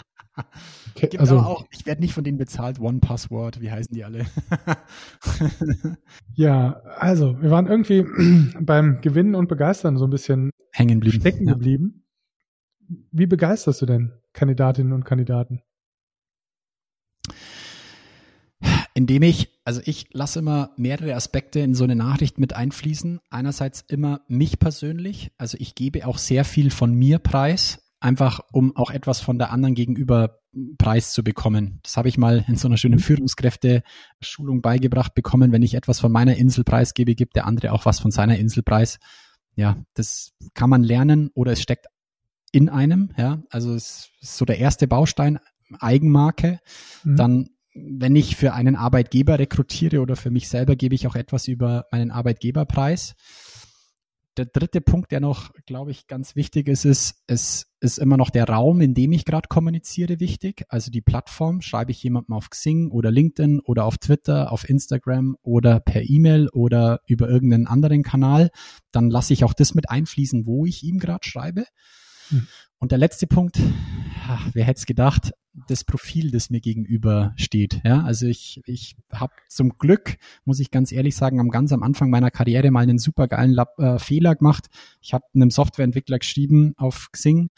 Okay, 0.96 1.08
Gibt 1.08 1.20
also, 1.20 1.40
auch, 1.40 1.66
ich 1.72 1.86
werde 1.86 2.02
nicht 2.02 2.14
von 2.14 2.24
denen 2.24 2.38
bezahlt, 2.38 2.80
One 2.80 3.00
Password, 3.00 3.62
wie 3.62 3.72
heißen 3.72 3.94
die 3.94 4.04
alle? 4.04 4.26
ja, 6.34 6.82
also 6.98 7.42
wir 7.42 7.50
waren 7.50 7.68
irgendwie 7.68 8.06
beim 8.60 9.02
Gewinnen 9.02 9.36
und 9.36 9.48
Begeistern 9.48 9.98
so 9.98 10.06
ein 10.06 10.10
bisschen 10.10 10.52
hängen 10.72 11.00
geblieben. 11.00 11.22
Stecken 11.22 11.46
geblieben. 11.48 12.06
Ja. 12.88 12.98
Wie 13.12 13.26
begeisterst 13.26 13.82
du 13.82 13.86
denn 13.86 14.14
Kandidatinnen 14.34 14.94
und 14.94 15.06
Kandidaten? 15.06 15.62
Indem 18.94 19.24
ich, 19.24 19.50
also 19.64 19.82
ich 19.86 20.08
lasse 20.12 20.40
immer 20.40 20.72
mehrere 20.78 21.16
Aspekte 21.16 21.60
in 21.60 21.76
so 21.76 21.84
eine 21.84 21.96
Nachricht 21.96 22.38
mit 22.40 22.54
einfließen. 22.54 23.20
Einerseits 23.30 23.82
immer 23.88 24.22
mich 24.28 24.60
persönlich, 24.60 25.32
also 25.38 25.58
ich 25.60 25.76
gebe 25.76 26.06
auch 26.06 26.18
sehr 26.18 26.44
viel 26.44 26.72
von 26.72 26.94
mir 26.94 27.20
preis, 27.20 27.80
einfach 28.00 28.42
um 28.52 28.76
auch 28.76 28.92
etwas 28.92 29.22
von 29.22 29.38
der 29.38 29.52
anderen 29.52 29.76
gegenüber 29.76 30.40
preis 30.78 31.14
zu 31.14 31.24
bekommen. 31.24 31.80
Das 31.84 31.96
habe 31.96 32.10
ich 32.10 32.18
mal 32.18 32.44
in 32.48 32.58
so 32.58 32.68
einer 32.68 32.76
schönen 32.76 33.00
Führungskräfte-Schulung 33.00 34.62
beigebracht 34.62 35.14
bekommen. 35.14 35.54
Wenn 35.54 35.64
ich 35.64 35.76
etwas 35.76 36.00
von 36.00 36.12
meiner 36.12 36.36
Insel 36.36 36.64
preisgebe, 36.64 37.16
gibt 37.16 37.36
der 37.38 37.46
andere 37.46 37.72
auch 37.72 37.86
was 37.86 38.00
von 38.00 38.12
seiner 38.12 38.38
Insel 38.38 38.64
preis. 38.64 39.00
Ja, 39.56 39.78
das 39.94 40.34
kann 40.54 40.70
man 40.70 40.84
lernen 40.84 41.30
oder 41.34 41.54
es 41.54 41.62
steckt 41.62 41.88
in 42.52 42.68
einem, 42.68 43.14
ja. 43.18 43.42
Also 43.50 43.74
es 43.74 44.10
ist 44.20 44.38
so 44.38 44.44
der 44.44 44.60
erste 44.60 44.88
Baustein, 44.88 45.40
Eigenmarke. 45.80 46.60
Mhm. 47.04 47.16
Dann 47.16 47.50
wenn 47.74 48.16
ich 48.16 48.36
für 48.36 48.54
einen 48.54 48.76
Arbeitgeber 48.76 49.40
rekrutiere 49.40 50.02
oder 50.02 50.16
für 50.16 50.32
mich 50.32 50.50
selber, 50.50 50.76
gebe 50.76 50.96
ich 50.96 51.08
auch 51.08 51.16
etwas 51.16 51.48
über 51.48 51.86
meinen 51.92 52.12
Arbeitgeberpreis. 52.12 53.16
Der 54.38 54.46
dritte 54.46 54.80
Punkt, 54.80 55.12
der 55.12 55.20
noch, 55.20 55.52
glaube 55.66 55.92
ich, 55.92 56.08
ganz 56.08 56.38
wichtig 56.38 56.70
ist, 56.70 56.86
ist, 56.86 57.16
es 57.28 57.68
ist 57.82 57.98
immer 57.98 58.16
noch 58.16 58.30
der 58.30 58.48
Raum, 58.48 58.80
in 58.80 58.94
dem 58.94 59.12
ich 59.12 59.26
gerade 59.26 59.50
kommuniziere, 59.50 60.22
wichtig. 60.22 60.64
Also 60.70 60.90
die 60.90 61.02
Plattform, 61.02 61.62
schreibe 61.62 61.92
ich 61.92 62.02
jemandem 62.02 62.36
auf 62.36 62.50
Xing 62.50 62.92
oder 62.92 63.12
LinkedIn 63.12 63.60
oder 63.60 63.84
auf 63.84 63.98
Twitter, 63.98 64.52
auf 64.54 64.70
Instagram 64.70 65.36
oder 65.42 65.82
per 65.82 66.04
E-Mail 66.04 66.48
oder 66.50 67.02
über 67.08 67.28
irgendeinen 67.28 67.68
anderen 67.68 68.04
Kanal, 68.04 68.52
dann 68.94 69.10
lasse 69.10 69.34
ich 69.34 69.44
auch 69.44 69.54
das 69.54 69.76
mit 69.76 69.90
einfließen, 69.90 70.46
wo 70.46 70.66
ich 70.66 70.84
ihm 70.84 70.98
gerade 70.98 71.28
schreibe. 71.28 71.66
Und 72.82 72.92
der 72.92 72.98
letzte 72.98 73.28
Punkt, 73.28 73.60
ach, 74.28 74.50
wer 74.54 74.66
hätte 74.66 74.80
es 74.80 74.86
gedacht, 74.88 75.34
das 75.68 75.84
Profil, 75.84 76.32
das 76.32 76.50
mir 76.50 76.62
gegenüber 76.62 77.34
steht. 77.36 77.80
Ja, 77.86 78.02
also 78.02 78.26
ich, 78.26 78.60
ich 78.66 78.96
habe 79.12 79.34
zum 79.50 79.78
Glück, 79.78 80.18
muss 80.46 80.60
ich 80.60 80.72
ganz 80.72 80.92
ehrlich 80.92 81.16
sagen, 81.16 81.40
am 81.40 81.50
ganz 81.50 81.72
am 81.74 81.84
Anfang 81.84 82.10
meiner 82.10 82.32
Karriere 82.32 82.72
mal 82.72 82.82
einen 82.82 82.98
supergeilen 82.98 83.52
Lab, 83.52 83.78
äh, 83.78 84.00
Fehler 84.00 84.36
gemacht. 84.36 84.66
Ich 85.00 85.14
habe 85.14 85.26
einem 85.36 85.52
Softwareentwickler 85.52 86.18
geschrieben 86.18 86.74
auf 86.76 87.10
Xing, 87.12 87.52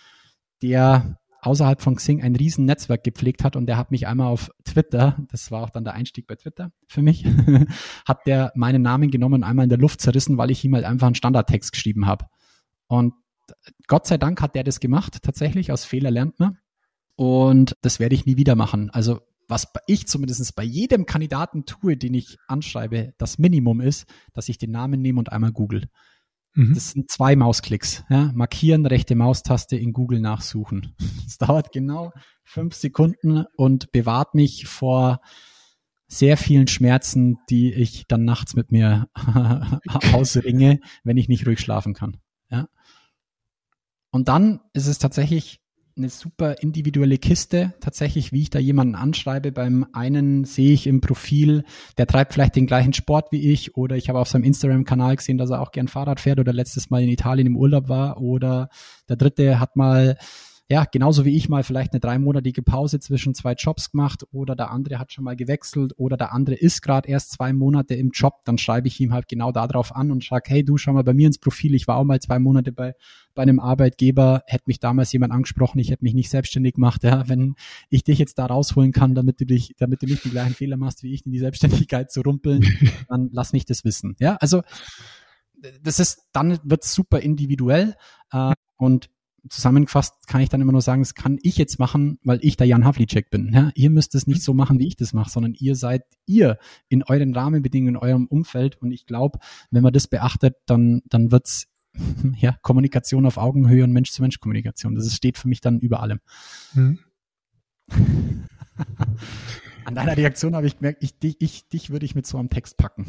der 0.62 1.20
außerhalb 1.40 1.82
von 1.82 1.96
Xing 1.96 2.22
ein 2.22 2.36
riesen 2.36 2.66
Netzwerk 2.66 3.06
gepflegt 3.06 3.46
hat 3.46 3.56
und 3.56 3.66
der 3.66 3.78
hat 3.78 3.92
mich 3.92 4.08
einmal 4.08 4.28
auf 4.28 4.52
Twitter, 4.66 5.26
das 5.32 5.52
war 5.52 5.64
auch 5.64 5.70
dann 5.70 5.86
der 5.86 5.94
Einstieg 5.94 6.28
bei 6.28 6.36
Twitter 6.36 6.74
für 6.88 7.02
mich, 7.02 7.26
hat 8.06 8.28
der 8.28 8.52
meinen 8.56 8.82
Namen 8.82 9.10
genommen 9.10 9.36
und 9.36 9.44
einmal 9.44 9.64
in 9.64 9.70
der 9.70 9.80
Luft 9.80 10.02
zerrissen, 10.02 10.38
weil 10.38 10.52
ich 10.52 10.66
ihm 10.66 10.76
halt 10.76 10.84
einfach 10.84 11.08
einen 11.08 11.16
Standardtext 11.16 11.72
geschrieben 11.72 12.08
habe. 12.08 12.26
Und 12.88 13.14
Gott 13.88 14.08
sei 14.08 14.18
Dank 14.18 14.42
hat 14.42 14.56
der 14.56 14.64
das 14.64 14.80
gemacht, 14.80 15.22
tatsächlich, 15.22 15.72
aus 15.72 15.86
Fehler 15.86 16.12
lernt 16.12 16.40
man. 16.40 16.58
Und 17.16 17.76
das 17.82 18.00
werde 18.00 18.16
ich 18.16 18.26
nie 18.26 18.38
wieder 18.38 18.56
machen. 18.56 18.90
Also 18.90 19.22
was 19.48 19.68
ich 19.88 20.08
zumindest 20.08 20.56
bei 20.56 20.64
jedem 20.64 21.06
Kandidaten 21.06 21.66
tue, 21.66 21.98
den 21.98 22.14
ich 22.14 22.38
anschreibe, 22.48 23.14
das 23.18 23.38
Minimum 23.38 23.82
ist, 23.82 24.06
dass 24.34 24.50
ich 24.50 24.58
den 24.58 24.72
Namen 24.72 25.02
nehme 25.02 25.20
und 25.20 25.32
einmal 25.32 25.52
google. 25.52 25.90
Mhm. 26.56 26.74
Das 26.74 26.92
sind 26.92 27.10
zwei 27.12 27.36
Mausklicks. 27.36 28.04
Ja? 28.10 28.32
Markieren, 28.34 28.86
rechte 28.86 29.16
Maustaste 29.16 29.76
in 29.76 29.94
Google 29.94 30.20
nachsuchen. 30.22 30.96
Das 31.24 31.38
dauert 31.48 31.72
genau 31.72 32.12
fünf 32.44 32.76
Sekunden 32.76 33.46
und 33.56 33.92
bewahrt 33.92 34.36
mich 34.36 34.68
vor 34.68 35.20
sehr 36.08 36.38
vielen 36.38 36.68
Schmerzen, 36.68 37.38
die 37.50 37.74
ich 37.74 38.06
dann 38.08 38.24
nachts 38.24 38.56
mit 38.56 38.72
mir 38.72 39.08
ausringe, 40.14 40.80
wenn 41.04 41.18
ich 41.18 41.28
nicht 41.28 41.48
ruhig 41.48 41.60
schlafen 41.60 41.96
kann. 41.96 42.18
Ja? 42.52 42.68
Und 44.14 44.28
dann 44.28 44.60
ist 44.74 44.86
es 44.86 45.00
tatsächlich 45.00 45.60
eine 45.98 46.10
super 46.10 46.62
individuelle 46.62 47.18
Kiste, 47.18 47.74
tatsächlich, 47.80 48.32
wie 48.32 48.44
ich 48.44 48.52
da 48.52 48.60
jemanden 48.60 48.94
anschreibe. 48.94 49.52
Beim 49.52 49.88
einen 49.92 50.46
sehe 50.46 50.72
ich 50.72 50.86
im 50.86 51.02
Profil, 51.02 51.64
der 51.98 52.06
treibt 52.06 52.34
vielleicht 52.34 52.56
den 52.56 52.68
gleichen 52.68 52.94
Sport 52.94 53.32
wie 53.32 53.52
ich 53.52 53.76
oder 53.76 53.96
ich 53.96 54.10
habe 54.10 54.20
auf 54.20 54.30
seinem 54.30 54.44
Instagram-Kanal 54.44 55.16
gesehen, 55.16 55.40
dass 55.40 55.50
er 55.50 55.62
auch 55.62 55.72
gern 55.72 55.88
Fahrrad 55.88 56.20
fährt 56.20 56.40
oder 56.40 56.54
letztes 56.54 56.92
Mal 56.92 57.02
in 57.02 57.10
Italien 57.10 57.48
im 57.48 57.58
Urlaub 57.58 57.90
war 57.90 58.22
oder 58.22 58.70
der 59.10 59.16
dritte 59.16 59.60
hat 59.60 59.76
mal 59.76 60.18
ja, 60.74 60.86
genauso 60.92 61.24
wie 61.24 61.38
ich 61.38 61.50
mal 61.50 61.62
vielleicht 61.62 61.94
eine 61.94 62.00
dreimonatige 62.00 62.64
Pause 62.64 63.00
zwischen 63.00 63.36
zwei 63.36 63.54
Jobs 63.54 63.92
gemacht 63.92 64.26
oder 64.32 64.56
der 64.56 64.72
andere 64.72 64.98
hat 64.98 65.14
schon 65.14 65.24
mal 65.24 65.36
gewechselt 65.36 65.94
oder 65.98 66.18
der 66.18 66.34
andere 66.34 66.56
ist 66.56 66.82
gerade 66.82 67.08
erst 67.08 67.32
zwei 67.32 67.54
Monate 67.54 67.94
im 67.94 68.10
Job, 68.10 68.42
dann 68.46 68.58
schreibe 68.58 68.88
ich 68.88 69.00
ihm 69.00 69.14
halt 69.14 69.28
genau 69.28 69.52
darauf 69.52 69.96
an 69.96 70.10
und 70.10 70.24
sage, 70.24 70.46
hey, 70.48 70.66
du 70.66 70.78
schau 70.78 70.94
mal 70.94 71.04
bei 71.04 71.14
mir 71.14 71.28
ins 71.28 71.38
Profil, 71.38 71.76
ich 71.76 71.88
war 71.88 71.98
auch 71.98 72.04
mal 72.04 72.20
zwei 72.20 72.40
Monate 72.40 72.72
bei, 72.72 72.96
bei 73.36 73.44
einem 73.44 73.60
Arbeitgeber, 73.60 74.42
hätte 74.48 74.64
mich 74.66 74.80
damals 74.80 75.12
jemand 75.12 75.32
angesprochen, 75.32 75.78
ich 75.78 75.92
hätte 75.92 76.04
mich 76.04 76.16
nicht 76.16 76.32
selbstständig 76.32 76.74
gemacht, 76.74 77.04
ja, 77.04 77.30
wenn 77.30 77.54
ich 77.92 78.04
dich 78.04 78.18
jetzt 78.18 78.40
da 78.40 78.48
rausholen 78.48 78.94
kann, 78.94 79.14
damit 79.14 79.40
du 79.42 79.46
dich, 79.46 79.76
damit 79.78 80.02
du 80.02 80.08
nicht 80.08 80.26
die 80.26 80.32
gleichen 80.32 80.56
Fehler 80.56 80.78
machst, 80.78 81.04
wie 81.04 81.14
ich 81.14 81.24
in 81.24 81.32
die 81.32 81.38
Selbstständigkeit 81.38 82.12
zu 82.12 82.22
rumpeln, 82.22 82.66
dann 83.10 83.30
lass 83.32 83.54
mich 83.54 83.66
das 83.66 83.86
wissen, 83.86 84.16
ja, 84.18 84.38
also 84.38 84.64
das 85.84 86.00
ist, 86.00 86.30
dann 86.34 86.58
wird 86.64 86.84
super 86.84 87.20
individuell 87.20 87.96
äh, 88.32 88.54
und 88.78 89.12
zusammengefasst 89.50 90.28
kann 90.28 90.42
ich 90.42 90.50
dann 90.50 90.62
immer 90.62 90.72
nur 90.72 90.82
sagen, 90.82 91.02
das 91.02 91.16
kann 91.16 91.38
ich 91.42 91.58
jetzt 91.58 91.80
machen, 91.80 92.20
weil 92.24 92.40
ich 92.42 92.56
der 92.58 92.68
Jan 92.68 92.86
Havlicek 92.86 93.30
bin. 93.30 93.52
Ja? 93.54 93.72
Ihr 93.76 93.90
müsst 93.90 94.16
es 94.16 94.28
nicht 94.28 94.42
so 94.42 94.54
machen, 94.54 94.80
wie 94.80 94.88
ich 94.88 94.96
das 94.96 95.14
mache, 95.14 95.30
sondern 95.30 95.54
ihr 95.54 95.76
seid 95.76 96.04
ihr 96.26 96.58
in 96.88 97.04
euren 97.04 97.36
Rahmenbedingungen, 97.36 97.96
in 97.96 98.02
eurem 98.02 98.26
Umfeld. 98.28 98.78
Und 98.82 98.92
ich 98.92 99.06
glaube, 99.06 99.40
wenn 99.72 99.84
man 99.84 99.94
das 99.94 100.08
beachtet, 100.08 100.56
dann, 100.66 101.02
dann 101.06 101.32
wird's 101.32 101.68
ja, 102.38 102.58
Kommunikation 102.62 103.26
auf 103.26 103.38
Augenhöhe 103.38 103.84
und 103.84 103.92
Mensch-zu-Mensch-Kommunikation. 103.92 104.96
Das 104.96 105.14
steht 105.14 105.38
für 105.38 105.48
mich 105.48 105.62
dann 105.62 105.80
über 105.80 106.02
allem. 106.02 106.20
Hm. 106.74 107.00
An 109.86 109.96
deiner 109.96 110.16
Reaktion 110.16 110.56
habe 110.56 110.68
ich 110.68 110.78
gemerkt, 110.78 111.04
ich, 111.04 111.20
dich, 111.20 111.36
ich, 111.40 111.68
dich 111.68 111.90
würde 111.90 112.06
ich 112.06 112.16
mit 112.16 112.26
so 112.26 112.38
einem 112.38 112.50
Text 112.50 112.78
packen. 112.78 113.06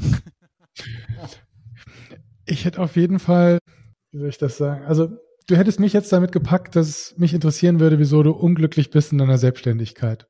Ich 2.47 2.65
hätte 2.65 2.81
auf 2.81 2.97
jeden 2.97 3.21
Fall, 3.21 3.59
wie 4.11 4.19
soll 4.19 4.29
ich 4.29 4.39
das 4.39 4.57
sagen? 4.57 4.85
Also 4.85 5.17
du 5.47 5.57
hättest 5.57 5.81
mich 5.81 5.93
jetzt 5.93 6.13
damit 6.13 6.33
gepackt, 6.33 6.77
dass 6.77 6.89
es 6.89 7.15
mich 7.19 7.35
interessieren 7.35 7.81
würde, 7.81 7.99
wieso 7.99 8.23
du 8.23 8.33
unglücklich 8.33 8.91
bist 8.91 9.13
in 9.13 9.19
deiner 9.19 9.39
Selbstständigkeit. 9.39 10.27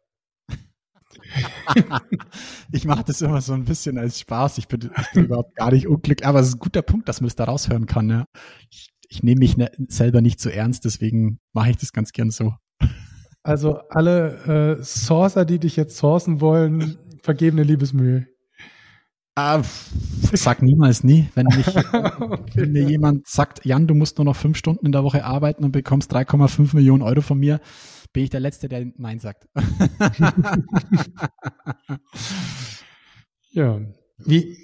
ich 2.72 2.84
mache 2.84 3.04
das 3.04 3.22
immer 3.22 3.40
so 3.40 3.52
ein 3.52 3.64
bisschen 3.64 3.98
als 3.98 4.20
Spaß. 4.20 4.58
Ich 4.58 4.68
bin, 4.68 4.90
ich 4.98 5.12
bin 5.12 5.24
überhaupt 5.26 5.54
gar 5.54 5.70
nicht 5.70 5.86
unglücklich, 5.86 6.26
aber 6.26 6.40
es 6.40 6.48
ist 6.48 6.56
ein 6.56 6.60
guter 6.60 6.82
Punkt, 6.82 7.08
dass 7.08 7.20
man 7.20 7.28
das 7.28 7.36
da 7.36 7.44
raushören 7.44 7.86
kann. 7.86 8.10
Ja. 8.10 8.24
Ich, 8.70 8.90
ich 9.08 9.22
nehme 9.22 9.40
mich 9.40 9.56
ne, 9.56 9.70
selber 9.88 10.20
nicht 10.20 10.40
so 10.40 10.50
ernst, 10.50 10.84
deswegen 10.84 11.38
mache 11.52 11.70
ich 11.70 11.76
das 11.76 11.92
ganz 11.92 12.12
gern 12.12 12.30
so. 12.30 12.54
Also 13.42 13.78
alle 13.90 14.78
äh, 14.78 14.82
Sourcer, 14.82 15.44
die 15.44 15.58
dich 15.58 15.76
jetzt 15.76 15.96
sourcen 15.96 16.40
wollen, 16.40 16.98
vergebene 17.22 17.62
Liebesmühe. 17.62 18.26
Ah, 19.36 19.62
sag 20.32 20.62
niemals 20.62 21.02
nie. 21.02 21.28
Wenn, 21.34 21.46
mich, 21.46 21.66
okay. 21.76 22.52
wenn 22.54 22.70
mir 22.70 22.88
jemand 22.88 23.26
sagt, 23.26 23.64
Jan, 23.64 23.88
du 23.88 23.94
musst 23.94 24.18
nur 24.18 24.24
noch 24.24 24.36
fünf 24.36 24.56
Stunden 24.56 24.86
in 24.86 24.92
der 24.92 25.02
Woche 25.02 25.24
arbeiten 25.24 25.64
und 25.64 25.72
bekommst 25.72 26.14
3,5 26.14 26.76
Millionen 26.76 27.02
Euro 27.02 27.20
von 27.20 27.38
mir, 27.38 27.60
bin 28.12 28.22
ich 28.22 28.30
der 28.30 28.38
Letzte, 28.38 28.68
der 28.68 28.86
Nein 28.96 29.18
sagt. 29.18 29.48
ja. 33.50 33.80
Wie, 34.18 34.56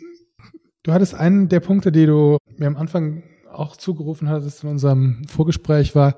du 0.85 0.93
hattest 0.93 1.15
einen 1.15 1.49
der 1.49 1.59
Punkte, 1.59 1.91
die 1.91 2.07
du 2.07 2.39
mir 2.57 2.69
am 2.69 2.77
Anfang 2.77 3.25
auch 3.51 3.77
zugerufen 3.77 4.29
hattest 4.29 4.63
in 4.63 4.71
unserem 4.71 5.25
Vorgespräch, 5.27 5.97
war, 5.97 6.15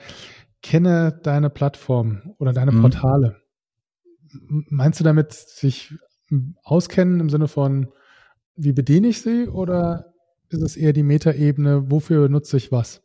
kenne 0.61 1.19
deine 1.23 1.49
Plattform 1.49 2.35
oder 2.39 2.53
deine 2.53 2.73
mhm. 2.73 2.83
Portale. 2.83 3.41
Meinst 4.69 5.01
du 5.01 5.05
damit 5.05 5.33
sich 5.33 5.95
auskennen 6.63 7.21
im 7.21 7.31
Sinne 7.31 7.49
von, 7.49 7.89
wie 8.57 8.73
bediene 8.73 9.09
ich 9.09 9.23
sie 9.23 9.49
oder 9.49 10.13
ist 10.49 10.63
es 10.63 10.77
eher 10.77 10.93
die 10.93 11.03
Metaebene, 11.03 11.91
wofür 11.91 12.29
nutze 12.29 12.57
ich 12.57 12.71
was? 12.71 13.03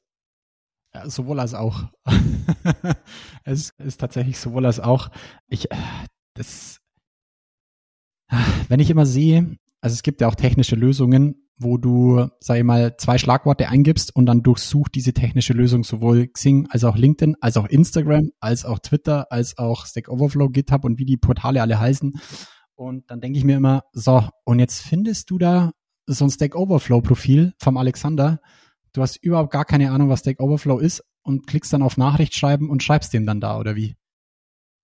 Ja, 0.94 1.10
sowohl 1.10 1.40
als 1.40 1.54
auch. 1.54 1.86
es 3.44 3.72
ist 3.78 4.00
tatsächlich 4.00 4.38
sowohl 4.40 4.66
als 4.66 4.80
auch. 4.80 5.10
Ich, 5.48 5.72
äh, 5.72 5.76
das, 6.34 6.80
wenn 8.68 8.80
ich 8.80 8.90
immer 8.90 9.06
sehe, 9.06 9.58
also 9.82 9.94
es 9.94 10.04
gibt 10.04 10.22
ja 10.22 10.28
auch 10.28 10.36
technische 10.36 10.76
Lösungen, 10.76 11.48
wo 11.60 11.78
du, 11.78 12.28
sag 12.40 12.58
ich 12.58 12.64
mal, 12.64 12.96
zwei 12.98 13.18
Schlagworte 13.18 13.68
eingibst 13.68 14.16
und 14.16 14.28
dann 14.28 14.44
durchsucht 14.44 14.94
diese 14.94 15.14
technische 15.14 15.54
Lösung 15.54 15.84
sowohl 15.84 16.28
Xing 16.28 16.68
als 16.70 16.84
auch 16.84 16.98
LinkedIn, 16.98 17.36
als 17.42 17.58
auch 17.58 17.68
Instagram, 17.68 18.32
als 18.40 18.64
auch 18.66 18.80
Twitter, 18.80 19.32
als 19.32 19.58
auch 19.58 19.86
Stack 19.86 20.10
Overflow, 20.10 20.50
GitHub 20.50 20.84
und 20.84 21.00
wie 21.00 21.06
die 21.06 21.18
Portale 21.18 21.62
alle 21.62 21.80
heißen. 21.80 22.14
Und 22.78 23.10
dann 23.10 23.22
denke 23.22 23.40
ich 23.40 23.44
mir 23.44 23.58
immer, 23.58 23.84
so, 23.92 24.30
und 24.46 24.60
jetzt 24.60 24.82
findest 24.82 25.32
du 25.32 25.40
da 25.40 25.72
so 26.06 26.26
ein 26.26 26.30
Stack 26.30 26.56
Overflow 26.56 27.02
Profil 27.02 27.54
vom 27.58 27.76
Alexander. 27.76 28.40
Du 28.94 29.02
hast 29.02 29.18
überhaupt 29.18 29.52
gar 29.52 29.66
keine 29.66 29.92
Ahnung, 29.92 30.10
was 30.10 30.20
Stack 30.20 30.40
Overflow 30.40 30.78
ist 30.78 31.04
und 31.24 31.48
klickst 31.48 31.74
dann 31.74 31.82
auf 31.82 31.98
Nachricht 31.98 32.36
schreiben 32.36 32.70
und 32.70 32.84
schreibst 32.84 33.14
dem 33.14 33.26
dann 33.26 33.42
da, 33.42 33.58
oder 33.60 33.76
wie? 33.76 33.96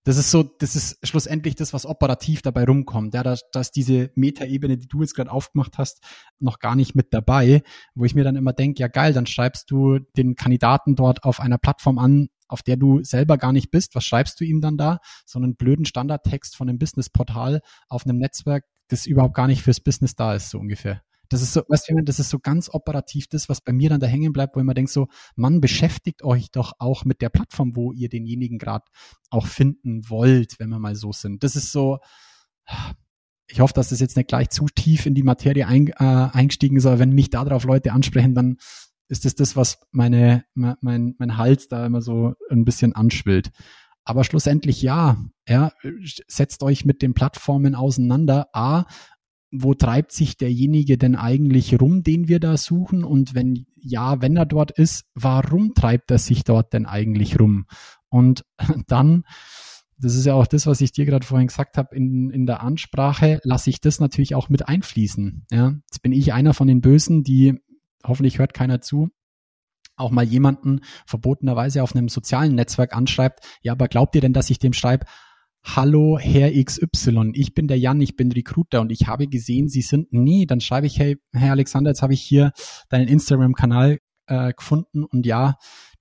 Das 0.06 0.18
ist 0.18 0.30
so, 0.30 0.42
das 0.42 0.76
ist 0.76 0.98
schlussendlich 1.06 1.54
das, 1.54 1.72
was 1.72 1.86
operativ 1.86 2.42
dabei 2.42 2.64
rumkommt. 2.64 3.14
Ja, 3.14 3.22
da, 3.22 3.36
da 3.52 3.60
ist 3.60 3.70
diese 3.70 4.10
Metaebene, 4.16 4.76
die 4.76 4.88
du 4.88 5.00
jetzt 5.00 5.14
gerade 5.14 5.30
aufgemacht 5.30 5.78
hast, 5.78 6.02
noch 6.40 6.58
gar 6.58 6.74
nicht 6.74 6.94
mit 6.94 7.14
dabei, 7.14 7.62
wo 7.94 8.04
ich 8.04 8.14
mir 8.14 8.24
dann 8.24 8.36
immer 8.36 8.52
denke, 8.52 8.80
ja 8.80 8.88
geil, 8.88 9.14
dann 9.14 9.26
schreibst 9.26 9.70
du 9.70 10.00
den 10.16 10.34
Kandidaten 10.34 10.96
dort 10.96 11.24
auf 11.24 11.40
einer 11.40 11.58
Plattform 11.58 11.98
an, 11.98 12.28
auf 12.48 12.62
der 12.62 12.76
du 12.76 13.02
selber 13.02 13.38
gar 13.38 13.52
nicht 13.52 13.70
bist. 13.70 13.94
Was 13.94 14.04
schreibst 14.04 14.40
du 14.40 14.44
ihm 14.44 14.60
dann 14.60 14.76
da? 14.76 14.98
So 15.24 15.38
einen 15.38 15.56
blöden 15.56 15.84
Standardtext 15.84 16.56
von 16.56 16.68
einem 16.68 16.78
Businessportal 16.78 17.60
auf 17.88 18.06
einem 18.06 18.18
Netzwerk, 18.18 18.64
das 18.88 19.06
überhaupt 19.06 19.34
gar 19.34 19.46
nicht 19.46 19.62
fürs 19.62 19.80
Business 19.80 20.14
da 20.14 20.34
ist, 20.34 20.50
so 20.50 20.58
ungefähr. 20.58 21.02
Das 21.28 21.42
ist 21.42 21.54
so, 21.54 21.62
weißt 21.66 21.88
du, 21.88 22.02
das 22.04 22.20
ist 22.20 22.28
so 22.28 22.38
ganz 22.38 22.68
operativ 22.72 23.26
das, 23.28 23.48
was 23.48 23.60
bei 23.60 23.72
mir 23.72 23.88
dann 23.88 24.00
da 24.00 24.06
hängen 24.06 24.32
bleibt, 24.32 24.54
wo 24.54 24.60
ich 24.60 24.66
mir 24.66 24.74
denke 24.74 24.90
so, 24.90 25.08
man 25.36 25.60
beschäftigt 25.60 26.22
euch 26.22 26.50
doch 26.50 26.74
auch 26.78 27.04
mit 27.04 27.22
der 27.22 27.30
Plattform, 27.30 27.76
wo 27.76 27.92
ihr 27.92 28.08
denjenigen 28.08 28.58
gerade 28.58 28.84
auch 29.30 29.46
finden 29.46 30.08
wollt, 30.08 30.58
wenn 30.58 30.68
wir 30.68 30.78
mal 30.78 30.94
so 30.94 31.12
sind. 31.12 31.42
Das 31.42 31.56
ist 31.56 31.72
so, 31.72 31.98
ich 33.46 33.60
hoffe, 33.60 33.74
dass 33.74 33.88
das 33.88 34.00
jetzt 34.00 34.16
nicht 34.16 34.28
gleich 34.28 34.50
zu 34.50 34.66
tief 34.66 35.06
in 35.06 35.14
die 35.14 35.22
Materie 35.22 35.66
ein, 35.66 35.88
äh, 35.88 35.94
eingestiegen 35.98 36.76
ist, 36.76 36.86
aber 36.86 36.98
wenn 36.98 37.12
mich 37.12 37.30
darauf 37.30 37.64
Leute 37.64 37.92
ansprechen, 37.92 38.34
dann 38.34 38.56
ist 39.08 39.24
das 39.24 39.34
das, 39.34 39.56
was 39.56 39.78
meine, 39.90 40.44
mein, 40.54 41.14
mein 41.18 41.36
Hals 41.36 41.68
da 41.68 41.84
immer 41.86 42.00
so 42.00 42.34
ein 42.50 42.64
bisschen 42.64 42.94
anschwillt. 42.94 43.50
Aber 44.04 44.24
schlussendlich 44.24 44.82
ja, 44.82 45.16
ja, 45.48 45.72
setzt 46.28 46.62
euch 46.62 46.84
mit 46.84 47.02
den 47.02 47.14
Plattformen 47.14 47.74
auseinander. 47.74 48.48
A, 48.52 48.84
wo 49.50 49.72
treibt 49.74 50.12
sich 50.12 50.36
derjenige 50.36 50.98
denn 50.98 51.16
eigentlich 51.16 51.80
rum, 51.80 52.02
den 52.02 52.28
wir 52.28 52.40
da 52.40 52.56
suchen? 52.56 53.04
Und 53.04 53.34
wenn 53.34 53.66
ja, 53.84 54.20
wenn 54.20 54.36
er 54.36 54.46
dort 54.46 54.72
ist, 54.72 55.04
warum 55.14 55.74
treibt 55.74 56.10
er 56.10 56.18
sich 56.18 56.44
dort 56.44 56.72
denn 56.72 56.86
eigentlich 56.86 57.38
rum? 57.38 57.66
Und 58.08 58.44
dann, 58.88 59.24
das 59.98 60.14
ist 60.14 60.26
ja 60.26 60.34
auch 60.34 60.46
das, 60.46 60.66
was 60.66 60.80
ich 60.80 60.92
dir 60.92 61.04
gerade 61.04 61.26
vorhin 61.26 61.48
gesagt 61.48 61.76
habe, 61.76 61.94
in, 61.94 62.30
in 62.30 62.46
der 62.46 62.62
Ansprache 62.62 63.40
lasse 63.44 63.70
ich 63.70 63.80
das 63.80 64.00
natürlich 64.00 64.34
auch 64.34 64.48
mit 64.48 64.68
einfließen. 64.68 65.46
Ja, 65.50 65.74
jetzt 65.86 66.02
bin 66.02 66.12
ich 66.12 66.32
einer 66.32 66.54
von 66.54 66.66
den 66.66 66.80
Bösen, 66.80 67.22
die 67.22 67.60
hoffentlich 68.04 68.38
hört 68.38 68.54
keiner 68.54 68.80
zu, 68.80 69.10
auch 69.96 70.10
mal 70.10 70.24
jemanden 70.24 70.80
verbotenerweise 71.06 71.82
auf 71.82 71.94
einem 71.94 72.08
sozialen 72.08 72.54
Netzwerk 72.54 72.94
anschreibt, 72.94 73.44
ja, 73.62 73.72
aber 73.72 73.88
glaubt 73.88 74.14
ihr 74.14 74.20
denn, 74.20 74.32
dass 74.32 74.50
ich 74.50 74.58
dem 74.58 74.72
schreibe, 74.72 75.06
Hallo 75.62 76.18
Herr 76.18 76.52
XY, 76.52 77.32
ich 77.32 77.54
bin 77.54 77.68
der 77.68 77.78
Jan, 77.78 78.00
ich 78.02 78.16
bin 78.16 78.30
Recruiter 78.30 78.82
und 78.82 78.92
ich 78.92 79.06
habe 79.06 79.28
gesehen, 79.28 79.68
Sie 79.68 79.80
sind, 79.80 80.12
nee, 80.12 80.44
dann 80.44 80.60
schreibe 80.60 80.86
ich, 80.86 80.98
hey, 80.98 81.16
Herr 81.32 81.52
Alexander, 81.52 81.90
jetzt 81.90 82.02
habe 82.02 82.12
ich 82.12 82.20
hier 82.20 82.52
deinen 82.90 83.08
Instagram-Kanal 83.08 83.98
äh, 84.26 84.52
gefunden 84.52 85.04
und 85.04 85.24
ja, 85.24 85.56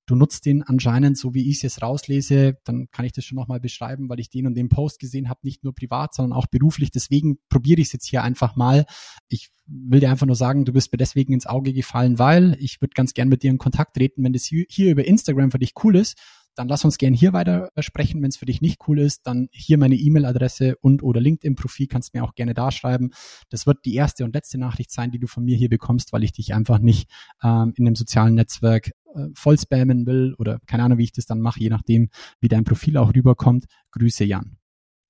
du 0.05 0.15
nutzt 0.15 0.45
den 0.45 0.63
anscheinend, 0.63 1.17
so 1.17 1.33
wie 1.33 1.49
ich 1.49 1.57
es 1.57 1.61
jetzt 1.61 1.81
rauslese, 1.81 2.57
dann 2.65 2.89
kann 2.91 3.05
ich 3.05 3.11
das 3.13 3.25
schon 3.25 3.35
nochmal 3.35 3.59
beschreiben, 3.59 4.09
weil 4.09 4.19
ich 4.19 4.29
den 4.29 4.47
und 4.47 4.55
den 4.55 4.69
Post 4.69 4.99
gesehen 4.99 5.29
habe, 5.29 5.39
nicht 5.43 5.63
nur 5.63 5.73
privat, 5.73 6.13
sondern 6.13 6.37
auch 6.37 6.47
beruflich. 6.47 6.91
Deswegen 6.91 7.37
probiere 7.49 7.81
ich 7.81 7.87
es 7.87 7.93
jetzt 7.93 8.07
hier 8.07 8.23
einfach 8.23 8.55
mal. 8.55 8.85
Ich 9.29 9.49
will 9.65 10.01
dir 10.01 10.09
einfach 10.09 10.25
nur 10.27 10.35
sagen, 10.35 10.65
du 10.65 10.73
bist 10.73 10.91
mir 10.91 10.97
deswegen 10.97 11.33
ins 11.33 11.45
Auge 11.45 11.73
gefallen, 11.73 12.19
weil 12.19 12.57
ich 12.59 12.81
würde 12.81 12.93
ganz 12.93 13.13
gern 13.13 13.29
mit 13.29 13.43
dir 13.43 13.51
in 13.51 13.57
Kontakt 13.57 13.95
treten, 13.95 14.23
wenn 14.23 14.33
das 14.33 14.43
hier 14.43 14.91
über 14.91 15.05
Instagram 15.05 15.51
für 15.51 15.59
dich 15.59 15.73
cool 15.83 15.95
ist 15.95 16.17
dann 16.55 16.67
lass 16.67 16.85
uns 16.85 16.97
gerne 16.97 17.15
hier 17.15 17.33
weiter 17.33 17.69
sprechen. 17.79 18.21
Wenn 18.21 18.29
es 18.29 18.37
für 18.37 18.45
dich 18.45 18.61
nicht 18.61 18.79
cool 18.87 18.99
ist, 18.99 19.25
dann 19.27 19.47
hier 19.51 19.77
meine 19.77 19.95
E-Mail-Adresse 19.95 20.75
und 20.81 21.03
oder 21.03 21.19
LinkedIn-Profil 21.21 21.87
kannst 21.87 22.13
mir 22.13 22.23
auch 22.23 22.35
gerne 22.35 22.53
da 22.53 22.71
schreiben. 22.71 23.11
Das 23.49 23.65
wird 23.65 23.85
die 23.85 23.95
erste 23.95 24.23
und 24.23 24.33
letzte 24.33 24.57
Nachricht 24.57 24.91
sein, 24.91 25.11
die 25.11 25.19
du 25.19 25.27
von 25.27 25.43
mir 25.43 25.57
hier 25.57 25.69
bekommst, 25.69 26.13
weil 26.13 26.23
ich 26.23 26.31
dich 26.31 26.53
einfach 26.53 26.79
nicht 26.79 27.09
ähm, 27.43 27.73
in 27.75 27.85
dem 27.85 27.95
sozialen 27.95 28.35
Netzwerk 28.35 28.91
äh, 29.15 29.27
voll 29.33 29.57
spammen 29.57 30.05
will 30.05 30.35
oder 30.37 30.59
keine 30.65 30.83
Ahnung, 30.83 30.97
wie 30.97 31.03
ich 31.03 31.11
das 31.11 31.25
dann 31.25 31.41
mache, 31.41 31.59
je 31.59 31.69
nachdem, 31.69 32.09
wie 32.39 32.47
dein 32.47 32.63
Profil 32.63 32.97
auch 32.97 33.13
rüberkommt. 33.13 33.65
Grüße 33.91 34.23
Jan. 34.23 34.57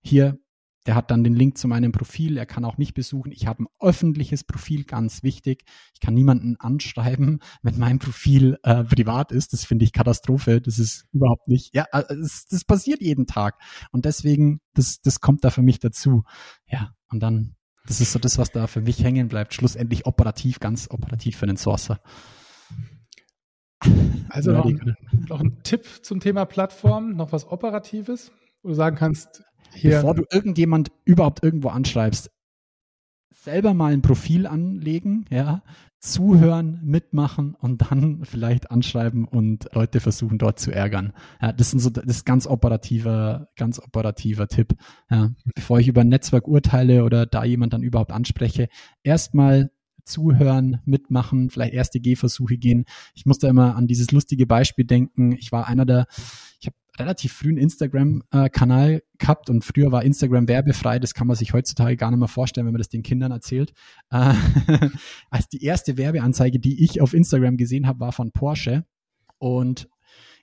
Hier 0.01 0.37
der 0.85 0.95
hat 0.95 1.11
dann 1.11 1.23
den 1.23 1.33
Link 1.33 1.57
zu 1.57 1.67
meinem 1.67 1.91
Profil. 1.91 2.37
Er 2.37 2.45
kann 2.45 2.65
auch 2.65 2.77
mich 2.77 2.93
besuchen. 2.93 3.31
Ich 3.31 3.47
habe 3.47 3.63
ein 3.63 3.67
öffentliches 3.79 4.43
Profil, 4.43 4.83
ganz 4.83 5.23
wichtig. 5.23 5.63
Ich 5.93 5.99
kann 6.01 6.13
niemanden 6.13 6.57
anschreiben, 6.59 7.39
wenn 7.61 7.77
mein 7.77 7.99
Profil 7.99 8.57
äh, 8.63 8.83
privat 8.83 9.31
ist. 9.31 9.53
Das 9.53 9.65
finde 9.65 9.85
ich 9.85 9.93
Katastrophe. 9.93 10.61
Das 10.61 10.79
ist 10.79 11.05
überhaupt 11.13 11.47
nicht. 11.47 11.73
Ja, 11.73 11.85
äh, 11.91 12.03
das, 12.09 12.45
das 12.49 12.65
passiert 12.65 13.01
jeden 13.01 13.27
Tag. 13.27 13.59
Und 13.91 14.05
deswegen, 14.05 14.59
das, 14.73 14.99
das 15.01 15.21
kommt 15.21 15.43
da 15.43 15.49
für 15.49 15.61
mich 15.61 15.79
dazu. 15.79 16.23
Ja, 16.67 16.93
und 17.09 17.21
dann, 17.21 17.55
das 17.85 18.01
ist 18.01 18.11
so 18.11 18.19
das, 18.19 18.37
was 18.37 18.51
da 18.51 18.67
für 18.67 18.81
mich 18.81 19.03
hängen 19.03 19.27
bleibt. 19.27 19.53
Schlussendlich 19.53 20.05
operativ, 20.05 20.59
ganz 20.59 20.89
operativ 20.89 21.37
für 21.37 21.45
einen 21.45 21.57
Sourcer. 21.57 21.99
Also 24.29 24.51
noch, 24.51 24.71
noch 25.27 25.41
ein 25.41 25.61
Tipp 25.63 25.85
zum 26.03 26.19
Thema 26.19 26.45
Plattform, 26.45 27.15
noch 27.15 27.31
was 27.31 27.45
Operatives, 27.45 28.31
wo 28.61 28.69
du 28.69 28.75
sagen 28.75 28.95
kannst, 28.95 29.43
hier. 29.75 29.97
bevor 29.97 30.15
du 30.15 30.23
irgendjemand 30.31 30.91
überhaupt 31.05 31.43
irgendwo 31.43 31.69
anschreibst, 31.69 32.29
selber 33.43 33.73
mal 33.73 33.93
ein 33.93 34.01
Profil 34.01 34.47
anlegen, 34.47 35.25
ja, 35.29 35.63
zuhören, 35.99 36.81
mitmachen 36.83 37.55
und 37.55 37.89
dann 37.89 38.25
vielleicht 38.25 38.71
anschreiben 38.71 39.25
und 39.25 39.69
Leute 39.73 40.01
versuchen 40.01 40.37
dort 40.37 40.59
zu 40.59 40.71
ärgern. 40.71 41.13
Ja, 41.41 41.53
das 41.53 41.71
sind 41.71 41.79
so, 41.79 41.89
das 41.89 42.05
ist 42.05 42.25
ganz 42.25 42.45
operativer, 42.45 43.47
ganz 43.55 43.79
operativer 43.79 44.47
Tipp. 44.47 44.75
Ja, 45.09 45.31
bevor 45.55 45.79
ich 45.79 45.87
über 45.87 46.01
ein 46.01 46.09
Netzwerk 46.09 46.47
urteile 46.47 47.05
oder 47.05 47.25
da 47.25 47.45
jemand 47.45 47.73
dann 47.73 47.83
überhaupt 47.83 48.11
anspreche, 48.11 48.67
erstmal 49.03 49.71
zuhören, 50.03 50.81
mitmachen, 50.83 51.49
vielleicht 51.49 51.73
erste 51.73 52.01
Gehversuche 52.01 52.57
gehen. 52.57 52.83
Ich 53.15 53.25
muss 53.25 53.39
da 53.39 53.47
immer 53.47 53.75
an 53.75 53.87
dieses 53.87 54.11
lustige 54.11 54.45
Beispiel 54.45 54.85
denken. 54.85 55.31
Ich 55.33 55.53
war 55.53 55.67
einer 55.67 55.85
der, 55.85 56.07
relativ 56.99 57.33
frühen 57.33 57.57
Instagram-Kanal 57.57 59.03
gehabt 59.17 59.49
und 59.49 59.63
früher 59.63 59.91
war 59.91 60.03
Instagram 60.03 60.47
werbefrei. 60.47 60.99
Das 60.99 61.13
kann 61.13 61.27
man 61.27 61.35
sich 61.35 61.53
heutzutage 61.53 61.97
gar 61.97 62.11
nicht 62.11 62.19
mehr 62.19 62.27
vorstellen, 62.27 62.67
wenn 62.67 62.73
man 62.73 62.79
das 62.79 62.89
den 62.89 63.03
Kindern 63.03 63.31
erzählt. 63.31 63.73
Äh, 64.11 64.33
als 65.29 65.49
die 65.49 65.63
erste 65.63 65.97
Werbeanzeige, 65.97 66.59
die 66.59 66.83
ich 66.83 67.01
auf 67.01 67.13
Instagram 67.13 67.57
gesehen 67.57 67.87
habe, 67.87 67.99
war 67.99 68.11
von 68.11 68.31
Porsche 68.31 68.85
und 69.37 69.89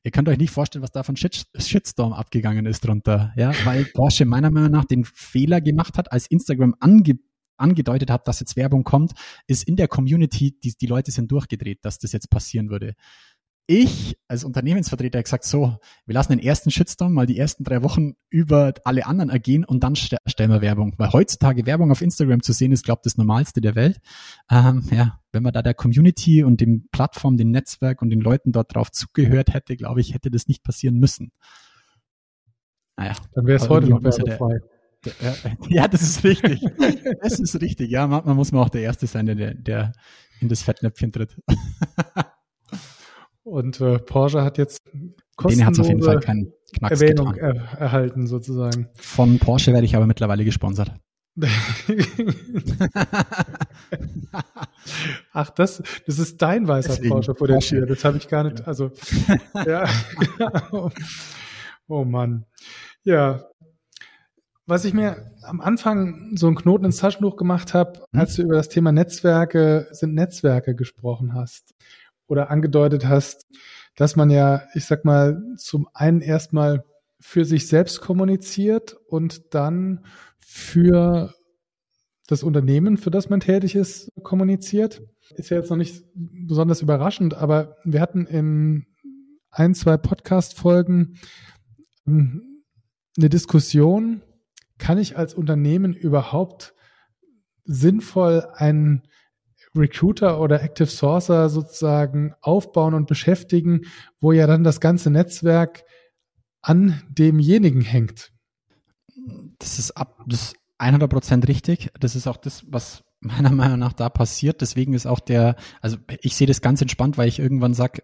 Ihr 0.03 0.12
könnt 0.12 0.30
euch 0.30 0.38
nicht 0.38 0.51
vorstellen, 0.51 0.82
was 0.82 0.92
da 0.92 1.03
von 1.03 1.14
Shit 1.16 1.44
Shitstorm 1.55 2.14
abgegangen 2.14 2.64
ist 2.64 2.86
drunter, 2.86 3.34
ja, 3.36 3.53
weil 3.64 3.84
Porsche 3.84 4.24
meiner 4.24 4.51
Meinung 4.51 4.70
nach 4.70 4.86
den 4.86 5.05
Fehler 5.05 5.61
gemacht 5.61 5.98
hat, 5.98 6.11
als 6.11 6.26
Instagram 6.26 6.74
ange 6.80 7.18
angedeutet 7.59 8.11
hat, 8.11 8.26
dass 8.26 8.40
jetzt 8.40 8.57
Werbung 8.57 8.84
kommt, 8.84 9.12
ist 9.46 9.68
in 9.68 9.76
der 9.76 9.86
Community, 9.86 10.59
die, 10.59 10.74
die 10.74 10.86
Leute 10.86 11.11
sind 11.11 11.30
durchgedreht, 11.30 11.84
dass 11.84 11.98
das 11.98 12.12
jetzt 12.12 12.30
passieren 12.30 12.70
würde 12.70 12.94
ich 13.70 14.18
als 14.26 14.42
Unternehmensvertreter 14.42 15.22
gesagt, 15.22 15.44
so, 15.44 15.78
wir 16.04 16.14
lassen 16.14 16.32
den 16.32 16.40
ersten 16.40 16.72
Shitstorm 16.72 17.12
mal 17.12 17.26
die 17.26 17.38
ersten 17.38 17.62
drei 17.62 17.84
Wochen 17.84 18.14
über 18.28 18.74
alle 18.84 19.06
anderen 19.06 19.30
ergehen 19.30 19.64
und 19.64 19.84
dann 19.84 19.94
stellen 19.94 20.18
wir 20.50 20.60
Werbung. 20.60 20.94
Weil 20.98 21.12
heutzutage 21.12 21.66
Werbung 21.66 21.92
auf 21.92 22.02
Instagram 22.02 22.42
zu 22.42 22.52
sehen 22.52 22.72
ist, 22.72 22.84
glaube 22.84 22.98
ich, 23.00 23.12
das 23.12 23.16
Normalste 23.16 23.60
der 23.60 23.76
Welt. 23.76 24.00
Ähm, 24.50 24.82
ja, 24.90 25.20
wenn 25.30 25.44
man 25.44 25.52
da 25.52 25.62
der 25.62 25.74
Community 25.74 26.42
und 26.42 26.60
dem 26.60 26.88
Plattform, 26.90 27.36
dem 27.36 27.52
Netzwerk 27.52 28.02
und 28.02 28.10
den 28.10 28.20
Leuten 28.20 28.50
dort 28.50 28.74
drauf 28.74 28.90
zugehört 28.90 29.54
hätte, 29.54 29.76
glaube 29.76 30.00
ich, 30.00 30.14
hätte 30.14 30.32
das 30.32 30.48
nicht 30.48 30.64
passieren 30.64 30.96
müssen. 30.96 31.30
naja. 32.96 33.14
Dann 33.34 33.46
wäre 33.46 33.62
es 33.62 33.68
heute 33.68 33.88
noch 33.88 34.02
werbefrei. 34.02 34.58
Ja, 35.70 35.88
das 35.88 36.02
ist 36.02 36.24
richtig. 36.24 36.60
Das 37.22 37.40
ist 37.40 37.58
richtig. 37.62 37.90
Ja, 37.90 38.06
man, 38.06 38.22
man 38.26 38.36
muss 38.36 38.52
mal 38.52 38.60
auch 38.60 38.68
der 38.68 38.82
Erste 38.82 39.06
sein, 39.06 39.24
der, 39.24 39.54
der 39.54 39.92
in 40.40 40.50
das 40.50 40.62
Fettnäpfchen 40.62 41.10
tritt. 41.10 41.36
Und 43.51 43.80
äh, 43.80 43.98
Porsche 43.98 44.44
hat 44.44 44.59
jetzt 44.59 44.78
Den 44.86 45.66
hat 45.66 45.76
auf 45.80 45.88
jeden 45.88 46.05
Fall 46.05 46.20
keinen 46.20 46.53
Knacks 46.72 47.01
Erwähnung 47.01 47.34
er, 47.34 47.57
erhalten 47.78 48.28
sozusagen. 48.28 48.88
Von 48.94 49.40
Porsche 49.40 49.72
werde 49.72 49.84
ich 49.86 49.96
aber 49.96 50.07
mittlerweile 50.07 50.44
gesponsert. 50.44 50.92
Ach, 55.32 55.51
das, 55.51 55.82
das 56.07 56.20
ist 56.20 56.40
dein 56.40 56.68
weißer 56.68 56.90
Deswegen 56.90 57.11
Porsche 57.11 57.34
vor 57.34 57.48
der 57.48 57.59
Tür. 57.59 57.86
Das 57.86 58.05
habe 58.05 58.18
ich 58.18 58.28
gar 58.28 58.44
nicht. 58.44 58.68
Also, 58.68 58.92
ja. 59.66 59.88
oh 61.88 62.05
Mann. 62.05 62.46
Ja. 63.03 63.46
Was 64.66 64.84
ich 64.84 64.94
mir 64.94 65.32
am 65.42 65.61
Anfang 65.61 66.36
so 66.36 66.46
einen 66.46 66.55
Knoten 66.55 66.84
ins 66.84 66.98
Taschentuch 66.98 67.34
gemacht 67.34 67.74
habe, 67.74 67.98
hm? 68.12 68.20
als 68.20 68.36
du 68.36 68.42
über 68.42 68.55
das 68.55 68.68
Thema 68.68 68.92
Netzwerke, 68.92 69.88
sind 69.90 70.14
Netzwerke 70.14 70.76
gesprochen 70.76 71.34
hast 71.34 71.74
oder 72.31 72.51
angedeutet 72.51 73.07
hast, 73.07 73.47
dass 73.97 74.16
man 74.16 74.31
ja, 74.31 74.62
ich 74.74 74.85
sag 74.87 75.05
mal, 75.05 75.43
zum 75.57 75.89
einen 75.93 76.20
erstmal 76.20 76.85
für 77.18 77.45
sich 77.45 77.66
selbst 77.66 78.01
kommuniziert 78.01 78.97
und 79.09 79.55
dann 79.55 80.05
für 80.39 81.35
das 82.26 82.43
Unternehmen, 82.43 82.97
für 82.97 83.11
das 83.11 83.28
man 83.28 83.41
tätig 83.41 83.74
ist, 83.74 84.09
kommuniziert. 84.22 85.03
Ist 85.35 85.51
ja 85.51 85.59
jetzt 85.59 85.70
noch 85.70 85.76
nicht 85.76 86.05
besonders 86.14 86.81
überraschend, 86.81 87.35
aber 87.35 87.76
wir 87.85 88.01
hatten 88.01 88.26
in 88.26 88.87
ein, 89.51 89.74
zwei 89.74 89.97
Podcast-Folgen 89.97 91.18
ähm, 92.07 92.62
eine 93.18 93.28
Diskussion, 93.28 94.22
kann 94.78 94.99
ich 94.99 95.18
als 95.18 95.35
Unternehmen 95.35 95.93
überhaupt 95.93 96.74
sinnvoll 97.64 98.47
einen 98.55 99.03
Recruiter 99.76 100.40
oder 100.40 100.62
Active 100.62 100.88
Sourcer 100.88 101.48
sozusagen 101.48 102.34
aufbauen 102.40 102.94
und 102.94 103.06
beschäftigen, 103.06 103.82
wo 104.20 104.32
ja 104.32 104.46
dann 104.46 104.64
das 104.64 104.80
ganze 104.80 105.10
Netzwerk 105.10 105.84
an 106.62 107.02
demjenigen 107.08 107.80
hängt. 107.80 108.32
Das 109.58 109.78
ist 109.78 109.92
ab, 109.92 110.22
das 110.26 110.54
100 110.78 111.10
Prozent 111.10 111.48
richtig. 111.48 111.90
Das 112.00 112.16
ist 112.16 112.26
auch 112.26 112.36
das, 112.36 112.64
was 112.68 113.04
meiner 113.20 113.52
Meinung 113.52 113.78
nach 113.78 113.92
da 113.92 114.08
passiert. 114.08 114.60
Deswegen 114.60 114.94
ist 114.94 115.06
auch 115.06 115.20
der, 115.20 115.56
also 115.80 115.98
ich 116.22 116.36
sehe 116.36 116.46
das 116.46 116.62
ganz 116.62 116.80
entspannt, 116.80 117.18
weil 117.18 117.28
ich 117.28 117.38
irgendwann 117.38 117.74
sag, 117.74 118.02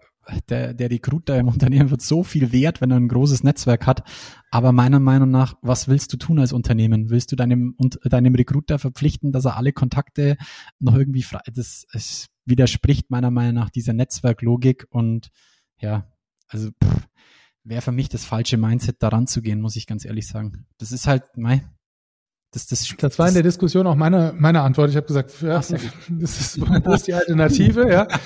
der, 0.48 0.74
der 0.74 0.90
Recruiter 0.90 1.38
im 1.38 1.48
Unternehmen 1.56 1.90
wird 1.90 2.02
so 2.02 2.22
viel 2.22 2.52
wert, 2.52 2.80
wenn 2.80 2.90
er 2.90 2.98
ein 2.98 3.08
großes 3.08 3.42
Netzwerk 3.42 3.86
hat. 3.86 4.02
Aber 4.50 4.72
meiner 4.72 5.00
Meinung 5.00 5.30
nach, 5.30 5.54
was 5.62 5.88
willst 5.88 6.12
du 6.12 6.16
tun 6.16 6.38
als 6.38 6.52
Unternehmen? 6.52 7.10
Willst 7.10 7.32
du 7.32 7.36
deinem, 7.36 7.76
deinem 8.04 8.34
Recruiter 8.34 8.78
verpflichten, 8.78 9.32
dass 9.32 9.44
er 9.44 9.56
alle 9.56 9.72
Kontakte 9.72 10.36
noch 10.78 10.94
irgendwie 10.94 11.22
frei, 11.22 11.40
das, 11.52 11.86
es 11.92 12.28
widerspricht 12.44 13.10
meiner 13.10 13.30
Meinung 13.30 13.54
nach 13.54 13.70
dieser 13.70 13.92
Netzwerklogik 13.92 14.86
und 14.90 15.30
ja, 15.78 16.06
also 16.48 16.70
wäre 17.64 17.82
für 17.82 17.92
mich 17.92 18.08
das 18.08 18.24
falsche 18.24 18.56
Mindset, 18.56 19.02
daran 19.02 19.26
zu 19.26 19.42
gehen, 19.42 19.60
muss 19.60 19.76
ich 19.76 19.86
ganz 19.86 20.04
ehrlich 20.04 20.28
sagen. 20.28 20.66
Das 20.78 20.92
ist 20.92 21.06
halt, 21.08 21.24
mei, 21.36 21.62
das, 22.57 22.66
das, 22.68 22.94
das 22.96 23.18
war 23.18 23.28
in 23.28 23.34
der 23.34 23.42
Diskussion 23.42 23.86
auch 23.86 23.96
meine, 23.96 24.34
meine 24.38 24.62
Antwort. 24.62 24.88
Ich 24.88 24.96
habe 24.96 25.07
gesagt, 25.07 25.42
ja, 25.42 25.57
das 25.59 25.70
ist, 25.70 25.92
das 26.09 26.94
ist 26.96 27.07
die 27.07 27.14
Alternative, 27.14 27.90
ja. 27.90 28.09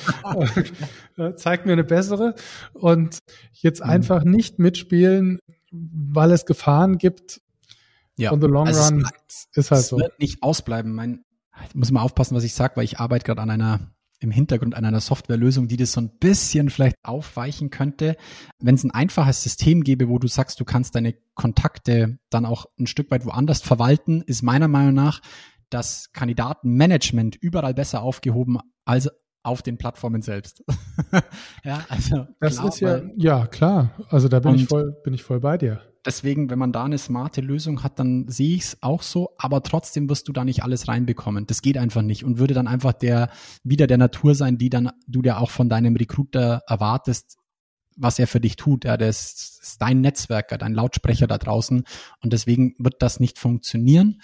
Äh, 1.17 1.35
zeigt 1.35 1.67
mir 1.67 1.73
eine 1.73 1.85
bessere. 1.85 2.35
Und 2.73 3.19
jetzt 3.53 3.85
mhm. 3.85 3.91
einfach 3.91 4.25
nicht 4.25 4.59
mitspielen, 4.59 5.39
weil 5.71 6.31
es 6.31 6.47
Gefahren 6.47 6.97
gibt. 6.97 7.43
Ja, 8.17 8.33
on 8.33 8.41
the 8.41 8.47
long 8.47 8.67
also 8.69 8.95
run 8.95 9.07
es, 9.29 9.49
ist 9.53 9.71
halt 9.71 9.81
es 9.81 9.89
so. 9.89 9.97
Es 9.97 10.03
wird 10.03 10.19
nicht 10.19 10.43
ausbleiben. 10.43 10.95
Mein, 10.95 11.25
ich 11.69 11.75
muss 11.75 11.91
mal 11.91 12.01
aufpassen, 12.01 12.35
was 12.37 12.45
ich 12.45 12.55
sage, 12.55 12.77
weil 12.77 12.85
ich 12.85 13.01
arbeite 13.01 13.27
gerade 13.27 13.43
an 13.43 13.51
einer 13.51 13.81
im 14.21 14.31
Hintergrund 14.31 14.75
an 14.75 14.85
einer 14.85 15.01
Softwarelösung, 15.01 15.67
die 15.67 15.77
das 15.77 15.93
so 15.93 16.01
ein 16.01 16.11
bisschen 16.19 16.71
vielleicht 16.71 16.97
aufweichen 17.03 17.71
könnte. 17.71 18.17
Wenn 18.59 18.75
es 18.75 18.85
ein 18.85 18.91
einfaches 18.91 19.43
System 19.43 19.83
gäbe, 19.83 20.09
wo 20.09 20.19
du 20.19 20.29
sagst, 20.29 20.61
du 20.61 20.65
kannst 20.65 20.95
deine 20.95 21.15
Kontakte 21.35 22.19
dann 22.29 22.45
auch 22.45 22.67
ein 22.79 22.87
Stück 22.87 23.11
weit 23.11 23.25
woanders 23.25 23.63
verwalten, 23.63 24.23
ist 24.23 24.43
meiner 24.43 24.69
Meinung 24.69 24.95
nach 24.95 25.21
das 25.71 26.13
Kandidatenmanagement 26.13 27.37
überall 27.37 27.75
besser 27.75 28.03
aufgehoben 28.03 28.59
als 28.85 29.09
auf 29.43 29.63
den 29.63 29.79
Plattformen 29.79 30.21
selbst. 30.21 30.63
ja, 31.65 31.85
also 31.89 32.27
das 32.41 32.57
klar, 32.57 32.69
ist 32.69 32.81
ja 32.81 33.01
ja 33.17 33.47
klar. 33.47 33.95
Also 34.11 34.29
da 34.29 34.41
bin 34.41 34.55
ich 34.55 34.67
voll 34.67 34.93
bin 35.03 35.15
ich 35.15 35.23
voll 35.23 35.41
bei 35.41 35.57
dir 35.57 35.81
deswegen, 36.05 36.51
wenn 36.51 36.59
man 36.59 36.73
da 36.73 36.85
eine 36.85 36.99
smarte 36.99 37.41
Lösung 37.41 37.83
hat, 37.83 37.99
dann 37.99 38.29
sehe 38.29 38.57
ich 38.57 38.63
es 38.63 38.83
auch 38.83 39.03
so, 39.03 39.35
aber 39.39 39.63
trotzdem 39.63 40.09
wirst 40.09 40.29
du 40.29 40.33
da 40.33 40.45
nicht 40.45 40.63
alles 40.63 40.89
reinbekommen. 40.89 41.47
Das 41.47 41.63
geht 41.63 41.79
einfach 41.79 42.03
nicht 42.03 42.25
und 42.25 42.39
würde 42.39 42.55
dann 42.55 42.67
einfach 42.67 42.93
der 42.93 43.31
wieder 43.63 43.87
der 43.87 43.99
Natur 43.99 44.35
sein, 44.35 44.59
die 44.59 44.71
dann 44.71 44.91
du 45.07 45.23
dir 45.23 45.39
auch 45.39 45.51
von 45.51 45.69
deinem 45.69 45.97
Recruiter 45.97 46.63
erwartest, 46.67 47.37
was 47.97 48.19
er 48.19 48.27
für 48.27 48.41
dich 48.41 48.57
tut. 48.57 48.85
Ja, 48.85 48.97
das 48.97 49.59
ist 49.63 49.83
dein 49.83 50.01
Netzwerker, 50.01 50.59
dein 50.59 50.75
Lautsprecher 50.75 51.27
da 51.27 51.39
draußen 51.39 51.85
und 52.23 52.33
deswegen 52.33 52.75
wird 52.79 53.03
das 53.03 53.21
nicht 53.21 53.39
funktionieren 53.39 54.21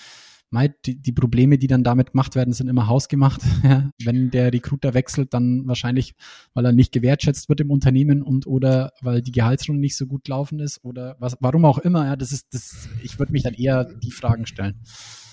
die, 0.51 1.01
die 1.01 1.13
Probleme, 1.13 1.59
die 1.59 1.67
dann 1.67 1.85
damit 1.85 2.13
gemacht 2.13 2.35
werden, 2.35 2.53
sind 2.53 2.69
immer 2.69 2.87
hausgemacht. 2.87 3.43
Ja, 3.67 3.91
wenn 4.05 4.31
der 4.31 4.53
Recruiter 4.53 4.95
wechselt, 4.95 5.35
dann 5.35 5.67
wahrscheinlich, 5.67 6.15
weil 6.55 6.65
er 6.65 6.73
nicht 6.73 6.93
gewertschätzt 6.93 7.49
wird 7.49 7.61
im 7.61 7.71
Unternehmen 7.71 8.23
und 8.23 8.47
oder 8.47 8.93
weil 9.01 9.23
die 9.23 9.33
Gehaltsrunde 9.33 9.81
nicht 9.81 9.97
so 9.97 10.07
gut 10.07 10.29
laufen 10.29 10.61
ist 10.61 10.85
oder 10.85 11.17
was, 11.19 11.37
warum 11.41 11.65
auch 11.65 11.79
immer. 11.79 12.07
Ja, 12.07 12.17
das 12.17 12.31
ist 12.31 12.47
das. 12.53 12.89
Ich 13.03 13.19
würde 13.19 13.33
mich 13.33 13.43
dann 13.43 13.55
eher 13.55 13.85
die 13.85 14.13
Fragen 14.13 14.47
stellen. 14.47 14.81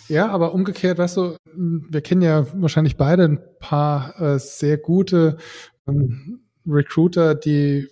Ja, 0.09 0.29
aber 0.29 0.53
umgekehrt, 0.53 0.97
weißt 0.97 1.17
du, 1.17 1.37
wir 1.55 2.01
kennen 2.01 2.21
ja 2.21 2.45
wahrscheinlich 2.59 2.97
beide 2.97 3.25
ein 3.25 3.39
paar 3.59 4.19
äh, 4.19 4.39
sehr 4.39 4.77
gute 4.77 5.37
ähm, 5.87 6.41
Recruiter, 6.65 7.35
die 7.35 7.87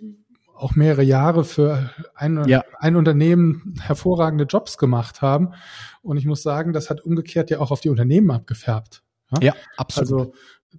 auch 0.56 0.76
mehrere 0.76 1.04
Jahre 1.04 1.44
für 1.44 1.90
ein, 2.16 2.48
ja. 2.48 2.64
ein 2.80 2.96
Unternehmen 2.96 3.76
hervorragende 3.82 4.46
Jobs 4.46 4.78
gemacht 4.78 5.22
haben. 5.22 5.54
Und 6.02 6.18
ich 6.18 6.26
muss 6.26 6.42
sagen, 6.42 6.74
das 6.74 6.90
hat 6.90 7.02
umgekehrt 7.02 7.50
ja 7.50 7.60
auch 7.60 7.72
auf 7.72 7.82
die 7.82 7.90
Unternehmen 7.90 8.32
abgefärbt. 8.32 9.04
Ja, 9.32 9.42
ja 9.42 9.56
absolut. 9.78 10.12
Also, 10.12 10.34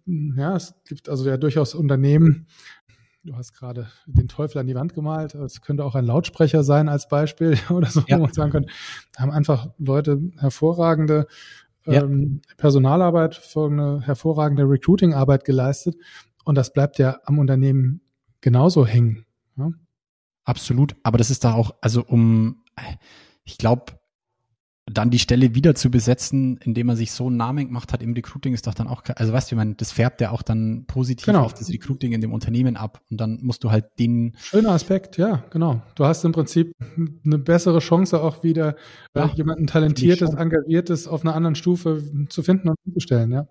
ja, 0.07 0.57
es 0.57 0.75
gibt 0.85 1.09
also 1.09 1.29
ja 1.29 1.37
durchaus 1.37 1.75
Unternehmen, 1.75 2.47
du 3.25 3.37
hast 3.37 3.53
gerade 3.53 3.89
den 4.07 4.29
Teufel 4.29 4.59
an 4.59 4.67
die 4.67 4.75
Wand 4.75 4.95
gemalt, 4.95 5.35
es 5.35 5.61
könnte 5.61 5.85
auch 5.85 5.95
ein 5.95 6.05
Lautsprecher 6.05 6.65
sein 6.65 6.89
als 6.89 7.09
Beispiel 7.09 7.59
oder 7.71 7.89
so, 7.89 8.03
ja. 8.07 8.19
wo 8.19 8.23
man 8.23 8.33
sagen 8.33 8.51
könnte, 8.51 8.73
haben 9.17 9.31
einfach 9.31 9.69
Leute 9.79 10.21
hervorragende 10.39 11.27
ja. 11.87 12.03
ähm, 12.03 12.43
Personalarbeit, 12.57 13.41
eine 13.55 14.01
hervorragende 14.01 14.65
Recruiting-Arbeit 14.65 15.45
geleistet 15.45 15.97
und 16.45 16.57
das 16.57 16.73
bleibt 16.73 16.99
ja 16.99 17.21
am 17.25 17.39
Unternehmen 17.39 18.01
genauso 18.41 18.87
hängen. 18.87 19.25
Ja? 19.57 19.71
Absolut, 20.45 20.97
aber 21.03 21.19
das 21.19 21.31
ist 21.31 21.45
da 21.45 21.55
auch, 21.55 21.75
also 21.81 22.03
um, 22.05 22.65
ich 23.45 23.59
glaube, 23.59 23.93
dann 24.87 25.11
die 25.11 25.21
Stelle 25.21 25.55
wieder 25.55 25.75
zu 25.75 25.91
besetzen, 25.91 26.59
indem 26.59 26.89
man 26.89 26.97
sich 26.97 27.13
so 27.13 27.29
einen 27.29 27.37
Namen 27.37 27.67
gemacht 27.67 27.93
hat 27.93 28.03
im 28.03 28.15
Recruiting, 28.15 28.53
ist 28.53 28.67
doch 28.67 28.75
dann 28.75 28.89
auch, 28.89 29.03
also 29.15 29.33
weißt 29.33 29.51
du, 29.51 29.55
ich 29.55 29.57
meine, 29.57 29.75
das 29.77 29.93
färbt 29.93 30.21
ja 30.21 30.33
auch 30.33 30.43
dann 30.43 30.85
positiv 30.87 31.27
genau. 31.27 31.45
auf 31.45 31.55
das 31.55 31.69
Recruiting 31.69 32.13
in 32.13 32.21
dem 32.21 32.33
Unternehmen 32.33 32.77
ab 32.77 33.01
und 33.11 33.21
dann 33.21 33.39
musst 33.43 33.63
du 33.63 33.71
halt 33.71 33.87
den. 34.01 34.35
Schöner 34.39 34.71
Aspekt, 34.71 35.19
ja, 35.19 35.45
genau. 35.51 35.83
Du 35.95 36.05
hast 36.05 36.25
im 36.25 36.33
Prinzip 36.33 36.73
eine 37.25 37.39
bessere 37.39 37.79
Chance 37.79 38.21
auch 38.21 38.43
wieder, 38.43 38.77
äh, 39.15 39.21
ja, 39.21 39.31
jemanden 39.35 39.69
talentiertes, 39.69 40.35
engagiertes 40.35 41.07
auf 41.07 41.23
einer 41.23 41.35
anderen 41.35 41.55
Stufe 41.55 42.03
zu 42.29 42.43
finden 42.43 42.69
und 42.69 42.77
zu 42.93 43.01
stellen, 43.01 43.31
ja. 43.31 43.47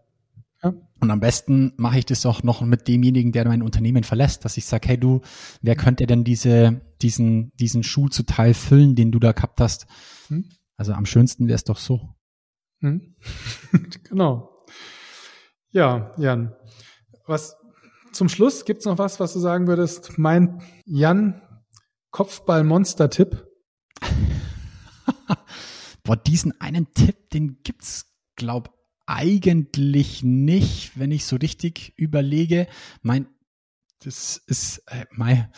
Ja. 0.63 0.73
Und 0.99 1.09
am 1.09 1.19
besten 1.19 1.73
mache 1.77 1.97
ich 1.97 2.05
das 2.05 2.25
auch 2.25 2.43
noch 2.43 2.61
mit 2.61 2.87
demjenigen, 2.87 3.31
der 3.31 3.47
mein 3.47 3.63
Unternehmen 3.63 4.03
verlässt, 4.03 4.45
dass 4.45 4.57
ich 4.57 4.65
sage, 4.65 4.89
hey 4.89 4.97
du, 4.97 5.21
wer 5.61 5.75
könnte 5.75 6.05
denn 6.05 6.23
diese, 6.23 6.81
diesen, 7.01 7.51
diesen 7.59 7.81
Schuh 7.81 8.09
zu 8.09 8.23
Teil 8.23 8.53
füllen, 8.53 8.95
den 8.95 9.11
du 9.11 9.17
da 9.17 9.31
gehabt 9.31 9.59
hast? 9.59 9.87
Hm? 10.27 10.45
Also 10.81 10.93
am 10.93 11.05
schönsten 11.05 11.47
wäre 11.47 11.57
es 11.57 11.63
doch 11.63 11.77
so. 11.77 12.15
Hm? 12.79 13.15
genau. 14.09 14.65
Ja, 15.69 16.11
Jan. 16.17 16.55
Was 17.27 17.55
zum 18.11 18.29
Schluss 18.29 18.65
gibt's 18.65 18.85
noch 18.85 18.97
was, 18.97 19.19
was 19.19 19.33
du 19.33 19.39
sagen 19.39 19.67
würdest? 19.67 20.17
Mein 20.17 20.63
Jan 20.85 21.39
Kopfball-Monster-Tipp. 22.09 23.47
Boah, 26.03 26.17
diesen 26.17 26.59
einen 26.59 26.91
Tipp, 26.93 27.29
den 27.29 27.61
gibt's, 27.61 28.11
glaub 28.35 28.75
eigentlich 29.05 30.23
nicht, 30.23 30.97
wenn 30.97 31.11
ich 31.11 31.25
so 31.25 31.35
richtig 31.35 31.93
überlege. 31.95 32.65
Mein, 33.03 33.27
das 33.99 34.37
ist, 34.47 34.79
äh, 34.87 35.05
mein, 35.11 35.53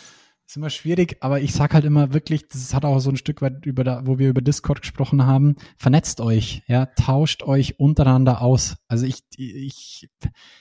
ist 0.53 0.57
immer 0.57 0.69
schwierig, 0.69 1.17
aber 1.21 1.41
ich 1.41 1.51
sag 1.51 1.73
halt 1.73 1.83
immer 1.83 2.13
wirklich, 2.13 2.47
das 2.47 2.75
hat 2.75 2.85
auch 2.85 2.99
so 2.99 3.09
ein 3.09 3.17
Stück 3.17 3.41
weit 3.41 3.65
über 3.65 3.83
da, 3.83 4.05
wo 4.05 4.19
wir 4.19 4.29
über 4.29 4.41
Discord 4.41 4.81
gesprochen 4.81 5.25
haben, 5.25 5.55
vernetzt 5.77 6.21
euch, 6.21 6.61
ja, 6.67 6.85
tauscht 6.85 7.41
euch 7.41 7.79
untereinander 7.79 8.39
aus. 8.39 8.75
Also 8.87 9.07
ich, 9.07 9.23
ich, 9.35 10.07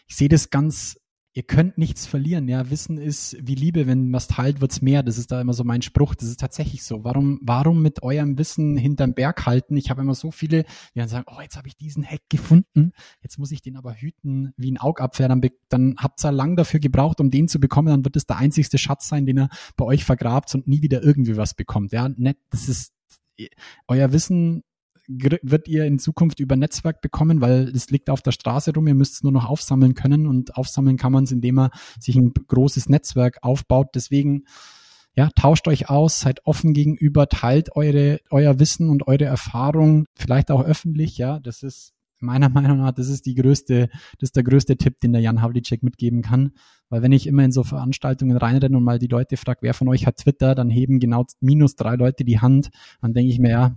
ich 0.07 0.17
sehe 0.17 0.31
das 0.31 0.49
ganz 0.49 0.97
ihr 1.35 1.43
könnt 1.43 1.79
nichts 1.79 2.07
verlieren. 2.07 2.49
Ja, 2.49 2.69
Wissen 2.71 2.99
ist 2.99 3.37
wie 3.41 3.55
Liebe, 3.55 3.87
wenn 3.87 4.13
was 4.13 4.29
teilt, 4.29 4.61
wird's 4.61 4.83
mehr. 4.83 5.03
Das 5.03 5.17
ist 5.17 5.33
da 5.33 5.41
immer 5.41 5.55
so 5.55 5.65
mein 5.65 5.83
Spruch. 5.83 6.15
Das 6.15 6.29
ist 6.29 6.41
tatsächlich 6.41 6.85
so. 6.85 7.05
Warum, 7.05 7.41
warum 7.43 7.81
mit 7.81 8.03
eurem 8.03 8.37
Wissen 8.39 8.77
hinterm 8.77 9.15
Berg 9.15 9.47
halten? 9.47 9.77
Ich 9.77 9.91
habe 9.91 10.03
immer 10.03 10.15
so 10.15 10.31
viele, 10.31 10.65
die 10.95 10.99
dann 10.99 11.09
sagen, 11.09 11.25
oh, 11.29 11.41
jetzt 11.41 11.57
habe 11.57 11.69
ich 11.69 11.77
diesen 11.77 12.05
Hack 12.05 12.23
gefunden, 12.29 12.93
jetzt 13.23 13.39
muss 13.39 13.51
ich 13.51 13.63
den 13.63 13.77
aber 13.77 13.95
hüten 13.95 14.53
wie 14.57 14.71
ein 14.71 14.79
Augapfel. 14.79 15.29
Dann, 15.29 15.41
dann 15.69 15.95
habt 15.99 16.25
ihr 16.25 16.33
lang 16.33 16.57
dafür 16.57 16.81
gebraucht, 16.81 17.21
um 17.21 17.31
den 17.31 17.49
zu 17.49 17.61
bekommen. 17.61 17.89
Dann 17.89 18.05
wird 18.05 18.17
es 18.17 18.27
der 18.27 18.37
einzigste 18.37 18.79
Schatz 18.79 19.09
sein, 19.09 19.25
den 19.25 19.39
er 19.39 19.49
bei 19.77 19.85
euch 19.85 20.05
vergrabt 20.05 20.55
und 20.55 20.69
nie 20.69 20.83
wieder 20.83 21.03
irgendwie 21.03 21.37
was 21.37 21.55
bekommt. 21.55 21.93
Ja, 21.93 22.09
nett, 22.09 22.37
das 22.51 22.69
ist 22.69 22.93
euer 23.89 24.13
Wissen 24.13 24.63
wird 25.09 25.69
ihr 25.69 25.85
in 25.85 25.99
Zukunft 25.99 26.41
über 26.41 26.57
Netzwerk 26.57 27.01
bekommen, 27.01 27.41
weil 27.41 27.69
es 27.69 27.91
liegt 27.91 28.11
auf 28.11 28.23
der 28.23 28.33
Straße 28.33 28.73
rum, 28.75 28.87
ihr 28.87 28.95
müsst 28.95 29.15
es 29.15 29.23
nur 29.23 29.33
noch 29.33 29.49
aufsammeln 29.49 29.95
können 29.95 30.27
und 30.27 30.57
aufsammeln 30.57 30.97
kann 30.97 31.13
man 31.13 31.25
es, 31.25 31.33
indem 31.33 31.57
man 31.57 31.71
sich 31.99 32.17
ein 32.17 32.33
großes 32.33 32.89
Netzwerk 32.89 33.39
aufbaut. 33.43 33.89
Deswegen, 33.95 34.45
ja, 35.15 35.29
tauscht 35.35 35.69
euch 35.69 35.91
aus, 35.91 36.21
seid 36.21 36.47
offen 36.47 36.73
gegenüber, 36.73 37.29
teilt 37.29 37.75
eure, 37.75 38.21
euer 38.31 38.59
Wissen 38.59 38.89
und 38.89 39.07
eure 39.09 39.25
Erfahrung, 39.25 40.07
vielleicht 40.15 40.51
auch 40.51 40.65
öffentlich, 40.65 41.19
ja, 41.19 41.41
das 41.41 41.63
ist 41.63 41.95
meiner 42.23 42.49
Meinung 42.49 42.79
nach, 42.79 42.93
das 42.93 43.09
ist 43.09 43.27
die 43.27 43.35
größte, 43.35 43.89
das 44.19 44.29
ist 44.29 44.37
der 44.37 44.45
größte 44.45 44.77
Tipp, 44.77 45.01
den 45.01 45.13
der 45.13 45.21
Jan 45.21 45.43
Havlicek 45.43 45.83
mitgeben 45.83 46.23
kann. 46.23 46.53
Weil 46.89 47.03
wenn 47.03 47.13
ich 47.13 47.27
immer 47.27 47.45
in 47.45 47.53
so 47.53 47.65
Veranstaltungen 47.65 48.37
reinrenne 48.37 48.77
und 48.77 48.85
mal 48.85 48.99
die 48.99 49.07
Leute 49.07 49.37
frage, 49.37 49.61
wer 49.63 49.75
von 49.75 49.89
euch 49.89 50.07
hat 50.07 50.19
Twitter, 50.19 50.55
dann 50.55 50.71
heben 50.71 51.01
genau 51.01 51.25
minus 51.41 51.75
drei 51.75 51.97
Leute 51.97 52.25
die 52.25 52.41
Hand. 52.41 52.71
Dann 53.01 53.15
denke 53.15 53.33
ich 53.33 53.39
mir, 53.39 53.51
ja, 53.51 53.77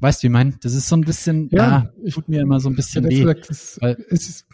weißt 0.00 0.20
du, 0.20 0.22
wie 0.22 0.26
ich 0.28 0.32
meine? 0.32 0.54
Das 0.62 0.74
ist 0.74 0.88
so 0.88 0.96
ein 0.96 1.02
bisschen, 1.02 1.48
ja, 1.50 1.90
ja 2.02 2.10
tut 2.10 2.28
mir 2.28 2.40
immer 2.40 2.60
so 2.60 2.68
ein 2.68 2.76
bisschen 2.76 3.08
weh. 3.08 3.22
es 3.22 3.78
ist, 4.28 4.46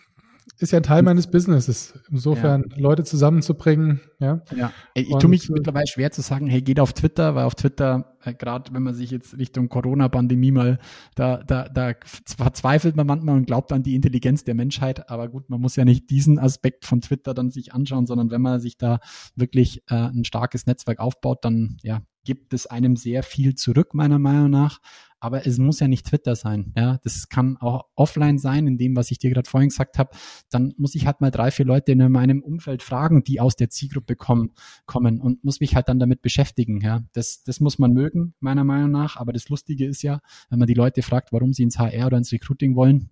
ist 0.63 0.73
ja 0.73 0.79
ein 0.79 0.83
Teil 0.83 1.03
meines 1.03 1.27
Businesses. 1.31 1.95
Insofern 2.11 2.65
ja. 2.71 2.77
Leute 2.77 3.05
zusammenzubringen, 3.05 4.01
ja. 4.19 4.43
Ja, 4.55 4.73
ich 4.95 5.09
tue 5.09 5.31
mich 5.31 5.49
mittlerweile 5.49 5.87
schwer 5.87 6.11
zu 6.11 6.21
sagen, 6.21 6.47
hey, 6.47 6.61
geht 6.61 6.81
auf 6.81 6.93
Twitter, 6.93 7.35
weil 7.35 7.45
auf 7.45 7.55
Twitter, 7.55 8.17
äh, 8.25 8.35
gerade 8.35 8.73
wenn 8.75 8.83
man 8.83 8.95
sich 8.95 9.11
jetzt 9.11 9.39
Richtung 9.39 9.69
Corona-Pandemie 9.69 10.53
mal, 10.53 10.79
da, 11.15 11.39
da, 11.39 11.69
da 11.69 11.95
verzweifelt 12.27 12.97
man 12.97 13.07
manchmal 13.07 13.37
und 13.37 13.47
glaubt 13.47 13.73
an 13.73 13.83
die 13.83 13.95
Intelligenz 13.95 14.45
der 14.45 14.55
Menschheit. 14.55 15.09
Aber 15.11 15.29
gut, 15.29 15.49
man 15.49 15.61
muss 15.61 15.77
ja 15.77 15.85
nicht 15.85 16.11
diesen 16.11 16.39
Aspekt 16.39 16.85
von 16.85 17.01
Twitter 17.01 17.33
dann 17.33 17.51
sich 17.51 17.73
anschauen, 17.73 18.07
sondern 18.07 18.31
wenn 18.31 18.43
man 18.43 18.61
sich 18.61 18.77
da 18.77 19.01
wirklich 19.37 19.83
äh, 19.89 19.95
ein 19.95 20.25
starkes 20.25 20.67
Netzwerk 20.67 20.99
aufbaut, 20.99 21.45
dann 21.45 21.79
ja, 21.83 22.03
gibt 22.25 22.53
es 22.53 22.67
einem 22.67 22.97
sehr 22.97 23.23
viel 23.23 23.55
zurück, 23.55 23.95
meiner 23.95 24.19
Meinung 24.19 24.51
nach. 24.51 24.81
Aber 25.21 25.47
es 25.47 25.59
muss 25.59 25.81
ja 25.81 25.89
nicht 25.89 26.07
Twitter 26.07 26.35
sein. 26.35 26.73
Ja, 26.77 26.99
das 27.05 27.29
kann 27.29 27.59
auch 27.59 27.85
offline 27.95 28.39
sein, 28.39 28.67
in 28.67 28.79
dem, 28.79 28.97
was 28.97 29.11
ich 29.11 29.19
dir 29.19 29.29
gerade 29.31 29.49
vorhin 29.49 29.69
gesagt 29.69 29.99
habe. 29.99 30.11
Dann 30.49 30.73
muss 30.79 30.95
ich 30.95 31.07
halt 31.07 31.21
mal 31.21 31.31
drei, 31.31 31.51
vier 31.51 31.67
Leute 31.67 31.93
in 31.93 32.11
meinem 32.11 32.43
Umfeld 32.43 32.83
fragen, 32.83 33.23
die 33.23 33.39
aus 33.39 33.55
der 33.55 33.69
Zielgruppe 33.69 34.17
kommen, 34.17 34.53
kommen 34.87 35.21
und 35.21 35.45
muss 35.45 35.61
mich 35.61 35.77
halt 35.77 35.89
dann 35.89 35.99
damit 35.99 36.23
beschäftigen. 36.23 36.81
Ja, 36.81 37.03
das, 37.13 37.43
das 37.43 37.61
muss 37.61 37.79
man 37.79 37.93
mögen, 37.93 38.35
meiner 38.41 38.65
Meinung 38.65 38.91
nach. 38.91 39.17
Aber 39.17 39.35
das 39.35 39.51
Lustige 39.51 39.87
ist 39.87 40.03
ja, 40.03 40.21
wenn 40.49 40.59
man 40.59 40.69
die 40.69 40.75
Leute 40.75 41.03
fragt, 41.03 41.33
warum 41.33 41.53
sie 41.53 41.65
ins 41.65 41.79
HR 41.79 42.07
oder 42.07 42.17
ins 42.17 42.33
Recruiting 42.33 42.75
wollen, 42.75 43.11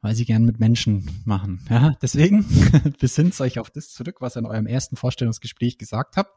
weil 0.00 0.14
sie 0.14 0.24
gern 0.24 0.44
mit 0.46 0.58
Menschen 0.58 1.22
machen. 1.26 1.60
Ja, 1.68 1.96
deswegen 2.00 2.46
besinnt 2.98 3.38
euch 3.40 3.58
auf 3.58 3.70
das 3.70 3.90
zurück, 3.90 4.16
was 4.20 4.36
ihr 4.36 4.40
in 4.40 4.46
eurem 4.46 4.66
ersten 4.66 4.96
Vorstellungsgespräch 4.96 5.76
gesagt 5.76 6.16
habt 6.16 6.32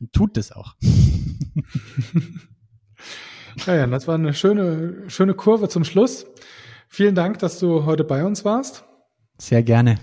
und 0.00 0.12
tut 0.12 0.36
es 0.36 0.50
auch. 0.50 0.74
ja, 3.66 3.74
ja, 3.74 3.86
das 3.86 4.06
war 4.06 4.16
eine 4.16 4.34
schöne, 4.34 5.08
schöne 5.08 5.34
Kurve 5.34 5.68
zum 5.68 5.84
Schluss. 5.84 6.26
Vielen 6.88 7.14
Dank, 7.14 7.38
dass 7.38 7.58
du 7.58 7.84
heute 7.84 8.04
bei 8.04 8.24
uns 8.24 8.44
warst. 8.44 8.84
Sehr 9.38 9.62
gerne. 9.62 9.98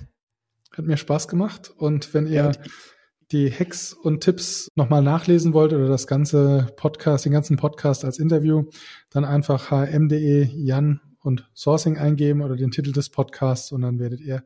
Hat 0.75 0.85
mir 0.85 0.97
Spaß 0.97 1.27
gemacht. 1.27 1.71
Und 1.77 2.13
wenn 2.13 2.27
ihr 2.27 2.51
die 3.31 3.51
Hacks 3.51 3.93
und 3.93 4.21
Tipps 4.21 4.69
nochmal 4.75 5.01
nachlesen 5.01 5.53
wollt 5.53 5.73
oder 5.73 5.87
das 5.87 6.07
ganze 6.07 6.67
Podcast, 6.75 7.25
den 7.25 7.31
ganzen 7.31 7.57
Podcast 7.57 8.05
als 8.05 8.19
Interview, 8.19 8.65
dann 9.09 9.25
einfach 9.25 9.71
hm.de 9.71 10.49
Jan 10.53 11.01
und 11.19 11.49
Sourcing 11.55 11.97
eingeben 11.97 12.41
oder 12.41 12.55
den 12.55 12.71
Titel 12.71 12.91
des 12.91 13.09
Podcasts 13.09 13.71
und 13.71 13.81
dann 13.81 13.99
werdet 13.99 14.19
ihr 14.19 14.43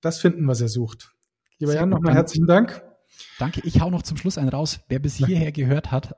das 0.00 0.20
finden, 0.20 0.46
was 0.46 0.60
ihr 0.60 0.68
sucht. 0.68 1.12
Lieber 1.58 1.74
Jan, 1.74 1.88
nochmal 1.88 2.14
herzlichen 2.14 2.46
Dank. 2.46 2.82
Danke. 3.38 3.60
Ich 3.64 3.80
hau 3.80 3.90
noch 3.90 4.02
zum 4.02 4.16
Schluss 4.16 4.38
einen 4.38 4.48
raus. 4.48 4.80
Wer 4.88 4.98
bis 4.98 5.16
hierher 5.16 5.52
gehört 5.52 5.90
hat, 5.90 6.14